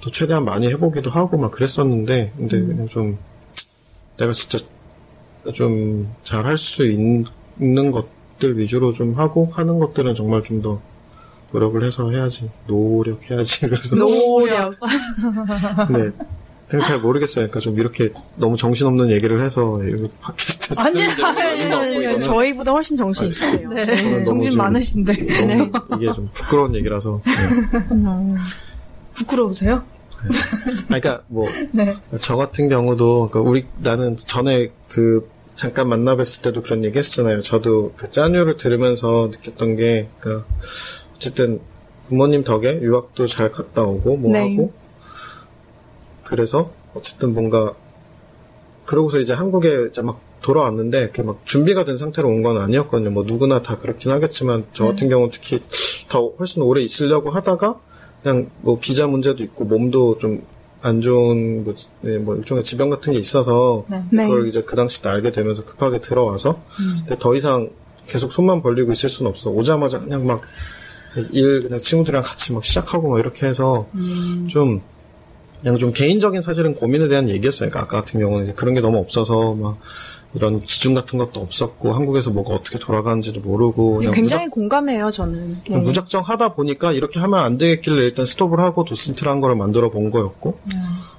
또 0.00 0.10
최대한 0.10 0.44
많이 0.44 0.68
해보기도 0.68 1.10
하고 1.10 1.38
막 1.38 1.52
그랬었는데 1.52 2.32
근데 2.36 2.60
그냥 2.60 2.88
좀 2.88 3.18
내가 4.16 4.32
진짜 4.32 4.58
좀 5.52 6.06
잘 6.24 6.44
할 6.46 6.56
수 6.58 6.84
있는 6.86 7.90
것들 7.92 8.58
위주로 8.58 8.92
좀 8.92 9.14
하고 9.14 9.48
하는 9.52 9.78
것들은 9.78 10.14
정말 10.14 10.42
좀 10.42 10.62
더 10.62 10.80
노력을 11.52 11.82
해서 11.82 12.10
해야지 12.10 12.50
노력해야지 12.66 13.60
그래서 13.68 13.96
노력. 13.96 14.74
네. 15.90 16.10
그냥 16.68 16.84
잘 16.86 16.98
모르겠어요. 16.98 17.46
그러니까 17.48 17.60
좀 17.60 17.78
이렇게 17.78 18.12
너무 18.36 18.54
정신없는 18.58 19.10
얘기를 19.10 19.42
해서 19.42 19.80
팟캐스트 20.20 20.74
아니, 20.76 21.02
아니, 21.02 21.72
아니, 21.72 22.06
아니, 22.06 22.22
저희보다 22.22 22.72
훨씬 22.72 22.94
정신 22.98 23.28
있으세요. 23.28 23.70
네. 23.70 23.86
너무 23.86 24.24
정신 24.26 24.50
좀- 24.50 24.58
많으신데. 24.58 25.46
너무 25.46 25.70
이게 25.96 26.12
좀 26.12 26.28
부끄러운 26.34 26.74
얘기라서. 26.74 27.22
네. 27.24 28.34
부끄러우세요? 29.14 29.82
그러니까 30.86 31.22
뭐 31.28 31.46
네. 31.72 31.94
저 32.20 32.36
같은 32.36 32.68
경우도 32.68 33.30
그 33.30 33.38
우리 33.38 33.64
나는 33.78 34.16
전에 34.26 34.68
그 34.88 35.26
잠깐 35.58 35.88
만나 35.88 36.14
뵀을 36.14 36.40
때도 36.42 36.62
그런 36.62 36.84
얘기 36.84 36.96
했었잖아요. 37.00 37.42
저도 37.42 37.92
그 37.96 38.12
짜뉴를 38.12 38.56
들으면서 38.58 39.28
느꼈던 39.32 39.74
게그 39.74 40.44
어쨌든 41.16 41.60
부모님 42.04 42.44
덕에 42.44 42.80
유학도 42.80 43.26
잘 43.26 43.50
갔다 43.50 43.82
오고 43.82 44.18
뭐 44.18 44.30
네. 44.30 44.38
하고 44.38 44.72
그래서 46.22 46.70
어쨌든 46.94 47.34
뭔가 47.34 47.74
그러고서 48.86 49.18
이제 49.18 49.32
한국에 49.32 49.88
이제 49.90 50.00
막 50.00 50.20
돌아왔는데 50.42 51.00
이렇게 51.00 51.24
막 51.24 51.40
준비가 51.44 51.84
된 51.84 51.98
상태로 51.98 52.28
온 52.28 52.44
건 52.44 52.58
아니었거든요. 52.58 53.10
뭐 53.10 53.24
누구나 53.24 53.60
다 53.60 53.80
그렇긴 53.80 54.12
하겠지만 54.12 54.64
저 54.72 54.86
같은 54.86 55.08
경우는 55.08 55.32
특히 55.32 55.60
더 56.08 56.32
훨씬 56.38 56.62
오래 56.62 56.82
있으려고 56.82 57.30
하다가 57.30 57.80
그냥 58.22 58.48
뭐 58.60 58.78
비자 58.78 59.08
문제도 59.08 59.42
있고 59.42 59.64
몸도 59.64 60.18
좀 60.18 60.44
안 60.80 61.00
좋은 61.00 61.64
뭐, 61.64 61.74
네, 62.02 62.18
뭐 62.18 62.36
일종의 62.36 62.64
지병 62.64 62.90
같은 62.90 63.12
게 63.12 63.18
있어서 63.18 63.84
네. 63.88 64.26
그걸 64.26 64.48
이제 64.48 64.62
그 64.62 64.76
당시 64.76 65.02
때 65.02 65.08
알게 65.08 65.32
되면서 65.32 65.64
급하게 65.64 66.00
들어와서 66.00 66.62
근데 66.98 67.16
더 67.18 67.34
이상 67.34 67.70
계속 68.06 68.32
손만 68.32 68.62
벌리고 68.62 68.92
있을 68.92 69.10
수는 69.10 69.30
없어 69.30 69.50
오자마자 69.50 70.00
그냥 70.00 70.26
막 70.26 70.40
일 71.32 71.62
그냥 71.62 71.78
친구들이랑 71.78 72.22
같이 72.22 72.52
막 72.52 72.64
시작하고 72.64 73.10
막 73.10 73.18
이렇게 73.18 73.46
해서 73.46 73.88
좀 74.48 74.80
그냥 75.60 75.76
좀 75.78 75.92
개인적인 75.92 76.42
사실은 76.42 76.74
고민에 76.74 77.08
대한 77.08 77.28
얘기였어요. 77.28 77.70
그러니까 77.70 77.80
아까 77.80 78.00
같은 78.00 78.20
경우는 78.20 78.44
이제 78.46 78.54
그런 78.54 78.74
게 78.74 78.80
너무 78.80 78.98
없어서 78.98 79.54
막 79.54 79.78
이런 80.34 80.62
기준 80.62 80.94
같은 80.94 81.18
것도 81.18 81.40
없었고 81.40 81.94
한국에서 81.94 82.30
뭐가 82.30 82.54
어떻게 82.54 82.78
돌아가는지도 82.78 83.40
모르고 83.40 83.96
그냥 83.96 84.12
굉장히 84.12 84.48
공감해요, 84.48 85.10
저는. 85.10 85.62
네. 85.68 85.76
무작정 85.76 86.22
하다 86.22 86.54
보니까 86.54 86.92
이렇게 86.92 87.18
하면 87.20 87.40
안 87.40 87.56
되겠길래 87.58 88.04
일단 88.04 88.26
스톱을 88.26 88.60
하고 88.60 88.84
도슨트라는 88.84 89.40
거를 89.40 89.56
만들어 89.56 89.90
본 89.90 90.10
거였고 90.10 90.58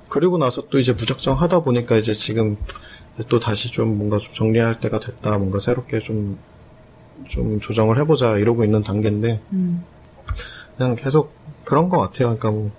그리고 0.10 0.38
나서 0.38 0.64
또 0.70 0.80
이제 0.80 0.94
무작정 0.94 1.36
하다 1.36 1.62
보니까 1.62 1.98
이제 1.98 2.14
지금 2.14 2.58
또 3.28 3.40
다시 3.40 3.72
좀 3.72 3.98
뭔가 3.98 4.18
좀 4.20 4.34
정리할 4.34 4.80
때가 4.80 5.00
됐다 5.00 5.38
뭔가 5.38 5.60
새롭게 5.60 6.00
좀 6.00 6.38
좀 7.28 7.60
조정을 7.60 8.00
해보자 8.00 8.38
이러고 8.38 8.64
있는 8.64 8.82
단계인데 8.82 9.42
그냥 10.78 10.96
계속 10.96 11.34
그런 11.66 11.90
것 11.90 11.98
같아요. 12.00 12.36
그러니까 12.38 12.52
뭐 12.52 12.72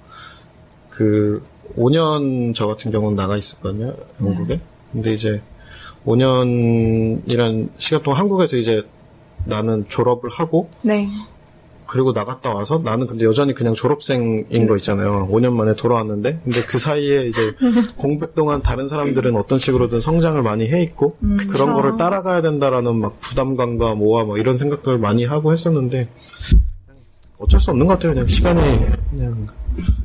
그 0.90 1.42
5년 1.76 2.54
저 2.54 2.66
같은 2.66 2.90
경우는 2.90 3.16
나가 3.16 3.36
있었거든요 3.36 3.94
영국에. 4.20 4.60
근데 4.92 5.14
이제 5.14 5.40
5년이란 6.06 7.68
시간 7.78 8.02
동안 8.02 8.20
한국에서 8.20 8.56
이제 8.56 8.82
나는 9.44 9.86
졸업을 9.88 10.30
하고 10.30 10.68
네. 10.82 11.08
그리고 11.86 12.12
나갔다 12.12 12.54
와서 12.54 12.80
나는 12.84 13.08
근데 13.08 13.24
여전히 13.24 13.52
그냥 13.52 13.74
졸업생인 13.74 14.66
거 14.68 14.76
있잖아요. 14.76 15.26
5년 15.28 15.54
만에 15.54 15.74
돌아왔는데 15.74 16.40
근데 16.44 16.60
그 16.62 16.78
사이에 16.78 17.26
이제 17.26 17.52
공백 17.96 18.36
동안 18.36 18.62
다른 18.62 18.86
사람들은 18.86 19.34
어떤 19.34 19.58
식으로든 19.58 19.98
성장을 19.98 20.40
많이 20.40 20.68
해 20.68 20.82
있고 20.84 21.16
그런 21.50 21.72
거를 21.72 21.96
따라가야 21.96 22.42
된다라는 22.42 22.94
막 22.94 23.18
부담감과 23.18 23.96
뭐와 23.96 24.24
뭐 24.24 24.38
이런 24.38 24.56
생각들을 24.56 24.98
많이 24.98 25.24
하고 25.24 25.52
했었는데 25.52 26.08
어쩔 27.38 27.58
수 27.58 27.72
없는 27.72 27.86
것 27.88 27.94
같아요. 27.94 28.12
그냥 28.12 28.28
시간이 28.28 28.60
그냥 29.10 29.46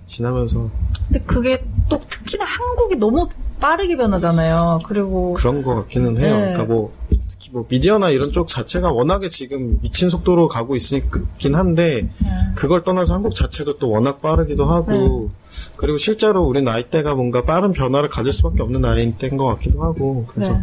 지나면서 0.08 0.68
근데 1.08 1.20
그게 1.26 1.64
또 1.88 2.00
특히나 2.00 2.46
한국이 2.46 2.96
너무 2.96 3.30
빠르게 3.66 3.98
변하잖아요. 3.98 4.82
그리고 4.86 5.34
그런 5.34 5.64
것 5.64 5.74
같기는 5.74 6.22
해요. 6.22 6.36
네. 6.36 6.42
그러니까 6.54 6.66
뭐 6.66 6.94
특히 7.10 7.50
뭐 7.52 7.66
미디어나 7.68 8.12
이런 8.12 8.32
쪽 8.32 8.48
자체가 8.48 8.92
워낙에 8.92 9.30
지금 9.30 9.80
미친 9.82 10.12
속도로 10.12 10.48
가고 10.48 10.76
있긴 10.76 11.56
한데 11.56 12.08
그걸 12.54 12.84
떠나서 12.84 13.16
한국 13.16 13.34
자체도 13.34 13.80
또 13.80 13.90
워낙 13.90 14.22
빠르기도 14.22 14.66
하고 14.66 15.32
그리고 15.78 15.98
실제로 15.98 16.44
우리 16.44 16.62
나이대가 16.62 17.16
뭔가 17.16 17.44
빠른 17.44 17.74
변화를 17.74 18.08
가질 18.08 18.34
수밖에 18.34 18.62
없는 18.62 18.82
나이대인 18.82 19.36
것 19.36 19.48
같기도 19.48 19.82
하고 19.82 20.26
그래서 20.28 20.54
네. 20.54 20.60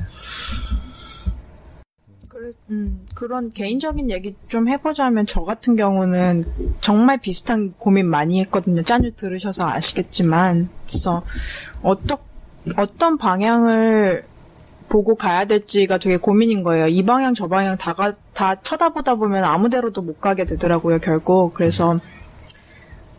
음, 2.70 3.06
그런 3.14 3.52
개인적인 3.52 4.10
얘기 4.10 4.34
좀 4.48 4.68
해보자면 4.68 5.26
저 5.26 5.42
같은 5.42 5.74
경우는 5.76 6.44
정말 6.80 7.18
비슷한 7.18 7.72
고민 7.78 8.08
많이 8.08 8.40
했거든요. 8.40 8.82
짜뉴 8.82 9.12
들으셔서 9.14 9.68
아시겠지만. 9.68 10.68
그래서 10.86 11.22
어떠, 11.82 12.18
어떤 12.76 13.18
방향을 13.18 14.24
보고 14.88 15.14
가야 15.14 15.46
될지가 15.46 15.98
되게 15.98 16.16
고민인 16.16 16.62
거예요. 16.62 16.86
이 16.86 17.02
방향 17.04 17.34
저 17.34 17.48
방향 17.48 17.76
다, 17.76 17.94
가, 17.94 18.12
다 18.34 18.56
쳐다보다 18.56 19.14
보면 19.14 19.42
아무 19.44 19.70
데로도 19.70 20.02
못 20.02 20.20
가게 20.20 20.44
되더라고요, 20.44 20.98
결국. 20.98 21.54
그래서 21.54 21.96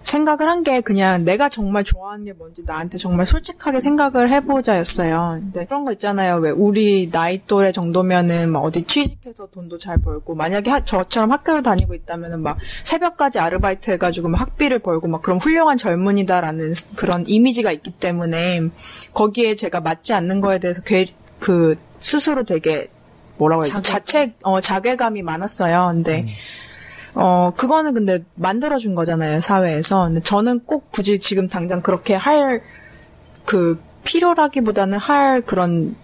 생각을 0.04 0.48
한 0.50 0.64
게 0.64 0.82
그냥 0.82 1.26
내가 1.26 1.50
정말 1.50 1.84
좋아하는 1.84 2.26
게 2.26 2.34
뭔지 2.34 2.64
나한테 2.66 2.98
정말 2.98 3.26
솔직하게 3.26 3.80
생각을 3.80 4.32
해보자였어요. 4.32 5.40
근데 5.42 5.66
그런 5.66 5.84
거 5.86 5.92
있잖아요. 5.94 6.36
왜 6.38 6.52
우리 6.52 7.10
나이 7.12 7.42
또래 7.48 7.72
정도면은 7.72 8.50
막 8.52 8.60
어디 8.62 8.84
취직해서 8.84 9.48
돈도 9.48 9.78
잘 9.80 9.98
벌고 9.98 10.36
만약에 10.36 10.70
하- 10.72 10.86
저처럼 10.86 11.32
학교를 11.32 11.64
다니고 11.64 11.94
있다면은 11.96 12.42
막 12.42 12.58
새벽까지 12.84 13.40
아르바이트 13.40 13.92
해가지고 13.92 14.30
막 14.30 14.42
학비를 14.42 14.80
벌고 14.80 15.08
막 15.08 15.22
그런 15.22 15.40
훌륭한 15.40 15.78
젊은이다라는 15.78 16.74
스- 16.74 16.94
그런 16.96 17.24
이미지가 17.28 17.72
있기 17.72 17.92
때문에 17.92 18.62
거기에 19.14 19.56
제가 19.56 19.82
맞지 19.82 20.14
않는 20.14 20.40
거에 20.42 20.60
대해서 20.60 20.82
괴, 20.84 21.08
그 21.40 21.76
스스로 22.00 22.44
되게 22.44 22.88
뭐라고 23.38 23.64
해야지 23.66 23.82
자책 23.82 24.36
어 24.44 24.62
자괴감이 24.62 25.24
많았어요. 25.24 25.90
근데 25.94 26.28
어, 27.16 27.52
그거는 27.56 27.94
근데 27.94 28.24
만들어준 28.36 28.96
거잖아요, 28.96 29.42
사회에서. 29.42 30.06
근데 30.06 30.22
저는 30.22 30.62
꼭 30.66 30.92
굳이 30.92 31.20
지금 31.20 31.48
당장 31.48 31.82
그렇게 31.82 32.16
할, 32.16 32.64
그, 33.46 33.80
필요라기보다는 34.04 34.98
할 34.98 35.42
그런, 35.42 35.96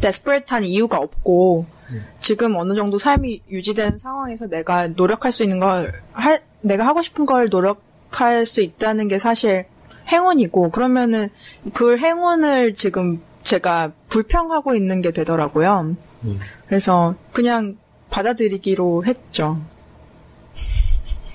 데스퍼레트한 0.00 0.64
이유가 0.64 0.98
없고, 0.98 1.64
지금 2.20 2.56
어느 2.56 2.74
정도 2.74 2.98
삶이 2.98 3.42
유지된 3.50 3.96
상황에서 3.96 4.46
내가 4.46 4.88
노력할 4.88 5.32
수 5.32 5.42
있는 5.42 5.58
걸, 5.58 6.02
할, 6.12 6.40
내가 6.60 6.86
하고 6.86 7.00
싶은 7.00 7.24
걸 7.24 7.48
노력할 7.50 8.44
수 8.44 8.60
있다는 8.60 9.08
게 9.08 9.18
사실 9.18 9.64
행운이고, 10.08 10.70
그러면은 10.70 11.28
그 11.72 11.96
행운을 11.96 12.74
지금 12.74 13.22
제가 13.42 13.92
불평하고 14.10 14.74
있는 14.74 15.00
게 15.00 15.10
되더라고요. 15.12 15.96
그래서 16.66 17.14
그냥 17.32 17.78
받아들이기로 18.10 19.06
했죠. 19.06 19.62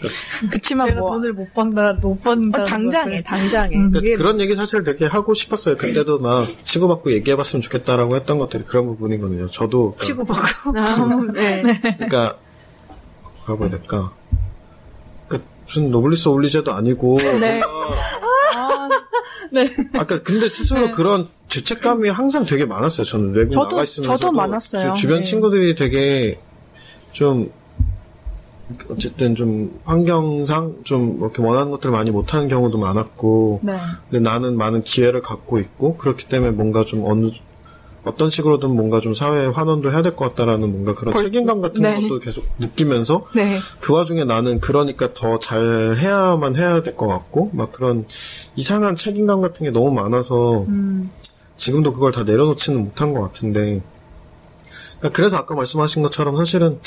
그치만 0.52 0.88
내가 0.90 1.00
뭐 1.00 1.12
돈을 1.12 1.32
못 1.34 1.54
번다, 1.54 1.94
못 1.94 2.22
번다. 2.22 2.62
어, 2.62 2.66
당장에 2.66 3.24
당장에 3.24 3.70
그러니까 3.70 4.00
그게 4.00 4.16
그런 4.18 4.42
얘기 4.42 4.54
사실 4.56 4.84
되게 4.84 5.06
하고 5.06 5.34
싶었어요. 5.34 5.78
그때도 5.78 6.20
막 6.20 6.46
치고받고 6.66 7.14
얘기해봤으면 7.14 7.62
좋겠다라고 7.62 8.16
했던 8.16 8.38
것들이 8.38 8.64
그런 8.66 8.86
부분이거든요. 8.88 9.48
저도 9.48 9.96
그러니까, 9.98 10.06
치고받고. 10.06 10.78
아, 10.78 11.32
네. 11.34 11.62
그러니까 11.82 12.38
뭐라고 13.46 13.64
해야 13.64 13.70
될까? 13.70 14.12
그러니까 15.30 15.50
무슨 15.66 15.90
노블리스 15.92 16.28
오블리제도 16.28 16.74
아니고 16.74 17.18
네. 17.40 17.62
아, 18.56 18.90
네. 19.54 19.74
아까 19.94 20.22
근데 20.22 20.50
스스로 20.50 20.92
그런 20.92 21.26
죄책감이 21.48 22.10
항상 22.10 22.44
되게 22.46 22.66
많았어요. 22.66 23.06
저는 23.06 23.34
외국 23.34 23.54
저도- 23.54 23.70
나가 23.70 23.84
있으면서 23.86 24.18
저도 24.18 24.32
많았어요. 24.34 24.94
주변 24.96 25.20
네. 25.22 25.26
친구들이 25.26 25.76
되게 25.76 26.40
좀 27.14 27.52
어쨌든 28.90 29.36
좀 29.36 29.80
환경상 29.84 30.78
좀 30.84 31.18
이렇게 31.20 31.42
원하는 31.44 31.70
것들을 31.72 31.92
많이 31.92 32.12
못하는 32.12 32.48
경우도 32.48 32.78
많았고 32.78 33.60
네. 33.64 33.74
근데 34.10 34.28
나는 34.28 34.58
많은 34.58 34.84
기회를 34.84 35.22
갖고 35.22 35.60
있고 35.60 35.98
그렇기 35.98 36.28
때문에 36.28 36.52
뭔가 36.52 36.86
좀 36.86 37.04
어느 37.06 37.30
어떤 38.06 38.30
식으로든 38.30 38.70
뭔가 38.70 39.00
좀 39.00 39.14
사회에 39.14 39.46
환원도 39.48 39.92
해야 39.92 40.02
될 40.02 40.16
것 40.16 40.30
같다라는 40.30 40.72
뭔가 40.72 40.94
그런 40.94 41.14
벌- 41.14 41.24
책임감 41.26 41.62
같은 41.62 41.82
네. 41.84 42.02
것도 42.02 42.20
계속 42.20 42.44
느끼면서 42.60 43.28
네. 43.36 43.60
그 43.80 43.94
와중에 43.94 44.24
나는 44.26 44.60
그러니까 44.60 45.14
더 45.14 45.40
잘 45.40 45.98
해야만 45.98 46.56
해야 46.56 46.82
될 46.84 46.96
것 46.96 47.08
같고 47.08 47.52
막 47.54 47.72
그런 47.72 48.06
이상한 48.56 48.96
책임감 48.96 49.42
같은 49.42 49.66
게 49.66 49.72
너무 49.72 49.92
많아서 49.94 50.64
음. 50.68 51.12
지금도 51.58 51.94
그걸 51.94 52.12
다 52.12 52.24
내려놓지는 52.24 52.80
못한 52.84 53.14
것 53.14 53.22
같은데 53.22 53.82
그러니까 55.00 55.16
그래서 55.16 55.38
아까 55.38 55.54
말씀하신 55.56 56.02
것처럼 56.02 56.38
사실은 56.38 56.80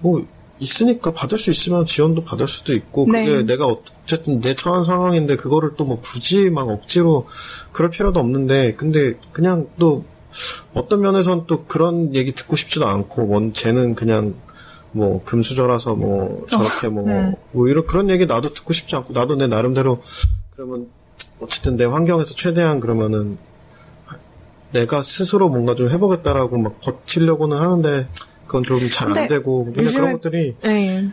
뭐 0.00 0.24
있으니까 0.60 1.12
받을 1.12 1.38
수 1.38 1.50
있으면 1.50 1.86
지원도 1.86 2.24
받을 2.24 2.46
수도 2.46 2.74
있고 2.74 3.06
그게 3.06 3.36
네. 3.36 3.42
내가 3.42 3.66
어쨌든 3.66 4.40
내 4.40 4.54
처한 4.54 4.84
상황인데 4.84 5.36
그거를 5.36 5.74
또 5.76 5.84
뭐 5.84 5.98
굳이 6.00 6.50
막 6.50 6.68
억지로 6.68 7.26
그럴 7.72 7.90
필요도 7.90 8.20
없는데 8.20 8.74
근데 8.76 9.14
그냥 9.32 9.66
또 9.78 10.04
어떤 10.74 11.00
면에선 11.00 11.46
또 11.48 11.64
그런 11.64 12.14
얘기 12.14 12.32
듣고 12.32 12.54
싶지도 12.54 12.86
않고 12.86 13.26
원 13.26 13.52
쟤는 13.52 13.96
그냥 13.96 14.34
뭐 14.92 15.24
금수저라서 15.24 15.96
뭐 15.96 16.46
저렇게 16.48 16.88
뭐, 16.88 17.04
네. 17.06 17.34
뭐 17.52 17.68
이런 17.68 17.86
그런 17.86 18.10
얘기 18.10 18.26
나도 18.26 18.50
듣고 18.50 18.72
싶지 18.72 18.94
않고 18.94 19.12
나도 19.12 19.36
내 19.36 19.46
나름대로 19.48 20.02
그러면 20.54 20.88
어쨌든 21.40 21.76
내 21.76 21.84
환경에서 21.84 22.34
최대한 22.34 22.78
그러면은 22.78 23.38
내가 24.72 25.02
스스로 25.02 25.48
뭔가 25.48 25.74
좀 25.74 25.90
해보겠다라고 25.90 26.58
막 26.58 26.80
버티려고는 26.80 27.56
하는데 27.56 28.06
그건 28.50 28.64
좀 28.64 28.80
잘안 28.90 29.14
근데 29.14 29.28
되고 29.28 29.68
요즘에- 29.70 29.94
그런 29.94 30.12
것들이 30.14 30.56
네. 30.64 31.08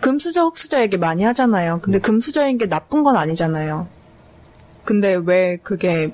금수저, 0.00 0.46
흑수저 0.46 0.80
얘기 0.80 0.96
많이 0.96 1.22
하잖아요. 1.22 1.78
근데 1.80 2.00
금수저인 2.00 2.58
게 2.58 2.68
나쁜 2.68 3.04
건 3.04 3.16
아니잖아요. 3.16 3.86
근데 4.84 5.14
왜 5.24 5.58
그게 5.62 6.12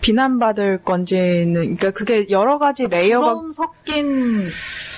비난받을 0.00 0.78
건지는, 0.82 1.52
그러니까 1.52 1.90
그게 1.90 2.30
여러 2.30 2.56
가지 2.58 2.86
layer가 2.86 3.26
부러움 3.34 3.52
섞인 3.52 4.46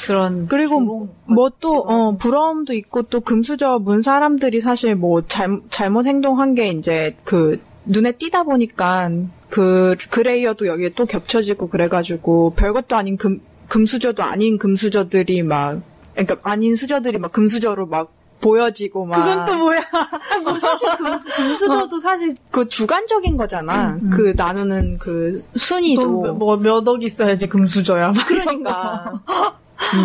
그런 0.07 0.47
그리고 0.47 1.09
뭐 1.25 1.51
또, 1.59 1.79
어, 1.81 2.17
부러움도 2.17 2.73
있고 2.75 3.03
또 3.03 3.21
금수저 3.21 3.81
문 3.81 4.01
사람들이 4.01 4.61
사실 4.61 4.95
뭐 4.95 5.23
잘, 5.27 5.61
잘못 5.71 6.07
행동한 6.07 6.55
게 6.55 6.69
이제 6.69 7.17
그 7.25 7.61
눈에 7.87 8.13
띄다 8.13 8.45
보니까 8.45 9.11
그, 9.51 9.97
그 10.11 10.21
layer도 10.21 10.69
여기에 10.69 10.91
또 10.91 11.05
겹쳐지고 11.05 11.69
그래가지고 11.69 12.51
별것도 12.55 12.95
아닌 12.95 13.17
금, 13.17 13.41
금수저도 13.73 14.23
아닌 14.23 14.59
금수저들이 14.59 15.43
막, 15.45 15.81
그러니까 16.13 16.37
아닌 16.43 16.77
수저들이 16.77 17.17
막 17.17 17.33
금수저로 17.33 17.87
막 17.87 18.13
보여지고 18.43 19.07
막. 19.07 19.25
그건 19.25 19.47
또 19.47 19.57
뭐야? 19.57 19.81
뭐 20.45 20.59
사실 20.59 20.91
금수, 20.99 21.31
금수저도 21.35 21.99
사실 21.99 22.35
그 22.51 22.69
주관적인 22.69 23.39
거잖아. 23.39 23.99
그 24.11 24.35
나누는 24.37 24.99
그 24.99 25.41
순위도. 25.57 26.35
뭐몇억 26.35 27.03
있어야지 27.03 27.49
금수저야. 27.49 28.13
그러니까. 28.27 29.23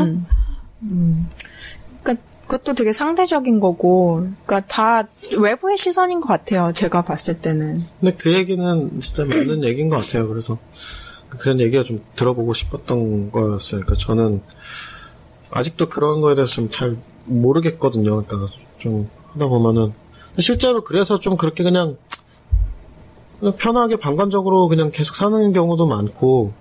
음. 0.83 1.27
그러니까 2.01 2.25
그것도 2.43 2.73
되게 2.73 2.93
상대적인 2.93 3.59
거고, 3.59 4.29
그러니까 4.45 4.61
다 4.61 5.09
외부의 5.37 5.77
시선인 5.77 6.21
것 6.21 6.29
같아요. 6.29 6.71
제가 6.73 7.01
봤을 7.01 7.39
때는. 7.41 7.83
근데 7.99 8.15
그 8.15 8.31
얘기는 8.31 9.01
진짜 9.01 9.25
맞는 9.25 9.65
얘기인 9.65 9.89
것 9.89 9.97
같아요. 9.97 10.29
그래서 10.29 10.57
그런 11.37 11.59
얘기가 11.59 11.83
좀 11.83 12.03
들어보고 12.15 12.53
싶었던 12.53 13.31
거였어요. 13.31 13.81
그러니까 13.81 13.95
저는 13.95 14.41
아직도 15.51 15.89
그런 15.89 16.21
거에 16.21 16.35
대해서 16.35 16.53
좀잘 16.53 16.97
모르겠거든요. 17.25 18.23
그러니까 18.25 18.53
좀 18.77 19.09
하다 19.33 19.47
보면은 19.47 19.93
실제로 20.39 20.83
그래서 20.83 21.19
좀 21.19 21.37
그렇게 21.37 21.63
그냥 21.63 21.97
그냥 23.39 23.55
편하게 23.55 23.95
방관적으로 23.97 24.67
그냥 24.67 24.91
계속 24.91 25.15
사는 25.15 25.51
경우도 25.53 25.87
많고 25.87 26.53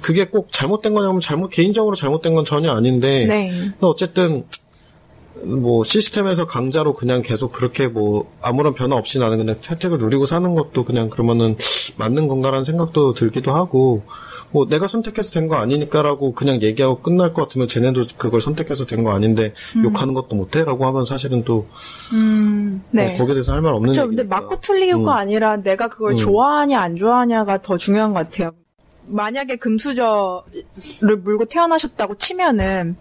그게 0.00 0.26
꼭 0.26 0.48
잘못된 0.50 0.94
거냐면 0.94 1.20
잘못 1.20 1.48
개인적으로 1.50 1.96
잘못된 1.96 2.34
건 2.34 2.44
전혀 2.44 2.72
아닌데 2.72 3.26
네. 3.26 3.72
어쨌든 3.80 4.44
뭐 5.44 5.84
시스템에서 5.84 6.46
강자로 6.46 6.94
그냥 6.94 7.22
계속 7.22 7.52
그렇게 7.52 7.88
뭐 7.88 8.30
아무런 8.40 8.74
변화 8.74 8.96
없이 8.96 9.18
나는 9.18 9.38
그냥 9.38 9.56
혜택을 9.68 9.98
누리고 9.98 10.26
사는 10.26 10.54
것도 10.54 10.84
그냥 10.84 11.10
그러면은 11.10 11.56
맞는 11.96 12.28
건가라는 12.28 12.64
생각도 12.64 13.12
들기도 13.14 13.52
하고 13.52 14.02
뭐 14.50 14.66
내가 14.68 14.86
선택해서 14.86 15.30
된 15.32 15.48
거 15.48 15.56
아니니까라고 15.56 16.34
그냥 16.34 16.60
얘기하고 16.62 17.00
끝날 17.00 17.32
것 17.32 17.42
같으면 17.42 17.68
쟤네도 17.68 18.04
그걸 18.18 18.40
선택해서 18.40 18.84
된 18.86 19.02
거 19.02 19.10
아닌데 19.12 19.54
욕하는 19.82 20.12
것도 20.14 20.36
못해라고 20.36 20.84
하면 20.86 21.04
사실은 21.06 21.42
또 21.44 21.66
음. 22.12 22.82
네. 22.90 23.14
어, 23.14 23.18
거기에 23.18 23.34
대해서 23.34 23.52
할 23.54 23.62
말 23.62 23.72
없는. 23.74 23.90
얘기니까. 23.90 24.06
근데 24.06 24.22
맞고 24.24 24.60
틀리고가 24.60 25.12
음. 25.12 25.16
아니라 25.16 25.56
내가 25.56 25.88
그걸 25.88 26.12
음. 26.12 26.16
좋아하냐 26.16 26.78
안 26.80 26.96
좋아하냐가 26.96 27.62
더 27.62 27.76
중요한 27.78 28.12
것 28.12 28.20
같아요. 28.20 28.52
만약에 29.06 29.56
금수저를 29.56 31.16
물고 31.24 31.44
태어나셨다고 31.46 32.16
치면은 32.18 32.96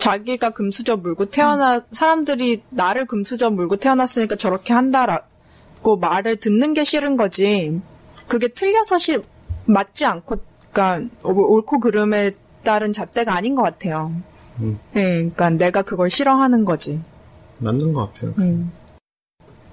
자기가 0.00 0.50
금수저 0.50 0.96
물고 0.96 1.26
태어나 1.26 1.82
사람들이 1.92 2.62
나를 2.70 3.06
금수저 3.06 3.50
물고 3.50 3.76
태어났으니까 3.76 4.36
저렇게 4.36 4.72
한다라고 4.72 5.98
말을 6.00 6.36
듣는 6.36 6.72
게 6.72 6.84
싫은 6.84 7.18
거지. 7.18 7.80
그게 8.26 8.48
틀려서 8.48 8.96
시, 8.96 9.18
맞지 9.66 10.06
않고, 10.06 10.38
그러니까 10.72 11.14
옳고 11.22 11.80
그름에 11.80 12.32
따른 12.62 12.92
잣대가 12.94 13.34
아닌 13.34 13.54
것 13.54 13.62
같아요. 13.62 14.12
음. 14.60 14.78
예, 14.96 15.16
그러니까 15.16 15.50
내가 15.50 15.82
그걸 15.82 16.08
싫어하는 16.08 16.64
거지. 16.64 17.02
맞는 17.58 17.92
것 17.92 18.12
같아요. 18.14 18.34
음. 18.38 18.72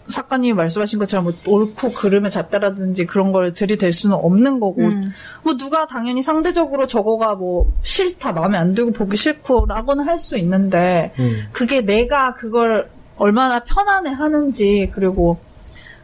작가님이 0.10 0.54
말씀하신 0.54 1.00
것처럼 1.00 1.26
뭐 1.26 1.34
옳고 1.46 1.94
그름에 1.94 2.30
잣대라든지 2.30 3.06
그런 3.06 3.32
걸 3.32 3.54
들이댈 3.54 3.92
수는 3.94 4.16
없는 4.16 4.60
거고 4.60 4.82
음. 4.84 5.06
뭐 5.44 5.56
누가 5.58 5.86
당연히 5.88 6.24
상대적으로 6.24 6.88
저거가 6.88 7.36
뭐 7.36 7.72
싫다 7.82 8.32
마음에 8.34 8.58
안 8.58 8.74
들고 8.74 8.92
보기 8.92 9.18
싫고라고는 9.18 10.08
할 10.08 10.18
수 10.20 10.38
있는데 10.38 11.14
음. 11.20 11.44
그게 11.52 11.82
내가 11.82 12.34
그걸 12.34 12.90
얼마나 13.18 13.60
편안해 13.60 14.12
하는지 14.12 14.92
그리고 14.94 15.38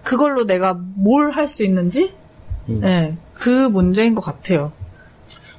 그걸로 0.04 0.46
내가 0.46 0.74
뭘 0.96 1.32
할 1.32 1.48
수 1.48 1.64
있는지 1.64 2.14
음. 2.70 2.80
네, 2.82 3.18
그 3.34 3.50
문제인 3.50 4.16
것 4.16 4.22
같아요. 4.22 4.72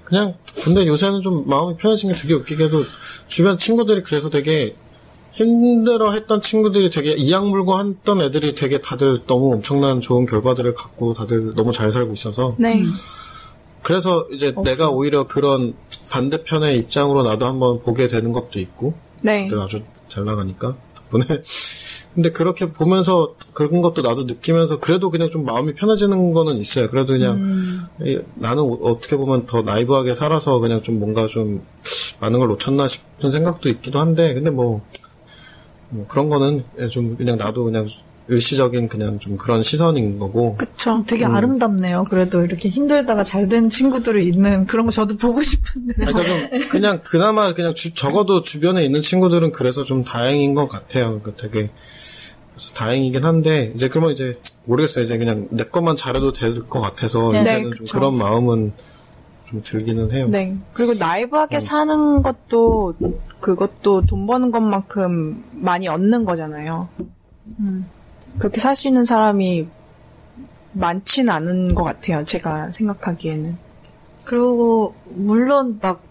그냥 0.05 0.34
근데 0.62 0.86
요새는 0.86 1.20
좀 1.22 1.49
마음이 1.49 1.76
편해진 1.76 2.12
게 2.12 2.16
되게 2.18 2.34
웃기게도 2.34 2.84
주변 3.26 3.57
친구들이 3.59 4.03
그래서 4.03 4.28
되게 4.30 4.76
힘들어 5.35 6.12
했던 6.12 6.41
친구들이 6.41 6.91
되게 6.91 7.12
이악 7.12 7.49
물고 7.49 7.76
했던 7.78 8.20
애들이 8.20 8.55
되게 8.55 8.80
다들 8.80 9.22
너무 9.26 9.53
엄청난 9.55 10.01
좋은 10.01 10.26
결과들을 10.26 10.74
갖고 10.74 11.12
다들 11.12 11.55
너무 11.57 11.72
잘 11.72 11.91
살고 11.91 12.12
있어서. 12.12 12.55
네. 12.57 12.85
그래서 13.82 14.26
이제 14.32 14.55
내가 14.64 14.91
오히려 14.91 15.26
그런 15.26 15.74
반대편의 16.09 16.78
입장으로 16.78 17.24
나도 17.24 17.47
한번 17.47 17.82
보게 17.82 18.07
되는 18.07 18.30
것도 18.32 18.61
있고. 18.61 18.95
네. 19.22 19.49
들 19.49 19.61
아주 19.61 19.82
잘 20.09 20.24
나가니까 20.24 20.76
덕분에. 20.95 21.24
근데 22.14 22.30
그렇게 22.30 22.70
보면서 22.72 23.35
그런 23.53 23.82
것도 23.82 24.03
나도 24.03 24.22
느끼면서 24.24 24.78
그래도 24.78 25.11
그냥 25.11 25.30
좀 25.30 25.45
마음이 25.45 25.74
편해지는 25.74 26.32
거는 26.32 26.59
있어요. 26.59 26.89
그래도 26.89 27.14
그냥 27.14 27.89
이- 28.05 28.20
나는 28.37 28.62
어- 28.62 28.78
어떻게 28.82 29.16
보면 29.16 29.47
더 29.47 29.62
나이브하게 29.62 30.14
살아서 30.14 30.61
그냥 30.61 30.80
좀 30.82 31.01
뭔가 31.01 31.26
좀 31.26 31.62
많은 32.20 32.39
걸 32.39 32.47
놓쳤나 32.51 32.87
싶은 32.87 33.32
생각도 33.32 33.68
있기도 33.68 33.99
한데. 33.99 34.32
근데 34.32 34.51
뭐, 34.51 34.80
뭐 35.91 36.07
그런 36.09 36.28
거는 36.28 36.64
좀 36.91 37.16
그냥 37.16 37.37
나도 37.37 37.64
그냥 37.64 37.87
일시적인 38.26 38.89
그냥 38.89 39.18
좀 39.18 39.37
그런 39.37 39.62
시선인 39.62 40.18
거고 40.18 40.57
그쵸. 40.57 41.05
되게 41.07 41.26
음. 41.26 41.35
아름답네요. 41.35 42.05
그래도 42.09 42.43
이렇게 42.43 42.70
힘들다가 42.70 43.22
잘 43.22 43.49
된 43.49 43.68
친구들이 43.68 44.26
있는 44.26 44.66
그런 44.66 44.87
거 44.87 44.91
저도 44.91 45.16
보고 45.18 45.43
싶은데. 45.43 45.93
그러니까 45.95 46.22
좀 46.24 46.49
그냥 46.70 47.01
그나마 47.05 47.53
그냥 47.53 47.74
주- 47.74 47.93
적어도 47.93 48.41
주변에 48.41 48.82
있는 48.85 49.03
친구들은 49.03 49.53
그래서 49.53 49.85
좀 49.85 50.05
다행인 50.05 50.55
것 50.55 50.68
같아요. 50.68 51.20
그러니까 51.20 51.32
되게 51.43 51.68
그래서 52.55 52.72
다행이긴 52.74 53.24
한데 53.24 53.72
이제 53.76 53.89
그러면 53.89 54.12
이제 54.12 54.39
모르겠어요. 54.64 55.05
이제 55.05 55.18
그냥 55.18 55.47
내 55.51 55.64
것만 55.64 55.95
잘해도 55.97 56.32
될 56.32 56.66
것 56.68 56.80
같아서 56.80 57.28
네, 57.30 57.43
이제는 57.43 57.62
좀 57.62 57.70
그쵸. 57.72 57.99
그런 57.99 58.16
마음은 58.16 58.72
좀 59.55 59.62
들기는 59.62 60.12
해요. 60.12 60.26
네. 60.28 60.57
그리고 60.72 60.94
나이브하게 60.94 61.61
사는 61.61 62.22
것도 62.22 62.94
그것도 63.40 64.02
돈 64.07 64.26
버는 64.26 64.50
것만큼 64.50 65.44
많이 65.52 65.86
얻는 65.86 66.24
거잖아요. 66.24 66.88
음. 67.61 67.86
그렇게 68.38 68.61
살 68.61 68.74
수 68.74 68.88
있는 68.88 69.05
사람이 69.05 69.68
많지는 70.72 71.32
않은 71.32 71.74
것 71.74 71.84
같아요. 71.84 72.24
제가 72.24 72.72
생각하기에는. 72.72 73.57
그리고 74.24 74.94
물론 75.07 75.78
막 75.80 76.02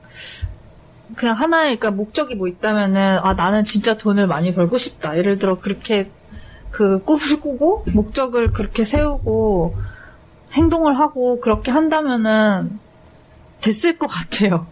그냥 1.16 1.36
하나의 1.36 1.78
그러니까 1.78 1.92
목적이 1.92 2.36
뭐 2.36 2.48
있다면은 2.48 3.20
아 3.22 3.34
나는 3.34 3.66
진짜 3.66 3.98
돈을 3.98 4.28
많이 4.28 4.54
벌고 4.54 4.78
싶다. 4.78 5.18
예를 5.18 5.38
들어 5.38 5.58
그렇게 5.58 6.10
그 6.72 7.04
꿈을 7.04 7.42
꾸고 7.42 7.84
목적을 7.94 8.54
그렇게 8.54 8.86
세우고 8.86 9.76
행동을 10.54 10.98
하고 10.98 11.42
그렇게 11.42 11.72
한다면은 11.72 12.80
됐을 13.64 13.98
것 13.98 14.08
같아요. 14.08 14.68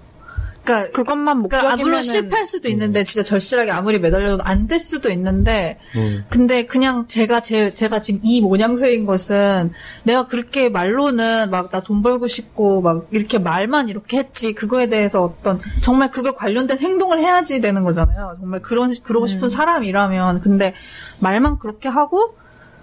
그러니까 0.64 0.92
그것만 0.92 1.42
그러니까 1.42 1.58
아, 1.58 1.62
목적이면 1.72 1.84
물론 1.90 2.04
실패할 2.04 2.46
수도 2.46 2.68
있는데 2.70 3.04
진짜 3.04 3.24
절실하게 3.28 3.72
아무리 3.72 3.98
매달려도 3.98 4.44
안 4.44 4.68
될 4.68 4.80
수도 4.80 5.10
있는데 5.10 5.80
음. 5.96 6.24
근데 6.30 6.68
그냥 6.68 7.08
제가 7.08 7.40
제 7.42 7.74
제가 7.74 8.00
지금 8.00 8.20
이 8.24 8.42
모양새인 8.42 9.08
것은 9.08 9.72
내가 10.04 10.28
그렇게 10.28 10.70
말로는 10.70 11.50
막 11.50 11.72
나 11.72 11.82
돈 11.82 12.04
벌고 12.04 12.28
싶고 12.28 12.82
막 12.82 13.08
이렇게 13.10 13.40
말만 13.40 13.90
이렇게 13.90 14.20
했지 14.20 14.54
그거에 14.54 14.88
대해서 14.88 15.24
어떤 15.24 15.60
정말 15.82 16.12
그거 16.12 16.34
관련된 16.34 16.78
행동을 16.78 17.18
해야지 17.20 17.60
되는 17.60 17.84
거잖아요. 17.84 18.36
정말 18.40 18.62
그런 18.62 18.94
그러고 19.02 19.26
싶은 19.26 19.50
사람이라면 19.50 20.42
근데 20.42 20.76
말만 21.20 21.58
그렇게 21.58 21.90
하고 21.90 22.36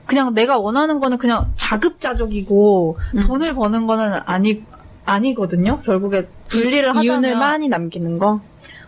그냥 0.05 0.35
내가 0.35 0.59
원하는 0.59 0.99
거는 0.99 1.19
그냥 1.19 1.53
자급자족이고 1.57 2.99
돈을 3.27 3.55
버는 3.55 3.87
거는 3.87 4.19
아니 4.27 4.65
아니거든요. 5.09 5.81
결국에 5.85 6.29
분리를 6.49 6.89
하자면 6.89 7.05
이윤을 7.05 7.37
많이 7.37 7.69
남기는 7.69 8.19
거. 8.19 8.41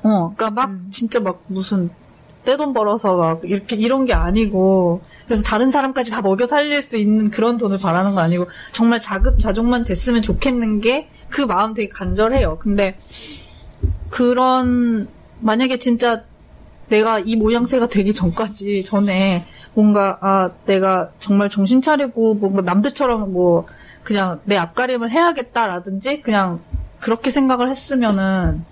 어, 0.02 0.32
그러니까 0.36 0.50
막 0.50 0.70
진짜 0.90 1.20
막 1.20 1.42
무슨 1.46 1.90
떼돈 2.44 2.72
벌어서 2.72 3.16
막 3.16 3.40
이렇게 3.44 3.76
이런 3.76 4.06
게 4.06 4.14
아니고 4.14 5.02
그래서 5.26 5.42
다른 5.42 5.70
사람까지 5.70 6.10
다 6.10 6.22
먹여 6.22 6.46
살릴 6.46 6.80
수 6.80 6.96
있는 6.96 7.30
그런 7.30 7.58
돈을 7.58 7.78
바라는 7.78 8.14
거 8.14 8.20
아니고 8.20 8.46
정말 8.72 9.00
자급자족만 9.00 9.84
됐으면 9.84 10.22
좋겠는 10.22 10.80
게 10.80 11.08
그 11.30 11.42
마음 11.42 11.72
되게 11.72 11.88
간절해요. 11.88 12.58
근데 12.58 12.96
그런 14.10 15.08
만약에 15.38 15.78
진짜 15.78 16.24
내가 16.88 17.20
이 17.20 17.36
모양새가 17.36 17.86
되기 17.86 18.12
전까지 18.12 18.82
전에 18.84 19.46
뭔가 19.74 20.18
아 20.20 20.50
내가 20.66 21.10
정말 21.20 21.48
정신 21.48 21.80
차리고 21.80 22.34
뭔가 22.34 22.62
남들처럼 22.62 23.32
뭐 23.32 23.66
그냥 24.02 24.40
내 24.44 24.56
앞가림을 24.56 25.10
해야겠다라든지 25.10 26.22
그냥 26.22 26.60
그렇게 27.00 27.30
생각을 27.30 27.70
했으면은 27.70 28.64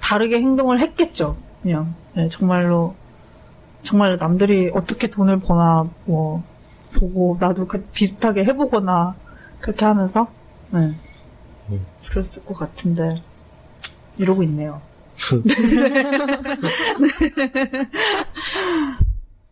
다르게 0.00 0.38
행동을 0.40 0.80
했겠죠. 0.80 1.36
그냥 1.62 1.94
네, 2.14 2.28
정말로 2.28 2.94
정말 3.82 4.16
남들이 4.16 4.70
어떻게 4.74 5.08
돈을 5.08 5.40
버나 5.40 5.88
뭐 6.04 6.42
보고 6.94 7.36
나도 7.40 7.66
그 7.66 7.82
비슷하게 7.92 8.44
해보거나 8.44 9.14
그렇게 9.60 9.84
하면서 9.84 10.28
네. 10.70 10.94
음. 11.70 11.86
그랬을 12.08 12.44
것 12.44 12.54
같은데 12.54 13.22
이러고 14.18 14.42
있네요. 14.44 14.80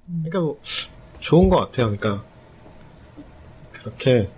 그러니까 0.06 0.40
뭐 0.40 0.58
좋은 1.20 1.48
것 1.48 1.56
같아요. 1.56 1.96
그러니까 1.96 2.22
그렇게 3.72 4.28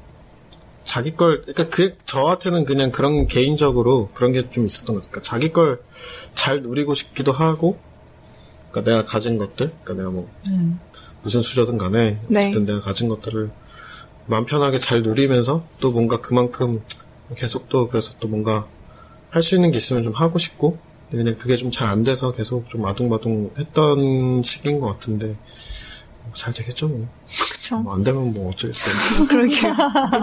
자기 0.85 1.17
걸 1.17 1.43
그러니까 1.43 1.69
그 1.69 1.97
저한테는 2.05 2.65
그냥 2.65 2.91
그런 2.93 3.27
개인적으로 3.27 4.11
그런 4.15 4.33
게 4.33 4.49
좀 4.51 4.67
있었던 4.67 4.95
것 4.95 5.03
같아요. 5.03 5.11
그러니까 5.11 5.23
자기 5.23 5.53
걸 5.53 5.81
잘 6.35 6.63
누리고 6.63 6.95
싶기도 6.95 7.33
하고, 7.33 7.79
그러니까 8.71 8.91
내가 8.91 9.05
가진 9.05 9.39
것들, 9.39 9.73
그러니까 9.83 9.95
내가 9.95 10.11
뭐 10.11 10.29
음. 10.49 10.79
무슨 11.23 11.41
수저든 11.43 11.79
간에 11.79 12.19
네. 12.29 12.41
어쨌든 12.49 12.67
내가 12.67 12.81
가진 12.81 13.09
것들을 13.09 13.51
마음 14.27 14.45
편하게 14.47 14.79
잘 14.79 15.03
누리면서 15.03 15.65
또 15.81 15.91
뭔가 15.93 16.21
그만큼 16.21 16.83
계속 17.37 17.69
또 17.69 17.89
그래서 17.89 18.13
또 18.21 18.29
뭔가 18.29 18.67
할 19.31 19.43
수 19.43 19.55
있는 19.55 19.71
게 19.71 19.79
있으면 19.79 20.03
좀 20.03 20.13
하고 20.13 20.39
싶고 20.39 20.79
그냥 21.11 21.37
그게 21.39 21.57
좀 21.57 21.71
잘 21.71 21.89
안 21.89 22.03
돼서 22.03 22.33
계속 22.33 22.69
좀 22.69 22.85
아둥바둥 22.87 23.53
했던 23.59 24.43
시기인 24.43 24.81
것 24.81 24.89
같은데 24.89 25.27
뭐 25.29 25.37
잘 26.33 26.53
되겠죠 26.55 26.89
뭐. 26.89 27.09
그쵸. 27.53 27.79
뭐안 27.79 28.03
되면 28.03 28.33
뭐 28.33 28.51
어쩌겠어요. 28.51 29.27
그러게요. 29.29 29.75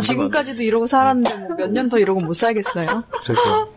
지금까지도 0.02 0.62
이러고 0.64 0.88
살았는데 0.88 1.38
뭐 1.38 1.48
몇 1.58 1.72
년 1.72 1.90
더 1.90 2.00
이러고 2.00 2.20
못 2.22 2.34
살겠어요. 2.34 3.04
그러니까 3.24 3.70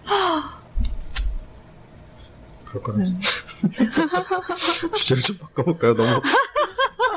그럴 2.65 2.83
거라. 2.83 2.99
주제를 4.97 5.23
좀 5.23 5.39
바꿔볼까요? 5.39 5.95
너무 5.95 6.11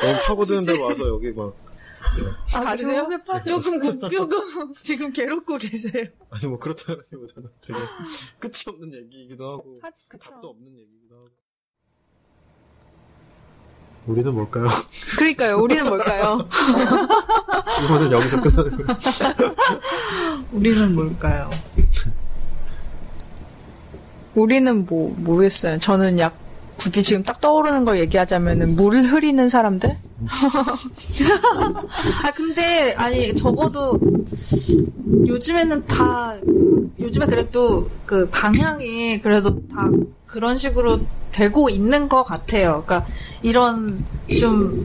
너무 0.02 0.18
파고드는데 0.28 0.80
와서 0.80 1.08
여기 1.08 1.32
막 1.32 1.54
아? 2.54 2.74
홈에 2.76 3.18
파- 3.26 3.44
조금 3.44 3.80
구- 3.80 4.08
조금 4.10 4.74
지금 4.82 5.12
괴롭고 5.12 5.58
계세요. 5.58 6.06
아니 6.30 6.46
뭐 6.46 6.58
그렇다기보다는 6.60 7.50
되게 7.62 7.80
끝이 8.40 8.54
없는 8.68 8.94
얘기이기도 8.94 9.52
하고 9.52 9.80
하-. 9.82 9.92
답도 10.20 10.48
없는 10.50 10.72
얘기이기도 10.78 11.16
하고 11.16 11.28
우리는 14.08 14.34
뭘까요? 14.34 14.68
그러니까요. 15.18 15.58
우리는 15.58 15.86
뭘까요? 15.86 16.48
질문은 17.76 18.12
여기서 18.12 18.42
끝나는 18.42 18.72
거예요. 18.78 19.00
우리는 20.54 20.96
뭘까요? 20.96 21.50
우리는 24.34 24.86
뭐 24.86 25.14
모르겠어요. 25.18 25.80
저는 25.80 26.20
약 26.20 26.47
굳이 26.78 27.04
지금 27.04 27.24
딱 27.24 27.42
떠오르는 27.42 27.86
걸 27.86 28.00
얘기하자면은 28.00 28.76
물 28.76 28.96
흐리는 29.04 29.50
사람들? 29.50 29.98
아 32.24 32.32
근데 32.34 32.94
아니 32.94 33.36
적어도 33.36 34.00
요즘에는 35.28 35.86
다 35.86 36.36
요즘에 37.00 37.26
그래도 37.26 37.90
그 38.06 38.28
방향이 38.30 39.22
그래도 39.22 39.68
다 39.68 39.90
그런 40.26 40.58
식으로 40.58 41.00
되고 41.32 41.70
있는 41.70 42.10
것 42.10 42.24
같아요. 42.24 42.84
그러니까 42.86 43.06
이런 43.42 44.04
좀 44.40 44.84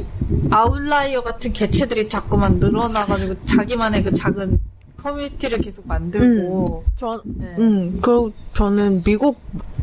아웃라이어 0.50 1.22
같은 1.22 1.52
개체들이 1.52 2.08
자꾸만 2.08 2.58
늘어나가지고 2.58 3.34
자기만의 3.44 4.04
그 4.04 4.14
작은 4.14 4.58
커뮤니티를 5.02 5.58
계속 5.58 5.86
만들고 5.86 6.84
저, 6.94 7.20
네. 7.24 7.54
음, 7.58 7.98
그, 8.00 8.32
저는 8.54 9.02
미국 9.02 9.40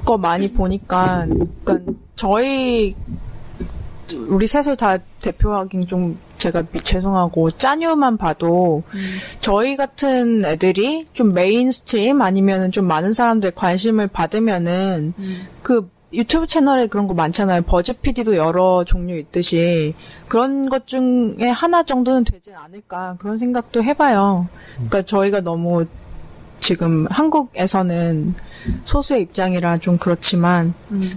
거 0.10 0.18
많이 0.18 0.52
보니까, 0.52 1.28
그러니까 1.64 1.92
저희, 2.16 2.96
우리 4.28 4.48
셋을 4.48 4.76
다 4.76 4.98
대표하긴 5.22 5.86
좀 5.86 6.18
제가 6.40 6.64
미- 6.72 6.82
죄송하고, 6.82 7.52
짜뉴만 7.52 8.18
봐도, 8.18 8.82
저희 9.40 9.76
같은 9.78 10.44
애들이 10.44 11.06
좀 11.14 11.34
mainstream 11.34 12.20
아니면은 12.24 12.72
좀 12.72 12.88
많은 12.88 13.14
사람들의 13.14 13.54
관심을 13.54 14.08
받으면은, 14.08 15.14
그 15.62 15.88
유튜브 16.12 16.48
채널에 16.48 16.88
그런 16.88 17.06
거 17.06 17.14
많잖아요. 17.14 17.62
BuzzFeed도 17.62 18.36
여러 18.36 18.84
종류 18.84 19.16
있듯이 19.20 19.94
그런 20.28 20.68
것 20.68 20.88
중에 20.88 21.50
하나 21.54 21.84
정도는 21.84 22.24
되지 22.24 22.52
않을까 22.56 23.16
그런 23.20 23.38
생각도 23.38 23.84
해봐요. 23.84 24.48
그러니까 24.74 25.04
저희가 25.04 25.42
너무 25.42 25.86
지금 26.60 27.06
한국에서는 27.10 28.34
소수의 28.84 29.22
입장이라 29.24 29.78
좀 29.80 29.98
그렇지만 29.98 30.74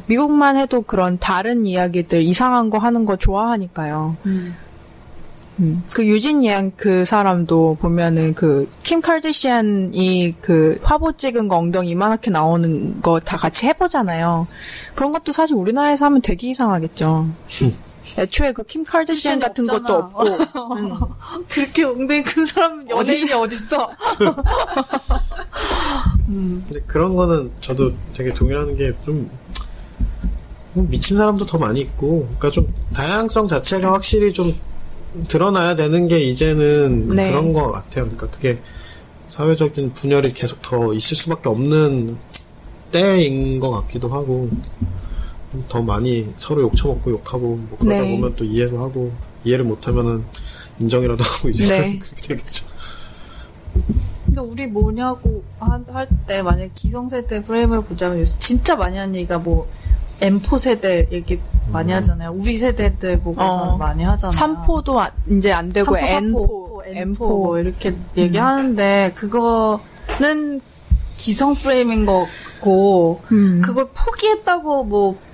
미국만 0.07 0.57
해도 0.57 0.83
그런 0.83 1.19
다른 1.19 1.67
이야기들 1.67 2.23
이상한 2.23 2.71
거 2.71 2.79
하는 2.79 3.05
거 3.05 3.17
좋아하니까요. 3.17 4.17
음. 4.27 5.83
그 5.93 6.07
유진 6.07 6.45
양 6.47 6.73
그 6.77 7.05
사람도 7.05 7.77
보면은 7.81 8.35
그 8.35 8.69
킴 8.83 9.01
칼디시안이 9.03 10.37
그 10.41 10.81
화보 10.83 11.13
찍은 11.13 11.47
거 11.49 11.57
엉덩이 11.59 11.91
이만하게 11.91 12.31
나오는 12.31 13.01
거 13.03 13.21
다 13.21 13.37
같이 13.37 13.67
해보잖아요. 13.67 14.47
그런 14.95 15.13
것도 15.13 15.31
사실 15.33 15.55
우리나라에서 15.57 16.07
하면 16.07 16.23
되게 16.23 16.49
이상하겠죠. 16.49 17.29
애초에 18.19 18.53
그킴 18.53 18.85
칼디시안 18.85 19.41
같은 19.41 19.65
것도 19.65 19.95
없잖아. 19.95 20.49
없고. 20.55 20.75
음. 20.77 20.93
그렇게 21.49 21.85
엉덩이 21.85 22.23
큰 22.23 22.47
사람 22.47 22.89
연예인이 22.89 23.33
어딨어? 23.33 23.91
근데 26.27 26.81
그런 26.87 27.17
거는 27.17 27.51
저도 27.61 27.93
되게 28.15 28.33
동일하는 28.33 28.77
게좀 28.77 29.31
뭐 30.75 30.87
미친 30.89 31.17
사람도 31.17 31.47
더 31.47 31.59
많이 31.59 31.81
있고, 31.81 32.27
그러니까 32.39 32.51
좀 32.51 32.73
다양성 32.95 33.49
자체가 33.49 33.93
확실히 33.93 34.33
좀 34.33 34.53
드러나야 35.29 35.77
되는 35.77 36.09
게 36.09 36.21
이제는 36.21 37.11
네. 37.11 37.31
그런 37.31 37.53
것 37.53 37.71
같아요. 37.71 38.05
그러니까 38.05 38.31
그게 38.31 38.59
사회적인 39.29 39.95
분열이 39.95 40.33
계속 40.33 40.61
더 40.63 40.95
있을 40.95 41.17
수밖에 41.17 41.49
없는 41.49 42.17
때인 42.91 43.61
것 43.61 43.71
같기도 43.71 44.09
하고, 44.09 44.49
더 45.69 45.83
많이 45.83 46.33
서로 46.39 46.63
욕처먹고 46.63 47.11
욕하고, 47.11 47.57
뭐 47.57 47.79
그러다 47.79 48.03
네. 48.03 48.17
보면 48.17 48.35
또 48.37 48.45
이해도 48.45 48.83
하고, 48.83 49.13
이해를 49.45 49.65
못하면은 49.65 50.25
인정이라도 50.79 51.23
하고 51.23 51.49
이제 51.51 51.67
네. 51.69 51.99
그렇게 52.01 52.29
되겠죠. 52.29 52.65
그러니까 54.27 54.43
우리 54.43 54.67
뭐냐고 54.67 55.43
할 55.59 56.09
때 56.27 56.43
만약 56.43 56.71
기성세대 56.75 57.43
프레임으로 57.45 57.83
보자면 57.83 58.25
진짜 58.39 58.75
많이 58.77 58.97
하는 58.97 59.15
얘기가 59.17 59.39
뭐 59.39 59.69
M4 60.21 60.59
세대 60.59 61.07
얘기 61.13 61.39
많이 61.71 61.93
음. 61.93 61.97
하잖아요. 61.99 62.31
우리 62.33 62.57
세대들 62.59 63.21
보고서 63.21 63.75
어. 63.75 63.77
많이 63.77 64.03
하잖아요. 64.05 64.33
삼포도 64.33 65.01
아- 65.01 65.11
이제 65.31 65.53
안 65.53 65.69
되고 65.71 65.95
삼포, 65.97 66.09
삼포, 66.09 66.83
N4, 66.87 66.97
M4 67.17 67.19
뭐 67.19 67.59
이렇게 67.59 67.95
얘기하는데 68.17 69.13
그거는 69.15 70.61
기성 71.17 71.55
프레임인 71.55 72.07
거고 72.07 73.21
음. 73.33 73.61
그걸 73.63 73.89
포기했다고 73.93 74.85
뭐 74.85 75.11
어, 75.11 75.32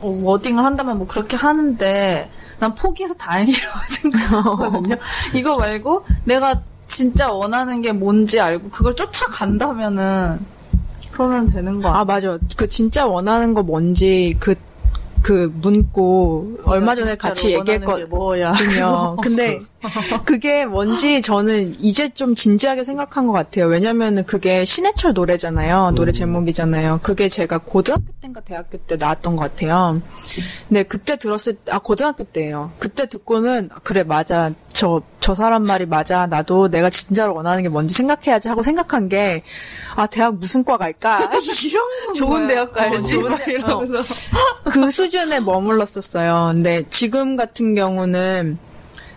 워딩을 0.00 0.64
한다면 0.64 0.98
뭐 0.98 1.06
그렇게 1.06 1.36
하는데 1.36 2.30
난 2.58 2.74
포기해서 2.74 3.14
다행이라고 3.14 3.78
생각하거든요. 3.88 4.96
이거 5.34 5.56
말고 5.56 6.04
내가 6.24 6.62
진짜 6.88 7.30
원하는 7.30 7.80
게 7.80 7.92
뭔지 7.92 8.40
알고 8.40 8.70
그걸 8.70 8.94
쫓아간다면은 8.96 10.40
그러면 11.12 11.50
되는 11.50 11.80
거 11.80 11.90
아, 11.90 12.04
맞아. 12.04 12.38
그 12.56 12.68
진짜 12.68 13.06
원하는 13.06 13.54
거 13.54 13.62
뭔지 13.62 14.36
그, 14.40 14.54
그 15.22 15.52
문구 15.60 16.58
얼마 16.64 16.94
전에 16.94 17.16
같이 17.16 17.52
얘기했거든요. 17.54 19.16
근데 19.22 19.60
그게 20.24 20.64
뭔지 20.64 21.22
저는 21.22 21.76
이제 21.80 22.08
좀 22.10 22.34
진지하게 22.34 22.84
생각한 22.84 23.26
것 23.26 23.32
같아요. 23.32 23.66
왜냐면은 23.66 24.24
그게 24.24 24.64
신해철 24.64 25.12
노래잖아요. 25.14 25.92
노래 25.94 26.12
제목이잖아요. 26.12 27.00
그게 27.02 27.28
제가 27.28 27.58
고등학교 27.58 28.04
때인가 28.20 28.40
대학교 28.40 28.78
때 28.78 28.96
나왔던 28.96 29.36
것 29.36 29.42
같아요. 29.42 30.00
근데 30.68 30.82
그때 30.82 31.16
들었을 31.16 31.54
때, 31.54 31.72
아, 31.72 31.78
고등학교 31.78 32.24
때예요. 32.24 32.72
그때 32.78 33.06
듣고는, 33.06 33.70
그래, 33.82 34.02
맞아. 34.02 34.50
저, 34.72 35.02
저 35.20 35.34
사람 35.34 35.62
말이 35.64 35.84
맞아. 35.86 36.26
나도 36.26 36.68
내가 36.68 36.90
진짜로 36.90 37.34
원하는 37.34 37.62
게 37.62 37.68
뭔지 37.68 37.94
생각해야지 37.94 38.48
하고 38.48 38.62
생각한 38.62 39.08
게, 39.08 39.42
아, 39.96 40.06
대학 40.06 40.34
무슨 40.36 40.62
과 40.64 40.76
갈까? 40.76 41.30
이런 41.64 42.14
좋은. 42.14 42.46
대학 42.48 42.72
가야지. 42.72 42.96
어, 43.16 43.20
좋은 43.20 43.30
막 43.30 43.44
대학. 43.44 43.48
이러면서. 43.60 44.14
그 44.64 44.90
수 44.90 45.08
준에 45.10 45.40
머물렀었어요. 45.40 46.50
근데 46.52 46.84
지금 46.90 47.36
같은 47.36 47.74
경우는 47.74 48.58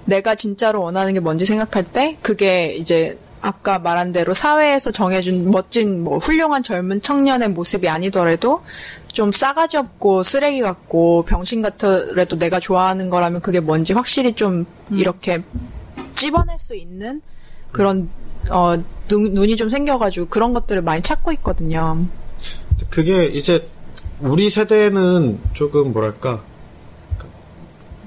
내가 0.05 0.35
진짜로 0.35 0.81
원하는 0.81 1.13
게 1.13 1.19
뭔지 1.19 1.45
생각할 1.45 1.83
때 1.83 2.17
그게 2.21 2.75
이제 2.75 3.17
아까 3.41 3.77
말한 3.77 4.13
대로 4.13 4.33
사회에서 4.33 4.91
정해준 4.91 5.51
멋진 5.51 6.01
뭐 6.01 6.17
훌륭한 6.17 6.63
젊은 6.63 7.01
청년의 7.01 7.49
모습이 7.49 7.89
아니더라도 7.89 8.63
좀 9.07 9.33
싸가지 9.33 9.75
없고 9.75 10.23
쓰레기 10.23 10.61
같고 10.61 11.23
병신 11.25 11.61
같더라도 11.61 12.39
내가 12.39 12.61
좋아하는 12.61 13.09
거라면 13.09 13.41
그게 13.41 13.59
뭔지 13.59 13.91
확실히 13.91 14.33
좀 14.33 14.65
이렇게 14.91 15.41
찝어낼 16.15 16.57
수 16.57 16.73
있는 16.73 17.21
그런 17.73 18.09
어 18.49 18.81
눈, 19.09 19.33
눈이 19.33 19.57
좀 19.57 19.69
생겨가지고 19.69 20.27
그런 20.27 20.53
것들을 20.53 20.81
많이 20.81 21.01
찾고 21.01 21.33
있거든요. 21.33 22.05
그게 22.89 23.25
이제 23.25 23.67
우리 24.21 24.49
세대는 24.49 25.39
조금 25.53 25.91
뭐랄까 25.91 26.41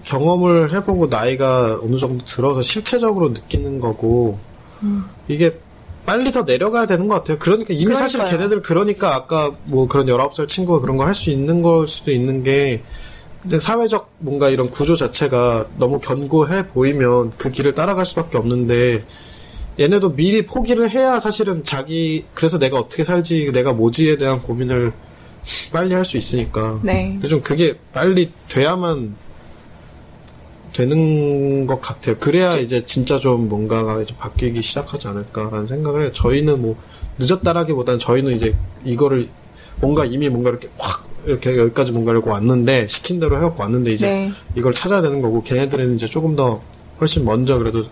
경험을 0.04 0.72
해보고 0.74 1.07
나이가 1.07 1.78
어느 1.82 1.96
정도 1.98 2.24
들어서 2.24 2.62
실체적으로 2.62 3.28
느끼는 3.30 3.80
거고 3.80 4.38
이게 5.28 5.59
빨리 6.04 6.30
더 6.30 6.42
내려가야 6.42 6.86
되는 6.86 7.09
것 7.09 7.16
같아요. 7.16 7.38
그러니까 7.40 7.74
이미 7.74 7.92
사실 7.92 8.18
그러니까요. 8.20 8.38
걔네들 8.38 8.62
그러니까 8.62 9.16
아까 9.16 9.52
뭐 9.64 9.88
그런 9.88 10.07
19살 10.07 10.46
친구가 10.48 10.80
그런 10.80 10.96
거 10.96 11.04
할 11.04 11.14
수 11.14 11.30
있는 11.30 11.62
걸 11.62 11.88
수도 11.88 12.12
있는 12.12 12.44
게 12.44 12.82
근데 13.42 13.59
사회적 13.59 14.12
뭔가 14.18 14.48
이런 14.48 14.70
구조 14.70 14.94
자체가 14.96 15.66
너무 15.78 15.98
견고해 15.98 16.68
보이면 16.68 17.32
그 17.36 17.50
길을 17.50 17.74
따라갈 17.74 18.07
수밖에 18.07 18.38
없는데 18.38 19.04
얘네도 19.80 20.14
미리 20.14 20.46
포기를 20.46 20.88
해야 20.90 21.18
사실은 21.18 21.64
자기 21.64 22.24
그래서 22.34 22.59
내가 22.59 22.78
어떻게 22.78 23.02
살지 23.02 23.50
내가 23.52 23.72
뭐지에 23.72 24.16
대한 24.16 24.40
고민을 24.42 24.92
빨리 25.72 25.94
할 25.94 26.05
수 26.05 26.16
있으니까 26.16 26.80
네. 26.82 27.11
근데 27.12 27.28
좀 27.28 27.40
그게 27.40 27.74
빨리 27.92 28.30
돼야만 28.49 29.14
되는 30.72 31.66
것 31.66 31.80
같아요. 31.80 32.16
그래야 32.18 32.57
이제 32.57 32.84
진짜 32.84 33.18
좀 33.18 33.49
뭔가가 33.49 34.03
이제 34.03 34.14
바뀌기 34.18 34.61
시작하지 34.61 35.09
않을까라는 35.09 35.66
생각을 35.66 36.03
해요. 36.03 36.12
저희는 36.12 36.61
뭐 36.61 36.76
늦었다라기보다는 37.18 37.99
저희는 37.99 38.36
이제 38.36 38.55
이거를 38.84 39.28
뭔가 39.80 40.05
이미 40.05 40.28
뭔가 40.28 40.51
이렇게 40.51 40.68
확 40.76 41.07
이렇게 41.24 41.57
여기까지 41.57 41.92
뭔가 41.92 42.12
이렇게 42.12 42.28
왔는데 42.28 42.86
시킨 42.88 43.18
대로 43.18 43.36
해갖고 43.36 43.62
왔는데 43.62 43.92
이제 43.92 44.09
네. 44.11 44.32
이걸 44.55 44.74
찾아야 44.74 45.01
되는 45.01 45.20
거고 45.22 45.42
걔네들은 45.42 45.97
이제 45.97 46.07
조금 46.07 46.36
더 46.36 46.61
훨씬 47.01 47.24
먼저 47.24 47.59
그래도 47.59 47.84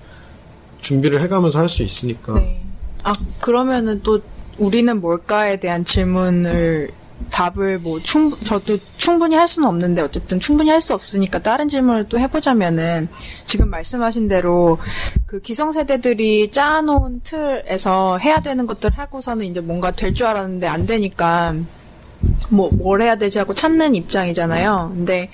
준비를 0.83 1.21
해가면서 1.23 1.59
할 1.61 1.69
수 1.69 1.83
있으니까 1.83 2.35
네. 2.35 2.61
아, 3.03 3.15
그러면은 3.41 4.01
또 4.03 4.21
우리는 4.59 5.01
뭘까에 5.01 5.59
대한 5.59 5.85
질문을 5.85 6.91
답을 7.31 7.79
뭐 7.79 8.01
충분 8.03 8.39
저도 8.41 8.79
충분히 8.97 9.35
할 9.37 9.49
수는 9.49 9.69
없는데 9.69 10.03
어쨌든 10.03 10.39
충분히 10.41 10.71
할 10.71 10.81
수 10.81 10.95
없으니까 10.95 11.39
다른 11.41 11.69
질문을 11.69 12.09
또 12.09 12.19
해보자면은 12.19 13.09
지금 13.47 13.71
말씀하신 13.71 14.29
대로 14.29 14.79
그 15.27 15.41
기성세대들이 15.41 16.51
짜놓은 16.51 17.21
틀에서 17.23 18.19
해야 18.19 18.41
되는 18.41 18.67
것들 18.67 18.91
하고서는 18.97 19.47
이제 19.47 19.61
뭔가 19.61 19.91
될 19.91 20.13
줄 20.15 20.27
알았는데 20.27 20.67
안 20.67 20.87
되니까 20.87 21.55
뭐 22.51 22.71
뭘 22.71 23.03
해야 23.03 23.17
되지 23.17 23.39
하고 23.39 23.55
찾는 23.55 23.95
입장이잖아요. 23.95 24.93
근데 24.95 25.31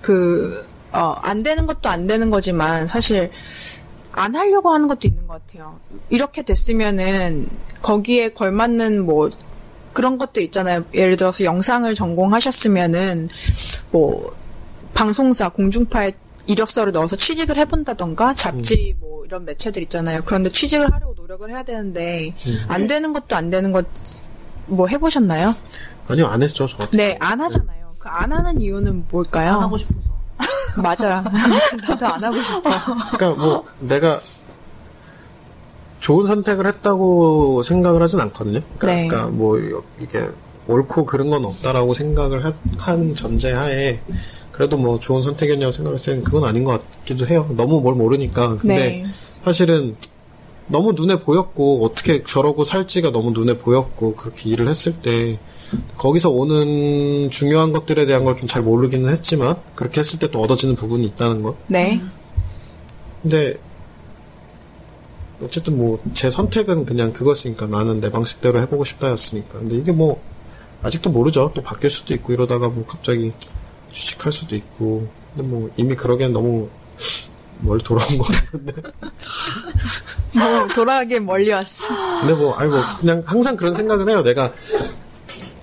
그 0.00 0.66
어, 0.92 1.14
안 1.22 1.42
되는 1.42 1.66
것도 1.66 1.88
안 1.88 2.06
되는 2.06 2.28
거지만 2.30 2.86
사실 2.86 3.30
안 4.12 4.34
하려고 4.36 4.70
하는 4.74 4.88
것도 4.88 5.08
있는 5.08 5.26
것 5.26 5.40
같아요. 5.46 5.78
이렇게 6.10 6.42
됐으면은 6.42 7.48
거기에 7.80 8.30
걸맞는 8.30 9.06
뭐 9.06 9.30
그런 9.92 10.18
것도 10.18 10.40
있잖아요. 10.40 10.84
예를 10.94 11.16
들어서 11.16 11.44
영상을 11.44 11.94
전공하셨으면은 11.94 13.28
뭐 13.90 14.34
방송사 14.94 15.48
공중파에 15.50 16.12
이력서를 16.46 16.92
넣어서 16.92 17.16
취직을 17.16 17.56
해본다던가 17.58 18.34
잡지 18.34 18.94
뭐 19.00 19.24
이런 19.24 19.44
매체들 19.44 19.82
있잖아요. 19.84 20.22
그런데 20.24 20.50
취직을 20.50 20.92
하려고 20.92 21.14
노력을 21.16 21.48
해야 21.50 21.62
되는데 21.62 22.34
안 22.68 22.86
되는 22.86 23.12
것도 23.12 23.36
안 23.36 23.50
되는 23.50 23.72
것 23.72 23.86
뭐 24.66 24.86
해보셨나요? 24.86 25.54
아니요 26.08 26.26
안 26.28 26.42
했죠 26.42 26.66
저 26.66 26.76
같은 26.78 26.96
네, 26.96 27.16
안 27.20 27.40
하잖아요. 27.40 27.92
그 27.98 28.08
안 28.08 28.32
하는 28.32 28.60
이유는 28.60 29.06
뭘까요? 29.10 29.54
안 29.54 29.62
하고 29.62 29.76
싶어서. 29.76 30.10
맞아. 30.82 31.22
나도 31.88 32.06
안 32.06 32.24
하고 32.24 32.36
싶어. 32.42 32.60
그러니까 33.12 33.42
뭐 33.42 33.64
내가 33.80 34.20
좋은 36.02 36.26
선택을 36.26 36.66
했다고 36.66 37.62
생각을 37.62 38.02
하진 38.02 38.18
않거든요. 38.20 38.60
그러니까, 38.78 39.02
네. 39.02 39.08
그러니까 39.08 39.30
뭐 39.30 39.56
이게 40.00 40.26
옳고 40.66 41.06
그른 41.06 41.30
건 41.30 41.44
없다라고 41.44 41.94
생각을 41.94 42.44
하- 42.44 42.52
한 42.76 43.14
전제하에 43.14 44.00
그래도 44.50 44.76
뭐 44.76 44.98
좋은 44.98 45.22
선택이었냐고 45.22 45.70
생각했을 45.72 46.12
때는 46.14 46.24
그건 46.24 46.44
아닌 46.44 46.64
것 46.64 46.82
같기도 46.98 47.26
해요. 47.26 47.48
너무 47.56 47.80
뭘 47.80 47.94
모르니까. 47.94 48.56
근데 48.58 48.74
네. 48.76 49.06
사실은 49.44 49.96
너무 50.66 50.92
눈에 50.92 51.20
보였고 51.20 51.84
어떻게 51.84 52.22
저러고 52.24 52.64
살지가 52.64 53.12
너무 53.12 53.30
눈에 53.30 53.58
보였고 53.58 54.14
그렇게 54.16 54.50
일을 54.50 54.68
했을 54.68 54.92
때 54.94 55.38
거기서 55.96 56.30
오는 56.30 57.30
중요한 57.30 57.72
것들에 57.72 58.06
대한 58.06 58.24
걸 58.24 58.36
좀 58.36 58.46
잘 58.48 58.62
모르기는 58.62 59.08
했지만 59.08 59.56
그렇게 59.76 60.00
했을 60.00 60.18
때 60.18 60.26
또 60.30 60.40
얻어지는 60.40 60.74
부분이 60.74 61.06
있다는 61.06 61.42
것. 61.42 61.54
네. 61.68 62.00
근데 63.22 63.54
어쨌든 65.44 65.76
뭐 65.78 65.98
제 66.14 66.30
선택은 66.30 66.84
그냥 66.84 67.12
그거였으니까 67.12 67.66
나는 67.66 68.00
내 68.00 68.10
방식대로 68.10 68.60
해보고 68.60 68.84
싶다였으니까. 68.84 69.58
근데 69.60 69.76
이게 69.76 69.92
뭐 69.92 70.20
아직도 70.82 71.10
모르죠. 71.10 71.52
또 71.54 71.62
바뀔 71.62 71.90
수도 71.90 72.14
있고 72.14 72.32
이러다가 72.32 72.68
뭐 72.68 72.84
갑자기 72.86 73.32
취직할 73.92 74.32
수도 74.32 74.56
있고. 74.56 75.08
근데 75.34 75.48
뭐 75.48 75.70
이미 75.76 75.94
그러기엔 75.96 76.32
너무 76.32 76.68
멀리 77.60 77.82
돌아온 77.82 78.18
것 78.18 78.24
같은데. 78.26 78.72
뭐 80.34 80.66
돌아가기엔 80.74 81.24
멀리 81.24 81.50
왔어. 81.50 81.86
근데 82.20 82.34
뭐 82.34 82.54
아니 82.54 82.70
뭐 82.70 82.80
그냥 83.00 83.22
항상 83.26 83.56
그런 83.56 83.74
생각은 83.74 84.08
해요. 84.08 84.22
내가 84.22 84.52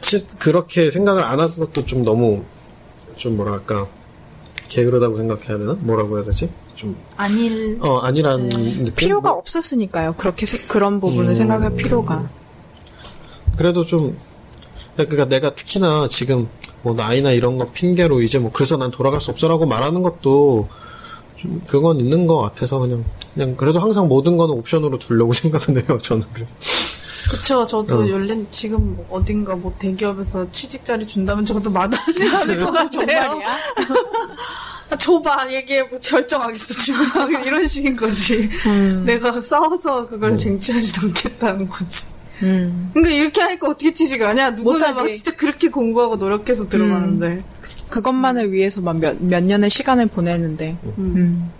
치- 0.01 0.25
그렇게 0.39 0.89
생각을 0.91 1.23
안 1.23 1.39
한 1.39 1.49
것도 1.55 1.85
좀 1.85 2.03
너무 2.03 2.43
좀 3.17 3.35
뭐랄까 3.37 3.85
게으르다고 4.69 5.17
생각해야 5.17 5.57
되나? 5.57 5.73
뭐라고 5.79 6.17
해야 6.17 6.25
되지 6.25 6.49
좀 6.79 6.95
아닐. 7.17 7.77
어 7.81 7.97
아니란 7.97 8.47
느낌 8.47 8.95
필요가 8.95 9.31
뭐, 9.31 9.39
없었으니까요. 9.39 10.13
그렇게 10.17 10.45
세- 10.45 10.59
그런 10.59 11.01
부분을 11.01 11.31
음. 11.31 11.35
생각할 11.35 11.75
필요가. 11.75 12.29
그래도 13.57 13.83
좀 13.83 14.17
그러니까 14.95 15.25
내가 15.25 15.53
특히나 15.55 16.07
지금 16.09 16.47
뭐 16.81 16.93
나이나 16.93 17.31
이런 17.31 17.57
거 17.57 17.69
핑계로 17.71 18.21
이제 18.21 18.39
뭐 18.39 18.49
그래서 18.53 18.77
난 18.77 18.91
돌아갈 18.91 19.19
수 19.19 19.29
없어라고 19.31 19.65
말하는 19.65 20.01
것도 20.01 20.69
좀 21.35 21.61
그건 21.67 21.99
있는 21.99 22.27
것 22.27 22.37
같아서 22.37 22.79
그냥 22.79 23.03
그냥 23.33 23.55
그래도 23.57 23.79
항상 23.79 24.07
모든 24.07 24.37
거는 24.37 24.55
옵션으로 24.55 24.97
두려고 24.99 25.33
생각은 25.35 25.75
해요 25.75 25.97
저는 26.01 26.23
그래 26.31 26.45
그쵸. 27.29 27.65
저도 27.65 27.99
어. 27.99 28.09
열린, 28.09 28.47
지금 28.51 28.95
뭐 28.95 29.07
어딘가 29.09 29.55
뭐 29.55 29.73
대기업에서 29.77 30.51
취직 30.51 30.85
자리 30.85 31.07
준다면 31.07 31.45
저도 31.45 31.69
마다하지 31.69 32.29
않을 32.29 32.63
것 32.63 32.71
같아요. 32.71 33.39
아, 34.89 34.95
줘봐, 34.97 35.51
얘기해, 35.51 35.83
뭐 35.83 35.99
결정하겠어, 35.99 36.73
지금. 36.73 37.05
이런 37.45 37.67
식인 37.67 37.95
거지. 37.95 38.49
음. 38.65 39.03
내가 39.05 39.39
싸워서 39.39 40.07
그걸 40.07 40.37
쟁취하지 40.37 40.93
않겠다는 41.03 41.67
거지. 41.67 42.07
음. 42.41 42.89
그러니까 42.93 43.15
이렇게 43.15 43.41
하니까 43.41 43.67
어떻게 43.67 43.93
취직을 43.93 44.27
하냐? 44.29 44.51
누구나. 44.51 44.91
막 44.93 45.07
진짜 45.07 45.35
그렇게 45.35 45.69
공부하고 45.69 46.15
노력해서 46.15 46.67
들어가는데. 46.67 47.43
그것만을 47.89 48.51
위해서만 48.51 48.99
몇, 48.99 49.21
몇 49.21 49.43
년의 49.43 49.69
시간을 49.69 50.07
보내는데. 50.07 50.77
음. 50.83 50.93
음. 50.97 51.51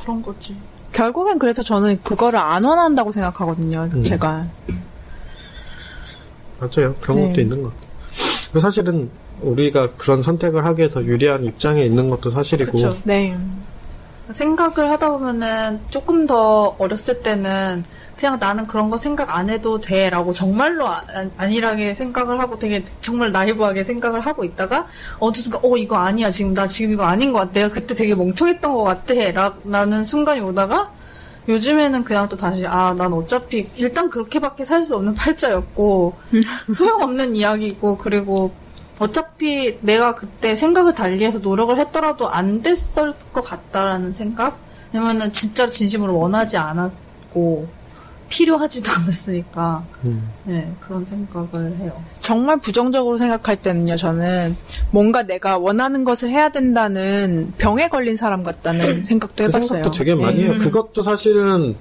그런 0.00 0.22
거지. 0.22 0.56
결국엔 0.92 1.38
그래서 1.38 1.62
저는 1.62 2.02
그거를 2.02 2.38
안 2.38 2.64
원한다고 2.64 3.12
생각하거든요. 3.12 3.88
음. 3.92 4.02
제가. 4.02 4.46
맞아요 6.60 6.94
그런 7.00 7.18
네. 7.18 7.28
것도 7.28 7.40
있는 7.40 7.62
것 7.62 7.72
같아요 7.72 8.60
사실은 8.60 9.08
우리가 9.42 9.92
그런 9.92 10.22
선택을 10.22 10.64
하기에 10.64 10.88
더 10.88 11.04
유리한 11.04 11.44
입장에 11.44 11.84
있는 11.84 12.10
것도 12.10 12.30
사실이고. 12.30 12.72
그쵸. 12.72 12.96
네. 13.04 13.36
생각을 14.30 14.90
하다 14.92 15.10
보면은 15.10 15.80
조금 15.90 16.26
더 16.26 16.74
어렸을 16.78 17.22
때는 17.22 17.84
그냥 18.16 18.36
나는 18.40 18.66
그런 18.66 18.90
거 18.90 18.96
생각 18.96 19.34
안 19.36 19.48
해도 19.48 19.80
돼라고 19.80 20.32
정말로 20.32 20.88
아- 20.88 21.02
안일하게 21.36 21.94
생각을 21.94 22.40
하고 22.40 22.58
되게 22.58 22.84
정말 23.00 23.30
나이브하게 23.30 23.84
생각을 23.84 24.20
하고 24.20 24.42
있다가 24.44 24.86
어느 25.20 25.34
순간 25.36 25.60
어 25.64 25.76
이거 25.76 25.96
아니야. 25.96 26.30
지금 26.30 26.52
나 26.52 26.66
지금 26.66 26.94
이거 26.94 27.04
아닌 27.04 27.32
것 27.32 27.38
같아. 27.40 27.52
내가 27.52 27.68
그때 27.68 27.94
되게 27.94 28.14
멍청했던 28.16 28.72
것 28.74 28.82
같아. 28.82 29.14
라, 29.32 29.54
라는 29.64 30.04
순간이 30.04 30.40
오다가 30.40 30.90
요즘에는 31.48 32.02
그냥 32.04 32.28
또 32.28 32.36
다시 32.36 32.66
아 32.66 32.92
난 32.94 33.12
어차피 33.12 33.70
일단 33.76 34.10
그렇게밖에 34.10 34.64
살 34.64 34.84
수 34.84 34.96
없는 34.96 35.14
팔자였고 35.14 36.14
소용없는 36.76 37.36
이야기고 37.36 37.98
그리고 37.98 38.50
어차피 38.98 39.78
내가 39.80 40.14
그때 40.14 40.56
생각을 40.56 40.94
달리해서 40.94 41.38
노력을 41.38 41.76
했더라도 41.78 42.28
안 42.30 42.62
됐을 42.62 43.14
것 43.32 43.42
같다라는 43.42 44.12
생각? 44.12 44.58
왜냐면은 44.92 45.32
진짜 45.32 45.70
진심으로 45.70 46.18
원하지 46.18 46.56
않았고 46.56 47.68
필요하지도 48.28 48.90
않았으니까 48.92 49.84
음. 50.04 50.28
네 50.44 50.70
그런 50.80 51.04
생각을 51.04 51.76
해요. 51.78 52.02
정말 52.20 52.58
부정적으로 52.58 53.16
생각할 53.16 53.56
때는요, 53.56 53.96
저는 53.96 54.56
뭔가 54.90 55.22
내가 55.22 55.56
원하는 55.58 56.04
것을 56.04 56.30
해야 56.30 56.48
된다는 56.50 57.52
병에 57.56 57.88
걸린 57.88 58.16
사람 58.16 58.42
같다는 58.42 59.04
생각도 59.04 59.34
그 59.36 59.42
해봤어요. 59.44 59.66
생각도 59.68 59.90
되게 59.92 60.14
많이 60.14 60.42
해요. 60.42 60.52
음. 60.52 60.58
그것도 60.58 61.02
사실은 61.02 61.76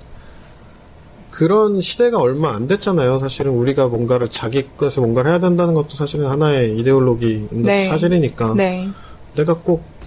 그런 1.38 1.82
시대가 1.82 2.18
얼마 2.18 2.56
안 2.56 2.66
됐잖아요. 2.66 3.20
사실은 3.20 3.52
우리가 3.52 3.88
뭔가를 3.88 4.30
자기 4.30 4.68
것에 4.76 5.00
뭔가를 5.00 5.30
해야 5.30 5.40
된다는 5.40 5.76
것도 5.76 5.92
사실은 5.92 6.26
하나의 6.28 6.80
이데올로기인 6.80 7.50
것도 7.50 7.62
네. 7.62 7.84
사실이니까 7.84 8.56
네. 8.56 8.90
내가 9.36 9.54
꼭 9.56 9.98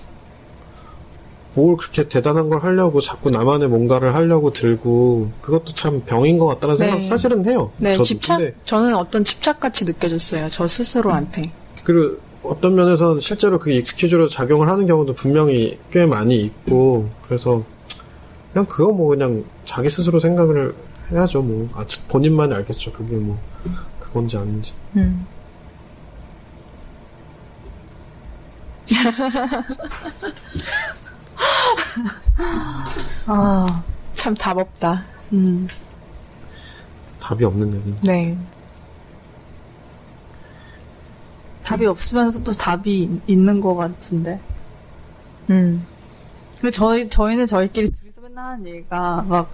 뭘 1.54 1.76
그렇게 1.76 2.08
대단한 2.08 2.48
걸 2.48 2.62
하려고 2.62 3.00
자꾸 3.00 3.30
나만의 3.30 3.68
뭔가를 3.68 4.14
하려고 4.14 4.52
들고 4.52 5.30
그것도 5.40 5.74
참 5.74 6.02
병인 6.06 6.38
것 6.38 6.46
같다는 6.46 6.76
네. 6.76 6.90
생각 6.90 7.08
사실은 7.08 7.44
해요. 7.46 7.70
네, 7.78 7.94
저도. 7.94 8.04
집착, 8.04 8.38
근데 8.38 8.54
저는 8.64 8.94
어떤 8.94 9.24
집착같이 9.24 9.84
느껴졌어요. 9.84 10.48
저 10.48 10.68
스스로한테. 10.68 11.50
그리고 11.84 12.18
어떤 12.42 12.74
면에서는 12.74 13.20
실제로 13.20 13.58
그게 13.58 13.76
익스큐즈로 13.76 14.28
작용을 14.28 14.68
하는 14.68 14.86
경우도 14.86 15.14
분명히 15.14 15.78
꽤 15.90 16.06
많이 16.06 16.36
있고 16.40 17.08
그래서 17.26 17.62
그냥 18.52 18.66
그거 18.66 18.92
뭐 18.92 19.08
그냥 19.08 19.44
자기 19.64 19.90
스스로 19.90 20.20
생각을 20.20 20.74
해야죠 21.10 21.42
뭐 21.42 21.68
아, 21.74 21.84
본인만이 22.08 22.54
알겠죠 22.54 22.92
그게 22.92 23.16
뭐 23.16 23.38
그건지 23.98 24.36
아닌지 24.36 24.72
음. 24.96 25.26
아, 33.26 33.82
참 34.14 34.34
답 34.34 34.58
없다. 34.58 35.04
음. 35.32 35.68
답이 37.20 37.44
없는 37.44 37.74
얘기 37.76 37.94
네. 38.06 38.36
답이 41.62 41.86
없으면서도 41.86 42.52
답이 42.52 43.02
있- 43.02 43.20
있는 43.28 43.60
것 43.60 43.74
같은데. 43.76 44.40
음. 45.50 45.86
그 46.60 46.70
저희 46.70 47.08
저희는 47.08 47.46
저희끼리 47.46 47.90
둘이서 47.90 48.20
맨날 48.22 48.44
하는 48.52 48.66
얘기가 48.66 49.22
막 49.28 49.50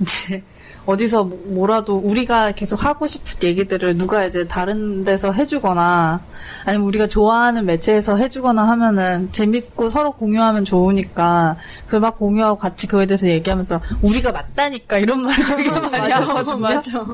이제 0.00 0.42
어디서 0.84 1.24
뭐- 1.24 1.38
뭐라도 1.46 1.96
우리가 1.96 2.52
계속 2.52 2.84
하고 2.84 3.06
싶은 3.06 3.48
얘기들을 3.48 3.96
누가 3.96 4.24
이제 4.24 4.46
다른 4.48 5.04
데서 5.04 5.30
해주거나 5.32 6.20
아니면 6.64 6.86
우리가 6.88 7.06
좋아하는 7.06 7.66
매체에서 7.66 8.16
해주거나 8.16 8.66
하면은 8.68 9.28
재밌고 9.32 9.88
서로 9.90 10.12
공유하면 10.12 10.64
좋으니까 10.64 11.56
그막 11.86 12.18
공유하고 12.18 12.56
같이 12.58 12.86
그거에 12.88 13.06
대해서 13.06 13.28
얘기하면서 13.28 13.80
우리가 14.02 14.32
맞다니까 14.32 14.98
이런 14.98 15.22
말을 15.26 15.44
되게 15.56 15.70
많이 15.70 16.12
하거든요. 16.12 16.56
맞아. 16.56 17.06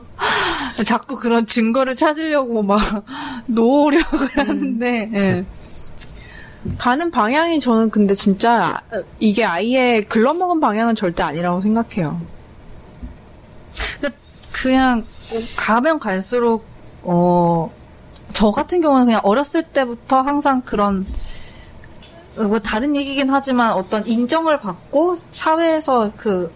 자꾸 0.85 1.17
그런 1.17 1.45
증거를 1.45 1.95
찾으려고 1.97 2.63
막 2.63 2.81
노력을 3.47 4.29
하는데 4.35 5.11
예. 5.15 5.45
가는 6.79 7.11
방향이 7.11 7.61
저는 7.61 7.91
근데 7.91 8.15
진짜 8.15 8.81
이게 9.21 9.45
아예 9.45 10.01
글러먹은 10.09 10.59
방향은 10.61 10.95
절대 10.95 11.23
아니라고 11.23 11.61
생각해요. 11.61 12.21
그냥 14.53 15.05
가면 15.57 15.99
갈수록 15.99 16.65
어. 17.03 17.71
저 18.33 18.51
같은 18.51 18.81
경우는 18.81 19.07
그냥 19.07 19.21
어렸을 19.25 19.63
때부터 19.63 20.21
항상 20.21 20.63
그런 20.63 21.07
어, 22.39 22.43
뭐 22.45 22.59
다른 22.61 22.95
얘기긴 22.95 23.31
하지만 23.31 23.73
어떤 23.73 24.07
인정을 24.07 24.61
받고 24.61 25.17
사회에서 25.31 26.13
그, 26.17 26.53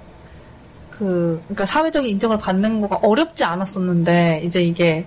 그, 0.91 1.41
그러니까 1.45 1.66
사회적인 1.66 2.09
인정을 2.11 2.39
받는 2.39 2.81
거가 2.83 3.01
어렵지 3.03 3.45
않았었는데, 3.45 4.43
이제 4.45 4.62
이게 4.62 5.07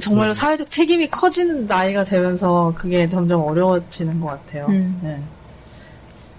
정말로 0.00 0.32
음. 0.32 0.34
사회적 0.34 0.68
책임이 0.68 1.08
커지는 1.08 1.66
나이가 1.66 2.04
되면서 2.04 2.74
그게 2.76 3.08
점점 3.08 3.40
어려워지는 3.42 4.20
것 4.20 4.26
같아요. 4.26 4.66
음. 4.68 5.00
네. 5.02 5.22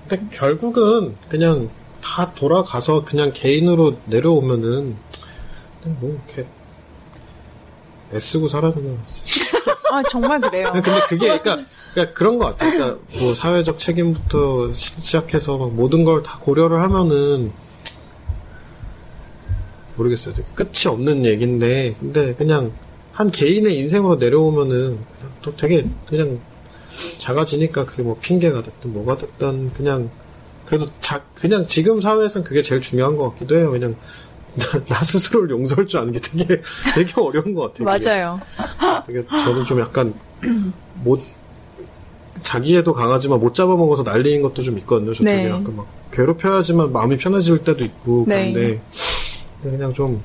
근데 0.07 0.23
결국은 0.35 1.15
그냥 1.27 1.69
다 2.05 2.31
돌아가서 2.35 3.03
그냥 3.03 3.31
개인으로 3.33 3.97
내려오면은 4.05 4.95
그냥 5.81 5.97
뭐 5.99 6.11
이렇게 6.27 6.47
애쓰고 8.13 8.47
살아야 8.47 8.71
되나 8.73 8.91
아, 9.91 10.03
정말 10.09 10.39
그래요. 10.39 10.69
근데 10.71 10.91
그게 11.07 11.17
그러니까, 11.27 11.65
그러니까 11.93 12.13
그런 12.13 12.37
것 12.37 12.45
같아요. 12.45 12.71
그러니까 12.71 12.99
뭐 13.19 13.33
사회적 13.33 13.79
책임부터 13.79 14.71
시- 14.73 14.99
시작해서 15.01 15.57
막 15.57 15.71
모든 15.73 16.03
걸 16.03 16.21
다 16.21 16.37
고려를 16.39 16.81
하면은 16.83 17.51
모르겠어요. 19.95 20.33
되게 20.33 20.47
끝이 20.53 20.87
없는 20.87 21.25
얘기인데 21.25 21.95
근데 21.99 22.33
그냥 22.35 22.71
한 23.13 23.31
개인의 23.31 23.77
인생으로 23.79 24.15
내려오면은 24.15 24.99
그냥 25.17 25.33
또 25.41 25.55
되게 25.55 25.85
그냥 26.07 26.39
작아지니까 27.19 27.85
그게 27.85 28.03
뭐 28.03 28.17
핑계가 28.21 28.61
됐든 28.61 28.93
뭐가 28.93 29.17
됐든 29.17 29.73
그냥 29.73 30.09
그래도 30.65 30.87
자, 31.01 31.21
그냥 31.35 31.65
지금 31.67 32.01
사회에선 32.01 32.43
그게 32.43 32.61
제일 32.61 32.81
중요한 32.81 33.15
것 33.15 33.31
같기도 33.31 33.57
해요. 33.57 33.71
그냥 33.71 33.95
나, 34.55 34.65
나 34.87 35.03
스스로를 35.03 35.49
용서할 35.51 35.85
줄 35.85 35.99
아는 35.99 36.11
게 36.13 36.19
되게 36.19 36.61
되게 36.93 37.13
어려운 37.21 37.53
것 37.53 37.73
같아요. 37.73 37.85
맞아요. 37.85 38.39
되게 39.05 39.23
저는 39.27 39.65
좀 39.65 39.79
약간 39.79 40.13
못 41.03 41.19
자기애도 42.41 42.93
강하지만 42.93 43.39
못 43.39 43.53
잡아먹어서 43.53 44.03
난리인 44.03 44.41
것도 44.41 44.63
좀 44.63 44.77
있거든요. 44.79 45.13
저 45.13 45.23
네. 45.23 45.37
되게 45.37 45.49
약간 45.49 45.75
막 45.75 45.85
괴롭혀야지만 46.11 46.91
마음이 46.91 47.17
편해질 47.17 47.59
때도 47.63 47.83
있고 47.85 48.25
네. 48.27 48.51
그런데 48.53 48.81
그냥 49.61 49.93
좀 49.93 50.21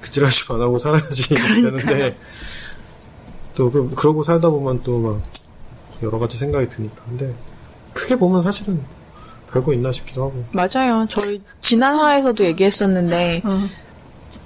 그지라시 0.00 0.44
안 0.52 0.60
하고 0.60 0.78
살아야지 0.78 1.28
되는데 1.34 2.16
또 3.54 3.70
그, 3.70 3.90
그러고 3.94 4.22
살다 4.22 4.50
보면 4.50 4.82
또 4.82 4.98
막 4.98 5.22
여러 6.02 6.18
가지 6.18 6.36
생각이 6.36 6.68
드니까 6.68 6.96
근데 7.08 7.34
크게 7.94 8.16
보면 8.16 8.42
사실은 8.42 8.80
별거 9.56 9.72
있나 9.72 9.92
싶기도 9.92 10.22
하고 10.24 10.44
맞아요. 10.52 11.06
저희 11.08 11.40
지난 11.60 11.96
화에서도 11.96 12.44
얘기했었는데 12.44 13.42
어. 13.44 13.66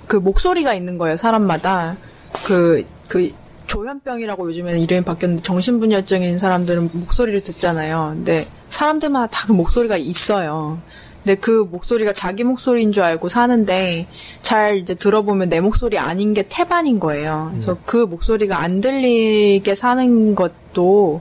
그 0.07 0.17
목소리가 0.17 0.75
있는 0.75 0.99
거예요. 0.99 1.17
사람마다 1.17 1.97
그그 2.45 3.33
조현병이라고 3.67 4.49
요즘에는 4.51 4.81
이름이 4.81 5.05
바뀌었는데 5.05 5.43
정신분열증인 5.45 6.39
사람들은 6.39 6.91
목소리를 6.93 7.41
듣잖아요. 7.43 8.15
근데 8.17 8.47
사람들마다 8.69 9.29
다 9.29 9.47
그 9.47 9.53
목소리가 9.53 9.97
있어요. 9.97 10.81
근데 11.23 11.35
그 11.37 11.69
목소리가 11.71 12.13
자기 12.13 12.45
목소리인 12.45 12.93
줄 12.93 13.03
알고 13.05 13.29
사는데 13.29 14.09
잘 14.43 14.79
이제 14.79 14.95
들어보면 14.95 15.51
내 15.51 15.61
목소리 15.61 15.99
아닌 15.99 16.33
게 16.35 16.47
태반인 16.49 16.99
거예요. 16.99 17.49
그래서 17.53 17.77
그 17.85 17.99
목소리가 17.99 18.59
안 18.59 18.81
들리게 18.81 19.75
사는 19.75 20.35
것도 20.35 21.21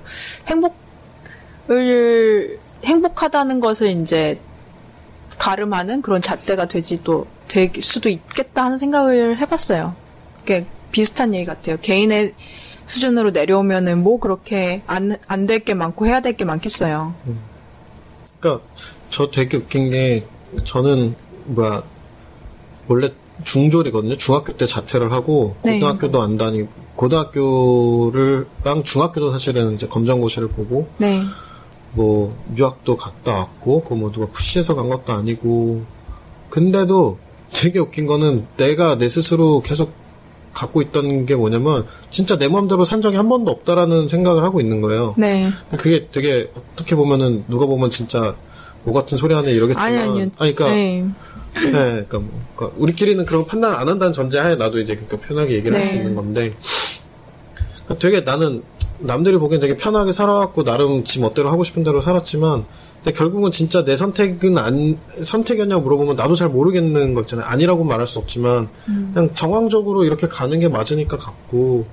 행복을 1.67 2.59
행복하다는 2.83 3.59
것을 3.59 3.87
이제 3.89 4.39
가름하는 5.37 6.01
그런 6.01 6.21
잣대가 6.21 6.67
되지 6.67 7.03
또 7.03 7.25
될 7.49 7.71
수도 7.81 8.09
있겠다 8.09 8.63
하는 8.65 8.77
생각을 8.77 9.39
해봤어요. 9.39 9.95
그게 10.41 10.67
비슷한 10.91 11.33
얘기 11.33 11.45
같아요. 11.45 11.77
개인의 11.81 12.35
수준으로 12.85 13.31
내려오면은 13.31 14.03
뭐 14.03 14.19
그렇게 14.19 14.83
안 14.87 15.17
안 15.27 15.47
될 15.47 15.65
게 15.65 15.73
많고 15.73 16.05
해야 16.05 16.19
될 16.21 16.37
게 16.37 16.45
많겠어요. 16.45 17.15
그러니까 18.39 18.63
저 19.09 19.31
되게 19.31 19.57
웃긴 19.57 19.89
게 19.89 20.25
저는 20.63 21.15
뭐야 21.45 21.81
원래 22.87 23.09
중졸이거든요. 23.43 24.15
중학교 24.17 24.55
때 24.55 24.67
자퇴를 24.67 25.11
하고 25.11 25.55
네. 25.63 25.79
고등학교도 25.79 26.21
안 26.21 26.37
다니고 26.37 26.69
고등학교를랑 26.95 28.83
중학교도 28.83 29.31
사실은 29.31 29.73
이제 29.73 29.87
검정고시를 29.87 30.49
보고 30.49 30.87
네, 30.97 31.23
뭐 31.93 32.35
유학도 32.55 32.95
갔다 32.97 33.33
왔고 33.35 33.83
그 33.83 33.95
뭐 33.95 34.11
누가 34.11 34.27
푸시해서 34.27 34.75
간 34.75 34.89
것도 34.89 35.13
아니고 35.13 35.83
근데도 36.49 37.17
되게 37.53 37.79
웃긴 37.79 38.05
거는 38.05 38.45
내가 38.57 38.97
내 38.97 39.09
스스로 39.09 39.61
계속 39.61 39.91
갖고 40.53 40.81
있던 40.81 41.25
게 41.25 41.35
뭐냐면 41.35 41.85
진짜 42.09 42.37
내 42.37 42.47
마음대로 42.47 42.83
산 42.85 43.01
적이 43.01 43.17
한 43.17 43.29
번도 43.29 43.51
없다라는 43.51 44.07
생각을 44.07 44.43
하고 44.43 44.59
있는 44.59 44.81
거예요. 44.81 45.13
네. 45.17 45.51
그게 45.77 46.07
되게 46.11 46.51
어떻게 46.55 46.95
보면은 46.95 47.43
누가 47.47 47.65
보면 47.65 47.89
진짜 47.89 48.35
뭐 48.83 48.93
같은 48.93 49.17
소리 49.17 49.33
하네 49.33 49.51
이러겠지만 49.51 49.87
아니, 49.87 49.97
아니요. 49.97 50.29
아니, 50.37 50.55
그러니까 50.55 50.69
네. 50.69 51.05
네, 51.55 51.71
그러니까, 51.71 52.19
뭐, 52.19 52.29
그러니까 52.55 52.77
우리끼리는 52.79 53.25
그런 53.25 53.45
판단 53.45 53.73
안 53.73 53.87
한다는 53.87 54.13
전제하에 54.13 54.55
나도 54.55 54.79
이제 54.79 54.95
그러니까 54.95 55.27
편하게 55.27 55.55
얘기를 55.55 55.77
할수 55.77 55.93
네. 55.93 55.97
있는 55.99 56.15
건데 56.15 56.53
그러니까 57.85 57.97
되게 57.99 58.21
나는 58.21 58.63
남들이 58.99 59.37
보기엔 59.37 59.61
되게 59.61 59.77
편하게 59.77 60.11
살아왔고 60.11 60.63
나름 60.63 61.03
지 61.03 61.19
멋대로 61.19 61.49
하고 61.49 61.63
싶은 61.63 61.83
대로 61.83 62.01
살았지만 62.01 62.65
근데 63.03 63.17
결국은 63.17 63.51
진짜 63.51 63.85
내 63.85 63.95
선택은 63.95 64.57
안 64.57 64.97
선택이었냐고 65.23 65.81
물어보면 65.83 66.15
나도 66.17 66.35
잘 66.35 66.49
모르겠는 66.49 67.13
거 67.13 67.21
있잖아요 67.21 67.45
아니라고 67.47 67.83
말할 67.85 68.05
수 68.07 68.19
없지만 68.19 68.67
그냥 68.85 69.33
정황적으로 69.33 70.03
이렇게 70.03 70.27
가는 70.27 70.59
게 70.59 70.67
맞으니까 70.67 71.17
갔고 71.17 71.85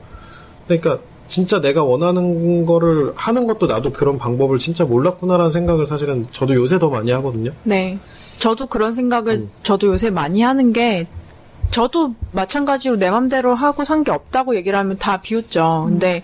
그러니까 0.67 0.99
진짜 1.29 1.61
내가 1.61 1.83
원하는 1.85 2.67
거를 2.67 3.13
하는 3.17 3.47
것도 3.47 3.67
나도 3.67 3.93
그런 3.93 4.19
방법을 4.19 4.59
진짜 4.59 4.85
몰랐구나라는 4.85 5.51
생각을 5.51 5.87
사실은 5.87 6.27
저도 6.33 6.55
요새 6.55 6.79
더 6.79 6.89
많이 6.91 7.11
하거든요. 7.13 7.53
네. 7.65 7.99
저도 8.39 8.67
그런 8.67 8.95
생각을 8.95 9.33
음. 9.35 9.51
저도 9.63 9.89
요새 9.89 10.11
많이 10.11 10.43
하는 10.43 10.73
게 10.73 11.07
저도 11.71 12.15
마찬가지로 12.33 12.97
내 12.97 13.11
맘대로 13.11 13.55
하고 13.55 13.83
산 13.83 14.05
게 14.05 14.13
없다고 14.13 14.55
얘기를 14.55 14.79
하면 14.79 14.99
다 14.99 15.21
비웃죠. 15.21 15.87
근데 15.89 16.23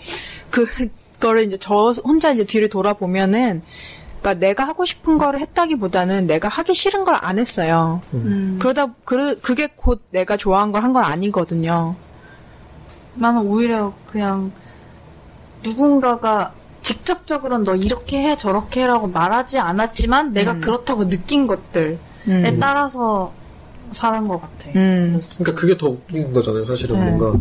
그거를 0.53 1.43
이제 1.45 1.57
저 1.59 1.93
혼자 2.05 2.31
이제 2.33 2.45
뒤를 2.45 2.69
돌아보면은 2.69 3.63
그러니까 4.21 4.35
내가 4.47 4.65
하고 4.69 4.85
싶은 4.85 5.19
거를 5.19 5.41
했다기보다는 5.41 6.27
내가 6.29 6.49
하기 6.49 6.75
싫은 6.75 7.05
걸 7.05 7.17
안 7.21 7.39
했어요. 7.39 8.01
음. 8.15 8.59
그러다 8.61 8.95
그 9.05 9.41
그게 9.41 9.69
곧 9.75 10.01
내가 10.11 10.37
좋아한 10.37 10.71
걸 10.71 10.85
한 10.85 10.93
건 10.93 11.03
아니거든요. 11.05 11.97
나는 13.15 13.43
오히려 13.43 13.93
그냥 14.11 14.53
누군가가 15.65 16.53
직접적으로 16.83 17.59
너 17.59 17.75
이렇게 17.77 18.23
해 18.31 18.37
저렇게 18.37 18.83
해라고 18.83 19.07
말하지 19.09 19.59
않았지만 19.59 20.33
내가 20.33 20.53
음. 20.53 20.61
그렇다고 20.61 21.09
느낀 21.09 21.47
것들에 21.47 21.99
음. 22.29 22.59
따라서 22.61 23.33
살은 23.93 24.25
것 24.27 24.41
같아. 24.41 24.71
음. 24.77 25.21
그러니까 25.39 25.61
그게 25.61 25.77
더 25.77 25.89
웃긴 25.89 26.33
거잖아요. 26.33 26.65
사실은 26.65 26.99
네. 26.99 27.11
뭔가 27.11 27.39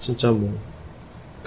진짜 0.00 0.30
뭐 0.30 0.52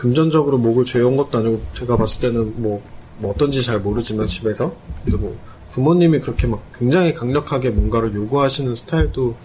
금전적으로 0.02 0.58
목을 0.58 0.84
죄온 0.84 1.16
것도 1.16 1.38
아니고 1.38 1.62
제가 1.76 1.96
봤을 1.96 2.22
때는 2.22 2.60
뭐, 2.60 2.82
뭐 3.20 3.30
어떤지 3.32 3.62
잘 3.64 3.80
모르지만 3.80 4.26
집에서 4.26 4.76
근데 5.04 5.16
뭐 5.16 5.38
부모님이 5.70 6.20
그렇게 6.22 6.48
막 6.48 6.60
굉장히 6.74 7.14
강력하게 7.14 7.70
뭔가를 7.70 8.16
요구하시는 8.16 8.74
스타일도 8.74 9.36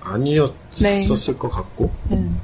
아니었었을 0.00 1.38
것 1.38 1.50
같고 1.50 1.92
음. 2.10 2.40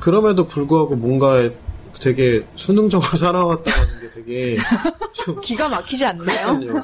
그럼에도 0.00 0.44
불구하고 0.44 0.96
뭔가 0.96 1.48
되게 2.00 2.44
수능적으로 2.56 3.14
살아왔다는 3.16 4.00
게 4.00 4.08
되게 4.08 4.58
좀 5.12 5.38
기가 5.40 5.68
막히지 5.68 6.04
않나요? 6.04 6.58
그러니까요. 6.58 6.82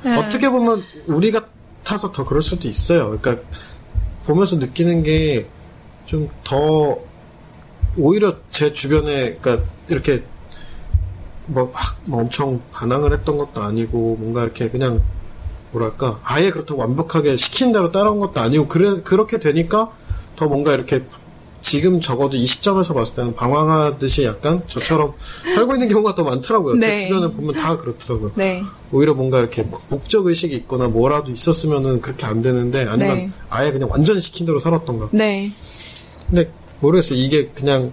그러니까 0.00 0.18
어떻게 0.18 0.48
보면 0.48 0.82
우리 1.06 1.30
같아서 1.30 2.10
더 2.10 2.24
그럴 2.24 2.42
수도 2.42 2.66
있어요. 2.66 3.16
그러니까 3.16 3.46
보면서 4.24 4.56
느끼는 4.56 5.04
게 5.04 5.46
좀 6.06 6.28
더 6.44 6.96
오히려 7.96 8.36
제 8.50 8.72
주변에 8.72 9.36
그러니까 9.40 9.64
이렇게 9.88 10.22
뭐막 11.46 11.74
엄청 12.10 12.60
반항을 12.72 13.12
했던 13.12 13.36
것도 13.36 13.62
아니고 13.62 14.16
뭔가 14.18 14.42
이렇게 14.42 14.68
그냥 14.68 15.00
뭐랄까 15.72 16.20
아예 16.22 16.50
그렇다고 16.50 16.80
완벽하게 16.80 17.36
시킨 17.36 17.72
대로 17.72 17.92
따라온 17.92 18.18
것도 18.18 18.40
아니고 18.40 18.66
그래 18.68 19.00
그렇게 19.02 19.38
되니까 19.38 19.90
더 20.34 20.46
뭔가 20.46 20.74
이렇게 20.74 21.02
지금 21.66 22.00
적어도 22.00 22.36
이 22.36 22.46
시점에서 22.46 22.94
봤을 22.94 23.16
때는 23.16 23.34
방황하듯이 23.34 24.22
약간 24.24 24.62
저처럼 24.68 25.14
살고 25.54 25.74
있는 25.74 25.88
경우가 25.88 26.14
더 26.14 26.22
많더라고요. 26.22 26.74
네. 26.74 26.86
제 26.86 27.08
주변에 27.08 27.32
보면 27.32 27.56
다 27.56 27.76
그렇더라고요. 27.76 28.32
네. 28.36 28.62
오히려 28.92 29.14
뭔가 29.14 29.40
이렇게 29.40 29.64
막 29.64 29.82
목적 29.88 30.26
의식이 30.26 30.54
있거나 30.54 30.86
뭐라도 30.86 31.32
있었으면은 31.32 32.00
그렇게 32.00 32.24
안 32.24 32.40
되는데 32.40 32.86
아니면 32.86 33.16
네. 33.16 33.30
아예 33.50 33.72
그냥 33.72 33.88
완전 33.90 34.20
시킨 34.20 34.46
대로 34.46 34.60
살았던가. 34.60 35.08
네. 35.10 35.52
근데 36.28 36.52
모르겠어요. 36.80 37.18
이게 37.18 37.48
그냥 37.54 37.92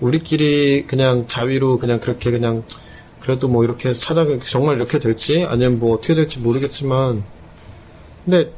우리끼리 0.00 0.84
그냥 0.86 1.26
자위로 1.28 1.78
그냥 1.78 2.00
그렇게 2.00 2.30
그냥 2.30 2.62
그래도 3.20 3.48
뭐 3.48 3.64
이렇게 3.64 3.92
찾아 3.94 4.26
정말 4.48 4.76
이렇게 4.76 4.98
될지 4.98 5.44
아니면 5.48 5.78
뭐 5.78 5.94
어떻게 5.94 6.14
될지 6.14 6.38
모르겠지만 6.40 7.22
근데 8.24 8.52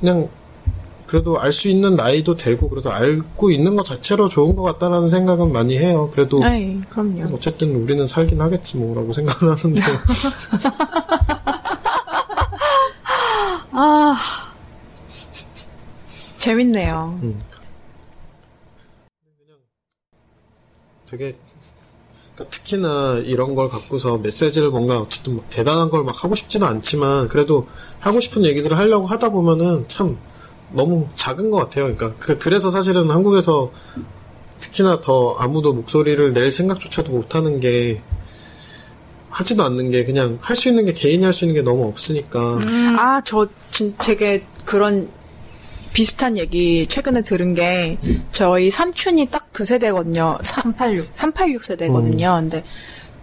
그냥 0.00 0.28
그래도 1.06 1.38
알 1.40 1.52
수 1.52 1.68
있는 1.68 1.94
나이도 1.94 2.34
되고 2.36 2.68
그래서 2.68 2.90
알고 2.90 3.50
있는 3.52 3.76
것 3.76 3.84
자체로 3.84 4.28
좋은 4.28 4.56
것 4.56 4.62
같다라는 4.62 5.08
생각은 5.08 5.52
많이 5.52 5.78
해요. 5.78 6.10
그래도 6.12 6.40
네, 6.40 6.78
그럼요. 6.90 7.32
어쨌든 7.34 7.76
우리는 7.76 8.06
살긴 8.06 8.40
하겠지 8.40 8.76
뭐라고 8.76 9.12
생각을 9.12 9.56
하는데 9.56 9.80
아. 13.72 14.16
재밌네요. 16.38 17.18
되게 21.16 21.36
그러니까 22.34 22.50
특히나 22.56 23.22
이런 23.24 23.54
걸 23.54 23.68
갖고서 23.68 24.18
메시지를 24.18 24.70
뭔가 24.70 24.98
어쨌든 25.00 25.36
막 25.36 25.48
대단한 25.50 25.88
걸 25.90 26.04
막 26.04 26.22
하고 26.22 26.34
싶지는 26.34 26.66
않지만 26.66 27.28
그래도 27.28 27.66
하고 27.98 28.20
싶은 28.20 28.44
얘기들을 28.44 28.76
하려고 28.76 29.06
하다 29.06 29.30
보면은 29.30 29.86
참 29.88 30.18
너무 30.72 31.08
작은 31.14 31.50
것 31.50 31.56
같아요. 31.58 31.84
그러니까 31.84 32.14
그, 32.18 32.38
그래서 32.38 32.70
사실은 32.70 33.10
한국에서 33.10 33.72
특히나 34.60 35.00
더 35.00 35.34
아무도 35.38 35.72
목소리를 35.72 36.32
낼 36.32 36.52
생각조차도 36.52 37.10
못하는 37.12 37.60
게 37.60 38.02
하지도 39.30 39.64
않는 39.64 39.90
게 39.90 40.04
그냥 40.04 40.38
할 40.40 40.56
수 40.56 40.68
있는 40.68 40.84
게 40.86 40.92
개인이 40.92 41.22
할 41.24 41.32
수 41.32 41.44
있는 41.44 41.54
게 41.54 41.62
너무 41.62 41.84
없으니까 41.86 42.58
아, 42.98 43.20
저, 43.24 43.46
진, 43.70 43.94
되게 44.02 44.44
그런 44.64 45.08
비슷한 45.92 46.36
얘기 46.36 46.86
최근에 46.86 47.22
들은 47.22 47.54
게, 47.54 47.98
저희 48.32 48.70
삼촌이 48.70 49.26
딱 49.30 49.46
그 49.56 49.64
세대거든요. 49.64 50.38
386. 50.42 51.08
386 51.14 51.64
세대거든요. 51.64 52.36
근데 52.40 52.62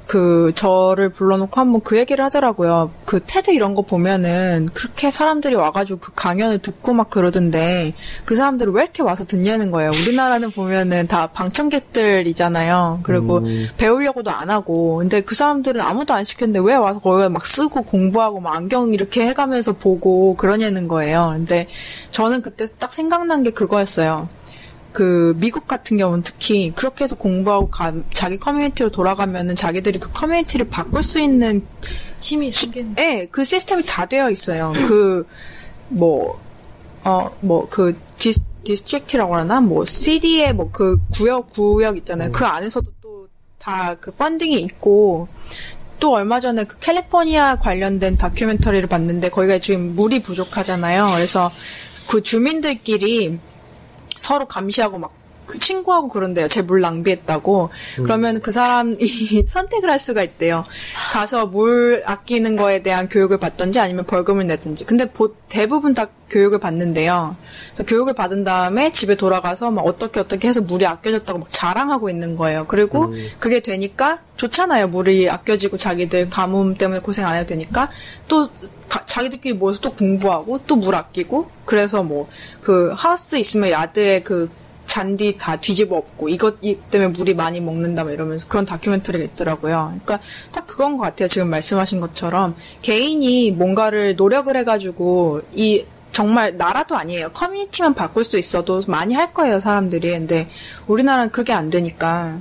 그 0.08 0.52
저를 0.56 1.10
불러놓고 1.10 1.60
한번 1.60 1.82
그 1.82 1.98
얘기를 1.98 2.24
하더라고요. 2.26 2.92
그 3.06 3.22
테드 3.26 3.52
이런 3.52 3.74
거 3.74 3.82
보면은 3.84 4.70
그렇게 4.74 5.12
사람들이 5.12 5.56
와가지고 5.56 6.00
그 6.00 6.12
강연을 6.14 6.60
듣고 6.60 6.94
막 6.94 7.10
그러던데 7.10 7.94
그 8.26 8.36
사람들이 8.36 8.72
왜 8.72 8.84
이렇게 8.84 9.02
와서 9.02 9.26
듣냐는 9.26 9.72
거예요. 9.72 9.92
우리나라는 9.92 10.52
보면은 10.52 11.08
다 11.08 11.28
방청객들이잖아요. 11.28 13.00
그리고 13.04 13.38
음. 13.38 13.68
배우려고도 13.78 14.30
안 14.30 14.50
하고 14.50 14.98
근데 14.98 15.22
그 15.22 15.36
사람들은 15.36 15.82
아무도 15.82 16.14
안 16.14 16.24
시켰는데 16.24 16.60
왜 16.60 16.76
와서 16.76 17.00
거기 17.00 17.28
막 17.30 17.46
쓰고 17.46 17.84
공부하고 17.84 18.40
막 18.40 18.56
안경 18.56 18.94
이렇게 18.94 19.26
해가면서 19.28 19.74
보고 19.74 20.36
그러냐는 20.36 20.88
거예요. 20.88 21.32
근데 21.34 21.68
저는 22.12 22.42
그때 22.42 22.66
딱 22.78 22.94
생각난 22.94 23.44
게 23.44 23.52
그거였어요. 23.52 24.28
그 24.94 25.36
미국 25.38 25.68
같은 25.68 25.98
경우는 25.98 26.24
특히 26.24 26.72
그렇게 26.76 27.04
해서 27.04 27.16
공부하고 27.16 27.70
가- 27.70 27.94
자기 28.14 28.38
커뮤니티로 28.38 28.92
돌아가면은 28.92 29.56
자기들이 29.56 30.00
그 30.00 30.12
커뮤니티를 30.12 30.70
바꿀 30.70 31.04
수 31.04 31.20
있는 31.20 31.66
힘이 32.22 32.52
생기는. 32.52 32.96
예, 33.00 33.28
그 33.32 33.44
시스템이 33.44 33.84
다 33.86 34.06
되어 34.06 34.30
있어요. 34.30 34.72
그, 34.88 35.28
뭐, 35.90 36.40
어, 37.04 37.30
뭐, 37.42 37.68
그, 37.70 38.00
dis, 38.18 38.40
district라고 38.64 39.36
하나? 39.36 39.60
뭐, 39.60 39.84
city의 39.84 40.54
뭐, 40.54 40.70
그 40.72 40.98
구역, 41.12 41.50
구역 41.50 41.98
있잖아요. 41.98 42.32
그 42.32 42.46
안에서도 42.46 42.90
또 43.02 43.28
다 43.60 43.96
그 44.00 44.12
funding이 44.12 44.60
있고, 44.62 45.28
또 46.00 46.14
얼마 46.14 46.40
전에 46.40 46.66
그 46.66 46.78
캘리포니아 46.80 47.56
관련된 47.58 48.18
다큐멘터리를 48.18 48.88
봤는데, 48.88 49.30
거기가 49.30 49.58
지금 49.60 49.96
물이 49.96 50.22
부족하잖아요. 50.22 51.12
그래서 51.14 51.50
그 52.08 52.22
주민들끼리 52.22 53.40
서로 54.24 54.46
감시하고 54.48 54.98
막, 55.00 55.12
그 55.46 55.60
친구하고 55.60 56.08
그런데요. 56.08 56.48
제 56.48 56.62
물 56.62 56.80
낭비했다고. 56.80 57.68
그러면 57.98 58.40
그 58.42 58.54
사람이 58.54 58.96
선택을 59.50 59.90
할 59.90 60.00
수가 60.00 60.24
있대요. 60.24 60.64
가서 61.12 61.48
물 61.48 62.02
아끼는 62.06 62.56
거에 62.56 62.82
대한 62.82 63.10
교육을 63.10 63.40
받던지 63.40 63.78
아니면 63.80 64.06
벌금을 64.06 64.48
내든지. 64.48 64.86
근데 64.86 65.12
보- 65.12 65.36
대부분 65.50 65.94
다 65.94 66.08
교육을 66.30 66.60
받는데요. 66.60 67.36
그래서 67.74 67.84
교육을 67.84 68.14
받은 68.14 68.46
다음에 68.46 68.94
집에 68.94 69.16
돌아가서 69.16 69.70
막 69.70 69.86
어떻게 69.86 70.22
어떻게 70.22 70.48
해서 70.48 70.62
물이 70.62 70.86
아껴졌다고 70.86 71.40
막 71.40 71.50
자랑하고 71.50 72.10
있는 72.10 72.38
거예요. 72.38 72.66
그리고 72.68 73.14
그게 73.40 73.60
되니까 73.60 74.20
좋잖아요. 74.38 74.88
물이 74.88 75.30
아껴지고 75.30 75.76
자기들 75.78 76.30
가뭄 76.30 76.76
때문에 76.76 77.02
고생 77.02 77.28
안 77.28 77.36
해도 77.36 77.48
되니까 77.48 77.90
또 78.30 78.48
가- 78.94 79.06
자기들끼리 79.06 79.54
모여서 79.56 79.80
또 79.82 79.92
공부하고 79.94 80.60
또 80.68 80.76
물 80.76 80.94
아끼고 80.96 81.50
그래서 81.66 82.04
뭐 82.04 82.26
그 82.62 82.94
하우스 82.96 83.36
있으면 83.38 83.70
야드에 83.72 84.22
그 84.24 84.50
잔디 84.86 85.36
다 85.38 85.56
뒤집어 85.56 85.98
엎고 85.98 86.30
이것 86.30 86.56
이 86.62 86.76
때문에 86.92 87.12
물이 87.18 87.34
많이 87.34 87.60
먹는다 87.62 88.04
막 88.04 88.12
이러면서 88.12 88.48
그런 88.48 88.66
다큐멘터리가 88.66 89.24
있더라고요. 89.26 89.86
그러니까 90.04 90.20
딱 90.52 90.68
그건 90.68 90.98
것 90.98 91.04
같아요. 91.04 91.28
지금 91.30 91.50
말씀하신 91.50 92.00
것처럼 92.00 92.56
개인이 92.82 93.52
뭔가를 93.52 94.16
노력을 94.16 94.56
해가지고 94.56 95.42
이 95.54 95.86
정말 96.12 96.58
나라도 96.58 96.96
아니에요. 96.96 97.32
커뮤니티만 97.32 97.96
바꿀 97.96 98.24
수 98.24 98.38
있어도 98.38 98.82
많이 98.88 99.16
할 99.16 99.34
거예요, 99.34 99.60
사람들이. 99.60 100.12
근데 100.12 100.48
우리나라는 100.86 101.32
그게 101.32 101.54
안 101.54 101.70
되니까. 101.72 102.40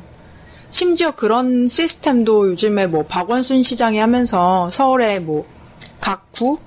심지어 0.70 1.12
그런 1.12 1.68
시스템도 1.68 2.50
요즘에 2.50 2.86
뭐 2.86 3.04
박원순 3.06 3.62
시장이 3.62 3.98
하면서 3.98 4.70
서울에 4.70 5.20
뭐 5.20 5.46
각 6.02 6.30
구? 6.32 6.58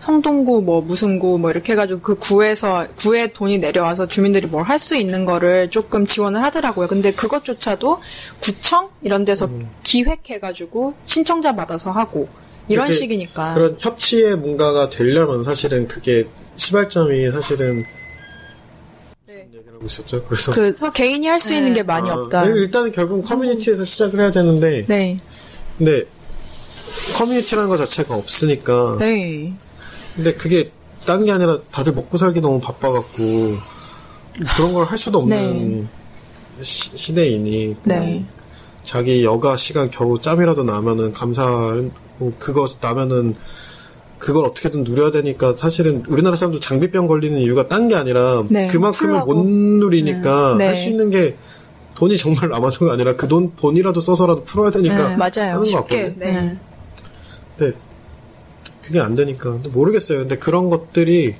성동구 0.00 0.62
뭐 0.62 0.80
무슨 0.80 1.18
구 1.18 1.36
뭐 1.38 1.50
이렇게 1.50 1.72
해가지고 1.72 2.00
그 2.00 2.14
구에서 2.18 2.86
구에 2.96 3.26
돈이 3.32 3.58
내려와서 3.58 4.08
주민들이 4.08 4.46
뭘 4.46 4.64
할 4.64 4.78
수 4.78 4.96
있는 4.96 5.26
거를 5.26 5.68
조금 5.70 6.06
지원을 6.06 6.42
하더라고요. 6.44 6.88
근데 6.88 7.12
그것조차도 7.12 8.00
구청 8.40 8.88
이런 9.02 9.26
데서 9.26 9.50
기획해가지고 9.84 10.94
신청자 11.04 11.54
받아서 11.54 11.90
하고 11.90 12.28
이런 12.68 12.90
식이니까. 12.90 13.52
그런 13.54 13.76
협치의 13.78 14.36
뭔가가 14.36 14.88
되려면 14.88 15.44
사실은 15.44 15.86
그게 15.86 16.26
시발점이 16.56 17.30
사실은 17.32 17.82
네. 19.26 19.46
무슨 19.50 19.58
얘기를 19.58 19.74
하고 19.74 19.84
있었죠. 19.86 20.24
그래서 20.24 20.52
그 20.52 20.92
개인이 20.92 21.26
할 21.26 21.40
수 21.40 21.52
있는 21.52 21.74
게 21.74 21.82
많이 21.82 22.08
아, 22.08 22.14
없다. 22.14 22.46
일단은 22.46 22.92
결국 22.92 23.22
커뮤니티에서 23.26 23.84
시작을 23.84 24.18
해야 24.20 24.30
되는데 24.30 24.86
네, 24.88 25.18
근데 25.76 26.06
커뮤니티라는 27.16 27.68
것 27.68 27.76
자체가 27.76 28.14
없으니까 28.14 28.96
네, 28.98 29.52
근데 30.16 30.34
그게 30.34 30.70
딴 31.06 31.24
게 31.24 31.32
아니라 31.32 31.58
다들 31.70 31.92
먹고 31.94 32.18
살기 32.18 32.40
너무 32.40 32.60
바빠갖고 32.60 33.22
그런 34.56 34.72
걸 34.74 34.86
할 34.86 34.98
수도 34.98 35.18
없는 35.20 35.88
시, 36.62 36.96
시대이니 36.96 37.76
네. 37.84 38.24
자기 38.84 39.24
여가 39.24 39.56
시간 39.56 39.90
겨우 39.90 40.20
짬이라도 40.20 40.64
나면은 40.64 41.12
감사하고 41.12 41.90
그거 42.38 42.68
나면은 42.80 43.34
그걸 44.18 44.44
어떻게든 44.44 44.84
누려야 44.84 45.10
되니까 45.10 45.54
사실은 45.56 46.04
우리나라 46.06 46.36
사람도 46.36 46.60
장비병 46.60 47.06
걸리는 47.06 47.40
이유가 47.40 47.66
딴 47.68 47.88
게 47.88 47.94
아니라 47.94 48.44
네, 48.50 48.66
그만큼을. 48.66 49.20
못 49.24 49.46
누리니까 49.46 50.56
네. 50.58 50.66
할수 50.66 50.90
있는 50.90 51.08
게 51.10 51.36
돈이 51.94 52.18
정말 52.18 52.48
남아서가 52.50 52.92
아니라 52.92 53.16
그돈 53.16 53.54
본이라도 53.56 54.00
써서라도 54.00 54.44
풀어야 54.44 54.70
되니까 54.70 55.08
네, 55.10 55.16
맞아요. 55.16 55.54
하는 55.54 55.58
것 55.60 55.64
쉽게. 55.64 56.02
같거든요. 56.08 56.14
네. 56.18 56.58
근데 57.60 57.76
그게 58.82 59.00
안 59.00 59.14
되니까 59.14 59.52
근데 59.52 59.68
모르겠어요. 59.68 60.20
근데 60.20 60.38
그런 60.38 60.70
것들이 60.70 61.36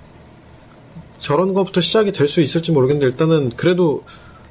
저런 1.18 1.54
것부터 1.54 1.80
시작이 1.80 2.12
될 2.12 2.28
수 2.28 2.42
있을지 2.42 2.72
모르겠는데 2.72 3.06
일단은 3.06 3.50
그래도 3.56 4.04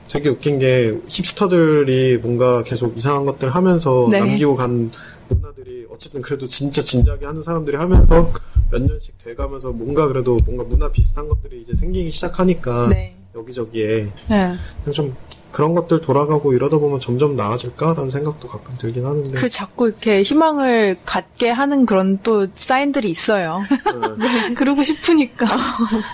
되게 0.07 0.29
웃긴 0.29 0.57
게 0.57 0.97
힙스터들이 1.07 2.17
뭔가 2.17 2.63
계속 2.63 2.97
이상한 2.97 3.25
것들 3.25 3.51
하면서 3.53 4.07
네. 4.09 4.19
남기고 4.19 4.55
간 4.55 4.91
문화들이 5.29 5.85
어쨌든 5.91 6.21
그래도 6.21 6.47
진짜 6.47 6.81
진지하게 6.83 7.27
하는 7.27 7.41
사람들이 7.43 7.77
하면서 7.77 8.31
몇 8.71 8.81
년씩 8.81 9.19
돼가면서 9.19 9.69
뭔가 9.71 10.07
그래도 10.07 10.37
뭔가 10.45 10.63
문화 10.63 10.91
비슷한 10.91 11.27
것들이 11.27 11.61
이제 11.61 11.75
생기기 11.75 12.09
시작하니까 12.09 12.89
네. 12.89 13.15
여기저기에 13.35 14.07
네. 14.29 14.55
그냥 14.83 14.93
좀 14.93 15.15
그런 15.51 15.73
것들 15.73 16.01
돌아가고 16.01 16.53
이러다 16.53 16.77
보면 16.77 16.99
점점 16.99 17.35
나아질까라는 17.35 18.11
생각도 18.11 18.47
가끔 18.47 18.77
들긴 18.77 19.05
하는데 19.05 19.31
그 19.31 19.49
자꾸 19.49 19.87
이렇게 19.87 20.21
희망을 20.21 20.97
갖게 21.05 21.49
하는 21.49 21.85
그런 21.85 22.19
또 22.21 22.47
사인들이 22.53 23.09
있어요. 23.09 23.61
네. 24.19 24.53
그러고 24.53 24.83
싶으니까. 24.83 25.47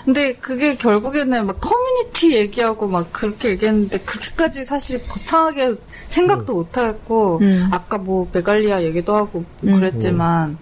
근데 0.04 0.34
그게 0.36 0.76
결국에는 0.76 1.46
막 1.46 1.60
커뮤니티 1.60 2.34
얘기하고 2.34 2.88
막 2.88 3.12
그렇게 3.12 3.50
얘기했는데 3.50 3.98
그렇게까지 3.98 4.64
사실 4.64 5.06
거창하게 5.06 5.74
생각도 6.08 6.54
못 6.54 6.78
하겠고 6.78 7.38
음. 7.42 7.68
아까 7.70 7.98
뭐 7.98 8.28
메갈리아 8.32 8.82
얘기도 8.82 9.16
하고 9.16 9.44
음. 9.64 9.72
그랬지만 9.72 10.56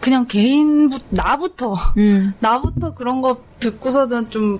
그냥 0.00 0.26
개인 0.26 0.90
부 0.90 0.98
나부터 1.08 1.74
음. 1.96 2.34
나부터 2.40 2.94
그런 2.94 3.22
거 3.22 3.38
듣고서는 3.60 4.28
좀 4.30 4.58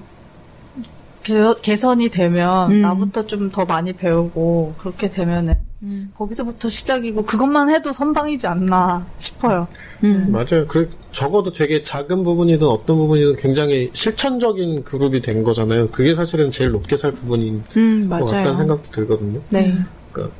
개, 1.23 1.35
개선이 1.63 2.09
되면 2.11 2.71
음. 2.73 2.81
나부터 2.83 3.27
좀 3.27 3.51
더 3.51 3.65
많이 3.65 3.93
배우고 3.93 4.75
그렇게 4.79 5.09
되면은 5.09 5.55
음. 5.83 6.11
거기서부터 6.17 6.69
시작이고 6.69 7.25
그것만 7.25 7.71
해도 7.71 7.93
선방이지 7.93 8.47
않나 8.47 9.05
싶어요. 9.19 9.67
음. 10.05 10.31
맞아요. 10.31 10.67
그 10.69 10.89
적어도 11.13 11.53
되게 11.53 11.83
작은 11.83 12.23
부분이든 12.23 12.67
어떤 12.67 12.97
부분이든 12.97 13.37
굉장히 13.37 13.91
실천적인 13.93 14.85
그룹이 14.85 15.21
된 15.21 15.43
거잖아요. 15.43 15.91
그게 15.91 16.15
사실은 16.15 16.51
제일 16.51 16.71
높게 16.71 16.97
살 16.97 17.13
부분인 17.13 17.65
음, 17.77 18.09
것 18.09 18.25
같다는. 18.25 18.57
생각도 18.57 18.91
들거든요. 18.91 19.41
네. 19.51 19.77
그러니까 20.13 20.35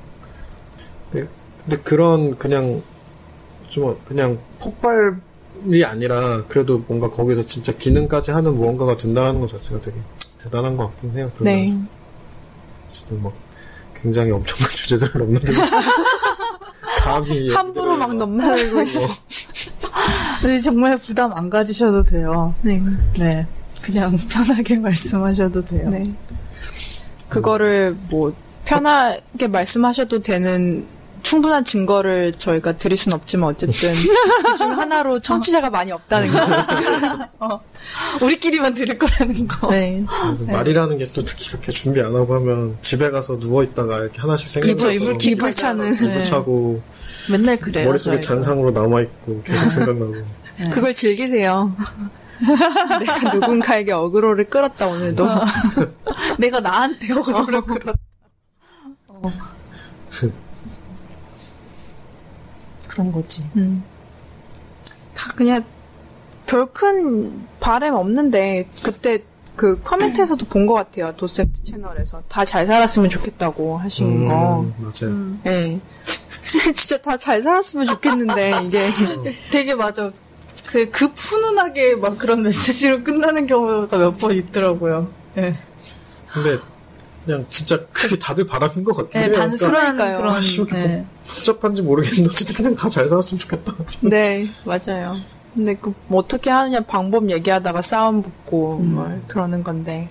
근데, 1.11 1.29
근데 1.65 1.83
그런 1.83 2.39
그냥 2.39 2.83
좀 3.69 3.97
그냥 4.07 4.39
폭발 4.61 5.17
이 5.67 5.83
아니라 5.85 6.45
그래도 6.49 6.83
뭔가 6.89 7.11
거기서 7.11 7.45
진짜 7.47 7.73
기능까지 7.73 8.31
하는 8.31 8.55
무언가가 8.57 8.97
된다는 8.97 9.41
것 9.41 9.51
자체가 9.51 9.81
되게 9.81 9.97
대단한 10.43 10.77
것 10.77 10.89
같긴 10.89 11.17
해요. 11.17 11.31
네. 11.41 11.77
지금 12.99 13.23
막 13.23 13.33
굉장히 13.95 14.33
엄청난 14.33 14.69
주제들을 14.75 15.21
넘는데 15.21 15.53
감히 17.01 17.53
함부로 17.53 17.97
막 17.97 18.15
넘나들고 18.15 18.83
있어. 18.83 19.01
근데 20.41 20.59
정말 20.59 20.99
부담 20.99 21.33
안 21.33 21.49
가지셔도 21.49 22.03
돼요. 22.03 22.55
네. 22.63 22.83
네. 23.17 23.47
그냥 23.81 24.17
편하게 24.29 24.79
말씀하셔도 24.79 25.65
돼요. 25.65 25.89
네. 25.91 26.05
그거를 27.29 27.97
뭐 28.11 28.35
편하게 28.65 29.47
말씀하셔도 29.49 30.23
되는 30.23 30.87
충분한 31.23 31.65
증거를 31.65 32.35
저희가 32.39 32.77
드릴 32.77 32.97
순 32.99 33.13
없지만 33.13 33.51
어쨌든 33.51 33.93
그중 34.45 34.73
하나로 34.79 35.21
청취자가 35.21 35.71
많이 35.71 35.93
없다는 35.93 36.31
거. 36.31 37.61
우리끼리만 38.23 38.75
들을 38.75 38.99
거라는 38.99 39.49
거. 39.49 39.71
네. 39.71 40.05
그래서 40.07 40.45
말이라는 40.53 40.99
게 40.99 41.07
또 41.15 41.23
특히 41.25 41.49
이렇게 41.51 41.73
준비 41.73 42.01
안 42.01 42.15
하고 42.17 42.35
하면 42.37 42.77
집에 42.83 43.11
가서 43.11 43.39
누워 43.39 43.63
있다가 43.63 43.99
이렇게 43.99 44.21
하나씩 44.21 44.49
생각나서 44.49 44.89
기불, 44.91 45.19
기불 45.19 45.55
차는. 45.55 45.97
기분 45.97 46.25
차고 46.25 46.83
맨날 47.31 47.57
그래요. 47.59 47.87
머릿속에 47.87 48.17
저희도. 48.21 48.27
잔상으로 48.27 48.71
남아 48.71 49.01
있고 49.03 49.43
계속 49.43 49.71
생각나고 49.71 50.15
그걸 50.73 50.93
즐기세요. 50.95 51.75
내가 53.01 53.35
누군가에게 53.35 53.93
어그로를 53.93 54.45
끌었다 54.45 54.87
오늘도. 54.87 55.27
내가 56.39 56.61
나한테 56.61 57.13
어그로 57.13 57.63
끌었다. 57.65 57.93
어. 59.09 59.33
그런 62.93 63.11
거지. 63.13 63.43
음. 63.57 63.83
다 65.15 65.33
그냥 65.35 65.65
별 66.47 66.67
큰 66.73 67.47
바램 67.61 67.95
없는데 67.95 68.69
그때 68.83 69.23
그 69.57 69.81
커멘트에서도 69.83 70.47
본 70.47 70.67
것 70.67 70.75
같아요. 70.75 71.15
도센트 71.17 71.63
채널에서 71.63 72.23
다 72.29 72.45
잘 72.45 72.67
살았으면 72.67 73.09
좋겠다고 73.11 73.79
하신 73.79 74.29
거. 74.29 74.61
음, 74.61 74.75
맞아요. 74.79 75.37
예. 75.47 75.81
진짜 76.75 76.99
다 76.99 77.17
잘 77.17 77.43
살았으면 77.43 77.87
좋겠는데 77.87 78.53
이게 78.65 78.91
되게 79.51 79.75
맞아. 79.75 80.11
그, 80.67 80.91
그 80.91 81.13
푸근하게 81.13 81.97
막 81.97 82.17
그런 82.19 82.43
메시지로 82.45 83.05
끝나는 83.05 83.47
경우가 83.47 83.97
몇 83.99 84.19
번 84.19 84.33
있더라고요. 84.33 85.09
네. 85.35 85.55
근데 86.33 86.59
그냥 87.25 87.47
진짜 87.51 87.79
그게 87.93 88.19
다들 88.19 88.47
바람인 88.47 88.83
것 88.85 88.97
같아요. 88.97 89.29
네, 89.29 89.33
단순한 89.33 89.97
그러니까요. 89.97 90.19
그런. 90.19 90.35
아, 90.35 90.41
씨, 90.41 90.61
왜 90.61 90.67
이렇게 90.67 90.87
네. 90.89 91.07
복잡한지 91.27 91.83
모르겠는데 91.83 92.31
어쨌든 92.31 92.55
그냥 92.55 92.75
다 92.75 92.89
잘 92.89 93.09
살았으면 93.09 93.39
좋겠다. 93.41 93.75
네 94.01 94.49
맞아요. 94.65 95.15
근데 95.55 95.75
그 95.75 95.93
뭐 96.09 96.21
어떻게 96.21 96.51
하느냐 96.51 96.81
방법 96.81 97.31
얘기하다가 97.31 97.83
싸움 97.83 98.23
붙고 98.23 98.79
뭐 98.79 99.21
그러는 99.29 99.63
건데. 99.63 100.09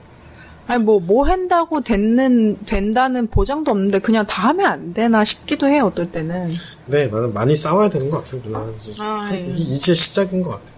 아니 0.67 0.83
뭐뭐 0.83 1.25
한다고 1.27 1.81
됐는 1.81 2.59
된다는 2.65 3.27
보장도 3.27 3.71
없는데 3.71 3.99
그냥 3.99 4.25
다 4.25 4.47
하면 4.49 4.65
안 4.67 4.93
되나 4.93 5.25
싶기도 5.25 5.67
해요 5.67 5.87
어떨 5.87 6.11
때는. 6.11 6.49
네, 6.85 7.07
나는 7.07 7.33
많이 7.33 7.55
싸워야 7.55 7.89
되는 7.89 8.09
것 8.09 8.23
같아요, 8.23 8.41
누나. 8.43 8.65
이제, 8.79 8.93
아, 8.99 9.29
예. 9.33 9.47
이- 9.47 9.75
이제 9.75 9.93
시작인 9.93 10.41
것 10.43 10.51
같아요. 10.51 10.75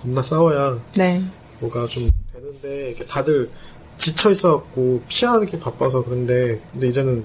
겁나 0.00 0.22
싸워야 0.22 0.78
네. 0.96 1.22
뭐가 1.60 1.86
좀 1.88 2.08
되는데 2.32 2.88
이렇게 2.90 3.04
다들 3.04 3.50
지쳐 4.04 4.30
있어갖고 4.32 5.00
피하기 5.08 5.60
바빠서 5.60 6.04
그런데 6.04 6.60
근데 6.72 6.88
이제는 6.88 7.24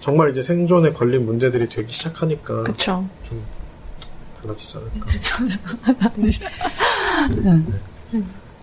정말 0.00 0.30
이제 0.30 0.40
생존에 0.42 0.90
걸린 0.90 1.26
문제들이 1.26 1.68
되기 1.68 1.92
시작하니까 1.92 2.62
그쵸. 2.62 3.06
좀 3.22 3.42
달라지지 4.40 4.78
않을까. 4.78 5.06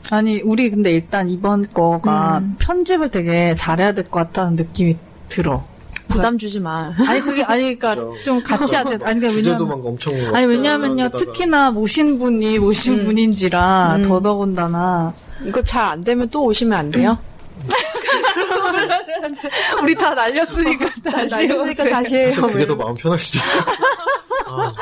아니, 0.10 0.41
우리 0.41 0.72
근데 0.72 0.91
일단 0.91 1.30
이번 1.30 1.72
거가 1.72 2.39
음. 2.39 2.56
편집을 2.57 3.11
되게 3.11 3.53
잘해야 3.53 3.91
될 3.91 4.06
것 4.06 4.22
같다는 4.22 4.56
느낌이 4.56 4.97
들어. 5.27 5.64
부담 6.07 6.38
주지 6.38 6.60
마. 6.60 6.94
아니, 7.07 7.20
그게, 7.22 7.44
아니, 7.44 7.64
그니까 7.64 7.95
그죠. 7.95 8.14
좀 8.24 8.44
같이 8.44 8.76
하자. 8.76 8.91
아니, 9.07 9.20
그러니까 9.20 9.30
왜냐면, 9.36 9.68
막 9.70 9.86
엄청 9.86 10.14
아니, 10.36 10.45
왜냐면요, 10.45 11.03
어려운데다가 11.06 11.18
특히나 11.18 11.72
모신 11.72 12.18
분이 12.18 12.60
모신 12.60 12.99
음. 12.99 13.06
분인지라 13.06 13.95
음. 13.98 14.02
더더군다나. 14.07 15.14
이거 15.45 15.61
잘 15.64 15.84
안 15.84 16.02
되면 16.02 16.30
또 16.30 16.44
오시면 16.44 16.78
안 16.78 16.91
돼요? 16.91 17.18
우리 19.84 19.95
다 19.95 20.14
날렸으니까 20.14 20.90
다시. 21.11 21.48
날렸으니까. 21.48 21.90
다시 21.90 22.16
해요. 22.16 22.32
진짜 22.32 22.48
그게 22.48 22.66
더 22.66 22.76
마음 22.76 22.94
편할 22.95 23.20
수도 23.20 23.38
있어. 23.38 23.60
아, 24.48 24.74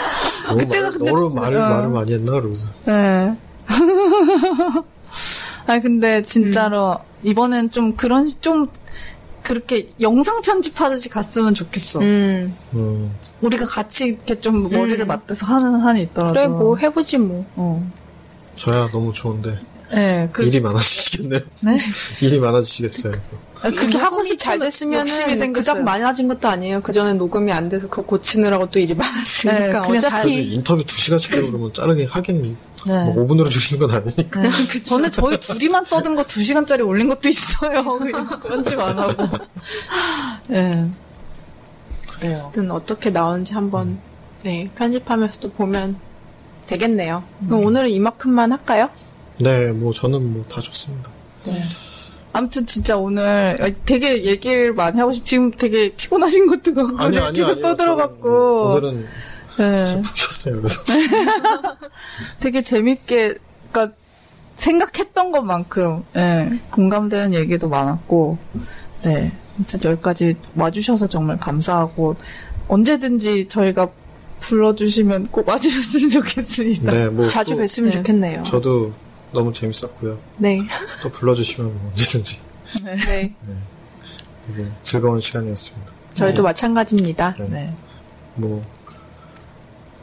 너무 0.48 0.58
그때가 0.60 0.90
말, 0.90 0.98
근데- 0.98 1.12
너를 1.12 1.30
말을, 1.30 1.58
어. 1.58 1.70
말을 1.70 1.90
많이 1.90 2.14
했나 2.14 2.32
그러면서. 2.34 2.68
네. 2.86 3.36
아 5.68 5.80
근데 5.80 6.24
진짜로 6.24 6.98
이번엔 7.24 7.72
좀 7.72 7.96
그런 7.96 8.26
시- 8.28 8.40
좀 8.40 8.68
그렇게 9.43 9.89
영상 10.01 10.41
편집하듯이 10.41 11.09
갔으면 11.09 11.53
좋겠어. 11.53 11.99
음. 11.99 12.55
음, 12.73 13.11
우리가 13.41 13.65
같이 13.65 14.05
이렇게 14.07 14.39
좀 14.39 14.69
머리를 14.69 14.99
음. 14.99 15.07
맞대서 15.07 15.45
하는 15.45 15.80
한이 15.80 16.01
있더라도. 16.03 16.34
그래, 16.34 16.47
뭐, 16.47 16.76
해보지, 16.76 17.18
뭐. 17.18 17.45
어. 17.55 17.91
저야 18.55 18.89
너무 18.91 19.14
좋은데 19.14 19.59
네, 19.91 20.30
그, 20.31 20.43
일이 20.43 20.59
많아지시겠네요. 20.59 21.41
네? 21.61 21.77
일이 22.22 22.39
많아지시겠어요. 22.39 23.14
아, 23.61 23.72
그게 23.72 23.97
하고 23.97 24.18
녹음이 24.18 24.38
잘 24.38 24.72
싶으면 24.72 25.05
됐으면 25.05 25.53
그닥. 25.53 25.81
많아진 25.81 26.27
것도 26.27 26.47
아니에요. 26.47 26.81
그 26.81 26.93
전에 26.93 27.14
녹음이 27.14 27.51
안 27.51 27.69
돼서 27.69 27.88
그거 27.88 28.03
고치느라고 28.03 28.69
또 28.69 28.80
일이 28.80 28.93
많았으니까. 28.93 29.59
네, 29.59 29.68
그냥 29.68 29.97
어차피. 29.97 30.53
인터뷰 30.53 30.84
2시간씩 30.84 31.31
되고 31.31 31.47
그러면 31.47 31.73
자르게 31.73 32.05
하긴 32.05 32.57
네. 32.85 33.03
뭐 33.05 33.26
5분으로 33.26 33.49
줄이는 33.49 33.88
건 33.88 33.97
아니니까. 33.97 34.41
전에 34.85 35.09
저희 35.09 35.39
둘이만 35.39 35.85
떠든 35.85 36.15
거 36.15 36.23
2시간짜리 36.23 36.85
올린 36.85 37.07
것도 37.07 37.30
있어요. 37.30 37.84
그냥 37.97 38.41
편집 38.41 38.80
안 38.80 38.97
하고. 38.97 39.27
네. 40.47 40.89
그래요. 42.19 42.34
어쨌든 42.35 42.72
어떻게 42.72 43.09
나오는지 43.09 43.53
한번, 43.53 43.99
네, 44.43 44.69
편집하면서 44.76 45.39
또 45.39 45.51
보면 45.51 45.97
되겠네요. 46.68 47.23
그럼 47.47 47.64
오늘은 47.65 47.89
이만큼만 47.89 48.51
할까요? 48.51 48.89
네, 49.39 49.68
뭐 49.72 49.93
저는 49.93 50.34
뭐 50.34 50.45
다 50.49 50.61
좋습니다. 50.61 51.11
아무튼 52.34 52.65
진짜 52.65 52.97
오늘 52.97 53.76
되게 53.85 54.26
얘기를 54.26 54.73
많이 54.73 54.99
하고 54.99 55.11
싶, 55.14 55.26
지금 55.26 55.49
되게 55.51 55.89
피곤하신 55.95 56.47
것도 56.47 56.73
같고. 56.73 56.97
아니요, 56.99 57.23
아니요, 57.23 57.45
계속 57.45 57.51
아니요. 57.51 57.61
떠들어갖고. 57.61 58.64
오늘은 58.72 59.05
네. 59.57 60.01
푹 60.01 60.18
쉬었어요. 60.18 60.57
그래서 60.61 60.81
되게 62.39 62.61
재밌게, 62.61 63.35
그니까, 63.72 63.93
생각했던 64.57 65.31
것만큼, 65.31 66.03
예, 66.15 66.49
공감되는 66.72 67.34
얘기도 67.34 67.69
많았고, 67.69 68.38
네. 69.03 69.31
진짜 69.68 69.89
여기까지 69.91 70.35
와주셔서 70.55 71.07
정말 71.07 71.38
감사하고, 71.38 72.15
언제든지 72.68 73.47
저희가 73.47 73.89
불러주시면 74.41 75.27
꼭 75.31 75.47
와주셨으면 75.47 76.09
좋겠습니다. 76.09 76.91
네, 76.91 77.07
뭐 77.07 77.27
자주 77.27 77.55
또 77.55 77.61
뵀으면 77.64 77.85
네. 77.85 77.91
좋겠네요. 77.91 78.43
저도 78.43 78.91
너무 79.32 79.52
재밌었고요. 79.54 80.18
네. 80.38 80.60
또 81.02 81.10
불러주시면 81.10 81.74
뭐 81.74 81.91
언제든지 81.91 82.40
네. 82.84 83.34
되게 84.48 84.70
즐거운 84.84 85.20
시간이었습니다. 85.20 85.91
저희도 86.16 86.44
마찬가지입니다. 86.44 87.36
네. 87.40 87.48
네. 87.49 87.74
뭐 88.36 88.64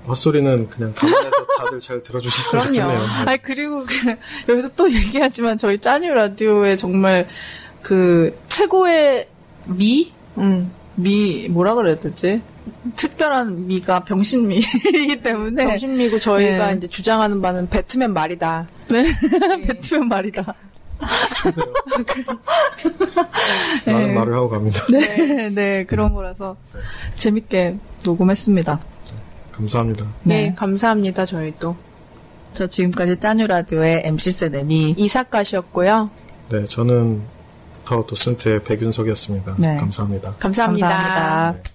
헛소리는 0.06 0.68
그냥 0.68 0.92
감안해서 0.94 1.46
다들 1.58 1.80
잘 1.80 2.02
들어주셨으면 2.02 2.72
그럼요. 2.72 2.92
좋겠네요. 2.92 3.10
아니, 3.26 3.38
그리고 3.38 3.84
그, 3.86 4.16
여기서 4.52 4.68
또 4.76 4.92
얘기하지만 4.92 5.56
저희 5.56 5.78
짜뉴 5.78 6.12
라디오에 6.12 6.76
정말 6.76 7.26
그, 7.82 8.38
최고의 8.50 9.28
미? 9.66 10.12
음. 10.36 10.70
미, 10.96 11.48
뭐라 11.48 11.74
그래야 11.74 11.98
되지? 11.98 12.42
특별한 12.96 13.66
미가 13.66 14.04
병신미이기 14.04 15.20
때문에. 15.22 15.64
정신미고 15.64 16.18
저희가 16.18 16.70
네. 16.70 16.76
이제 16.76 16.86
주장하는 16.86 17.40
바는 17.40 17.68
배트맨 17.68 18.12
말이다. 18.12 18.68
네. 18.88 19.04
배트맨 19.66 20.08
말이다. 20.08 20.54
나는 23.86 24.06
네. 24.06 24.14
말을 24.14 24.34
하고 24.34 24.48
갑니다. 24.48 24.80
네, 24.90 25.50
네 25.50 25.84
그런 25.84 26.14
거라서 26.14 26.56
네. 26.72 26.80
재밌게 27.16 27.78
녹음했습니다. 28.04 28.80
감사합니다. 29.52 30.06
네, 30.22 30.48
네 30.48 30.54
감사합니다. 30.54 31.26
저희도. 31.26 31.76
저 32.52 32.66
지금까지 32.68 33.18
짜뉴 33.18 33.46
라디오의 33.46 34.02
MC 34.04 34.32
세네미 34.32 34.94
이사카시였고요. 34.96 36.10
네, 36.50 36.64
저는 36.66 37.22
타워 37.84 38.06
도슨트의 38.06 38.62
백윤석이었습니다. 38.64 39.56
네. 39.58 39.76
감사합니다. 39.76 40.32
감사합니다. 40.38 40.88
감사합니다. 40.88 41.52
네. 41.52 41.74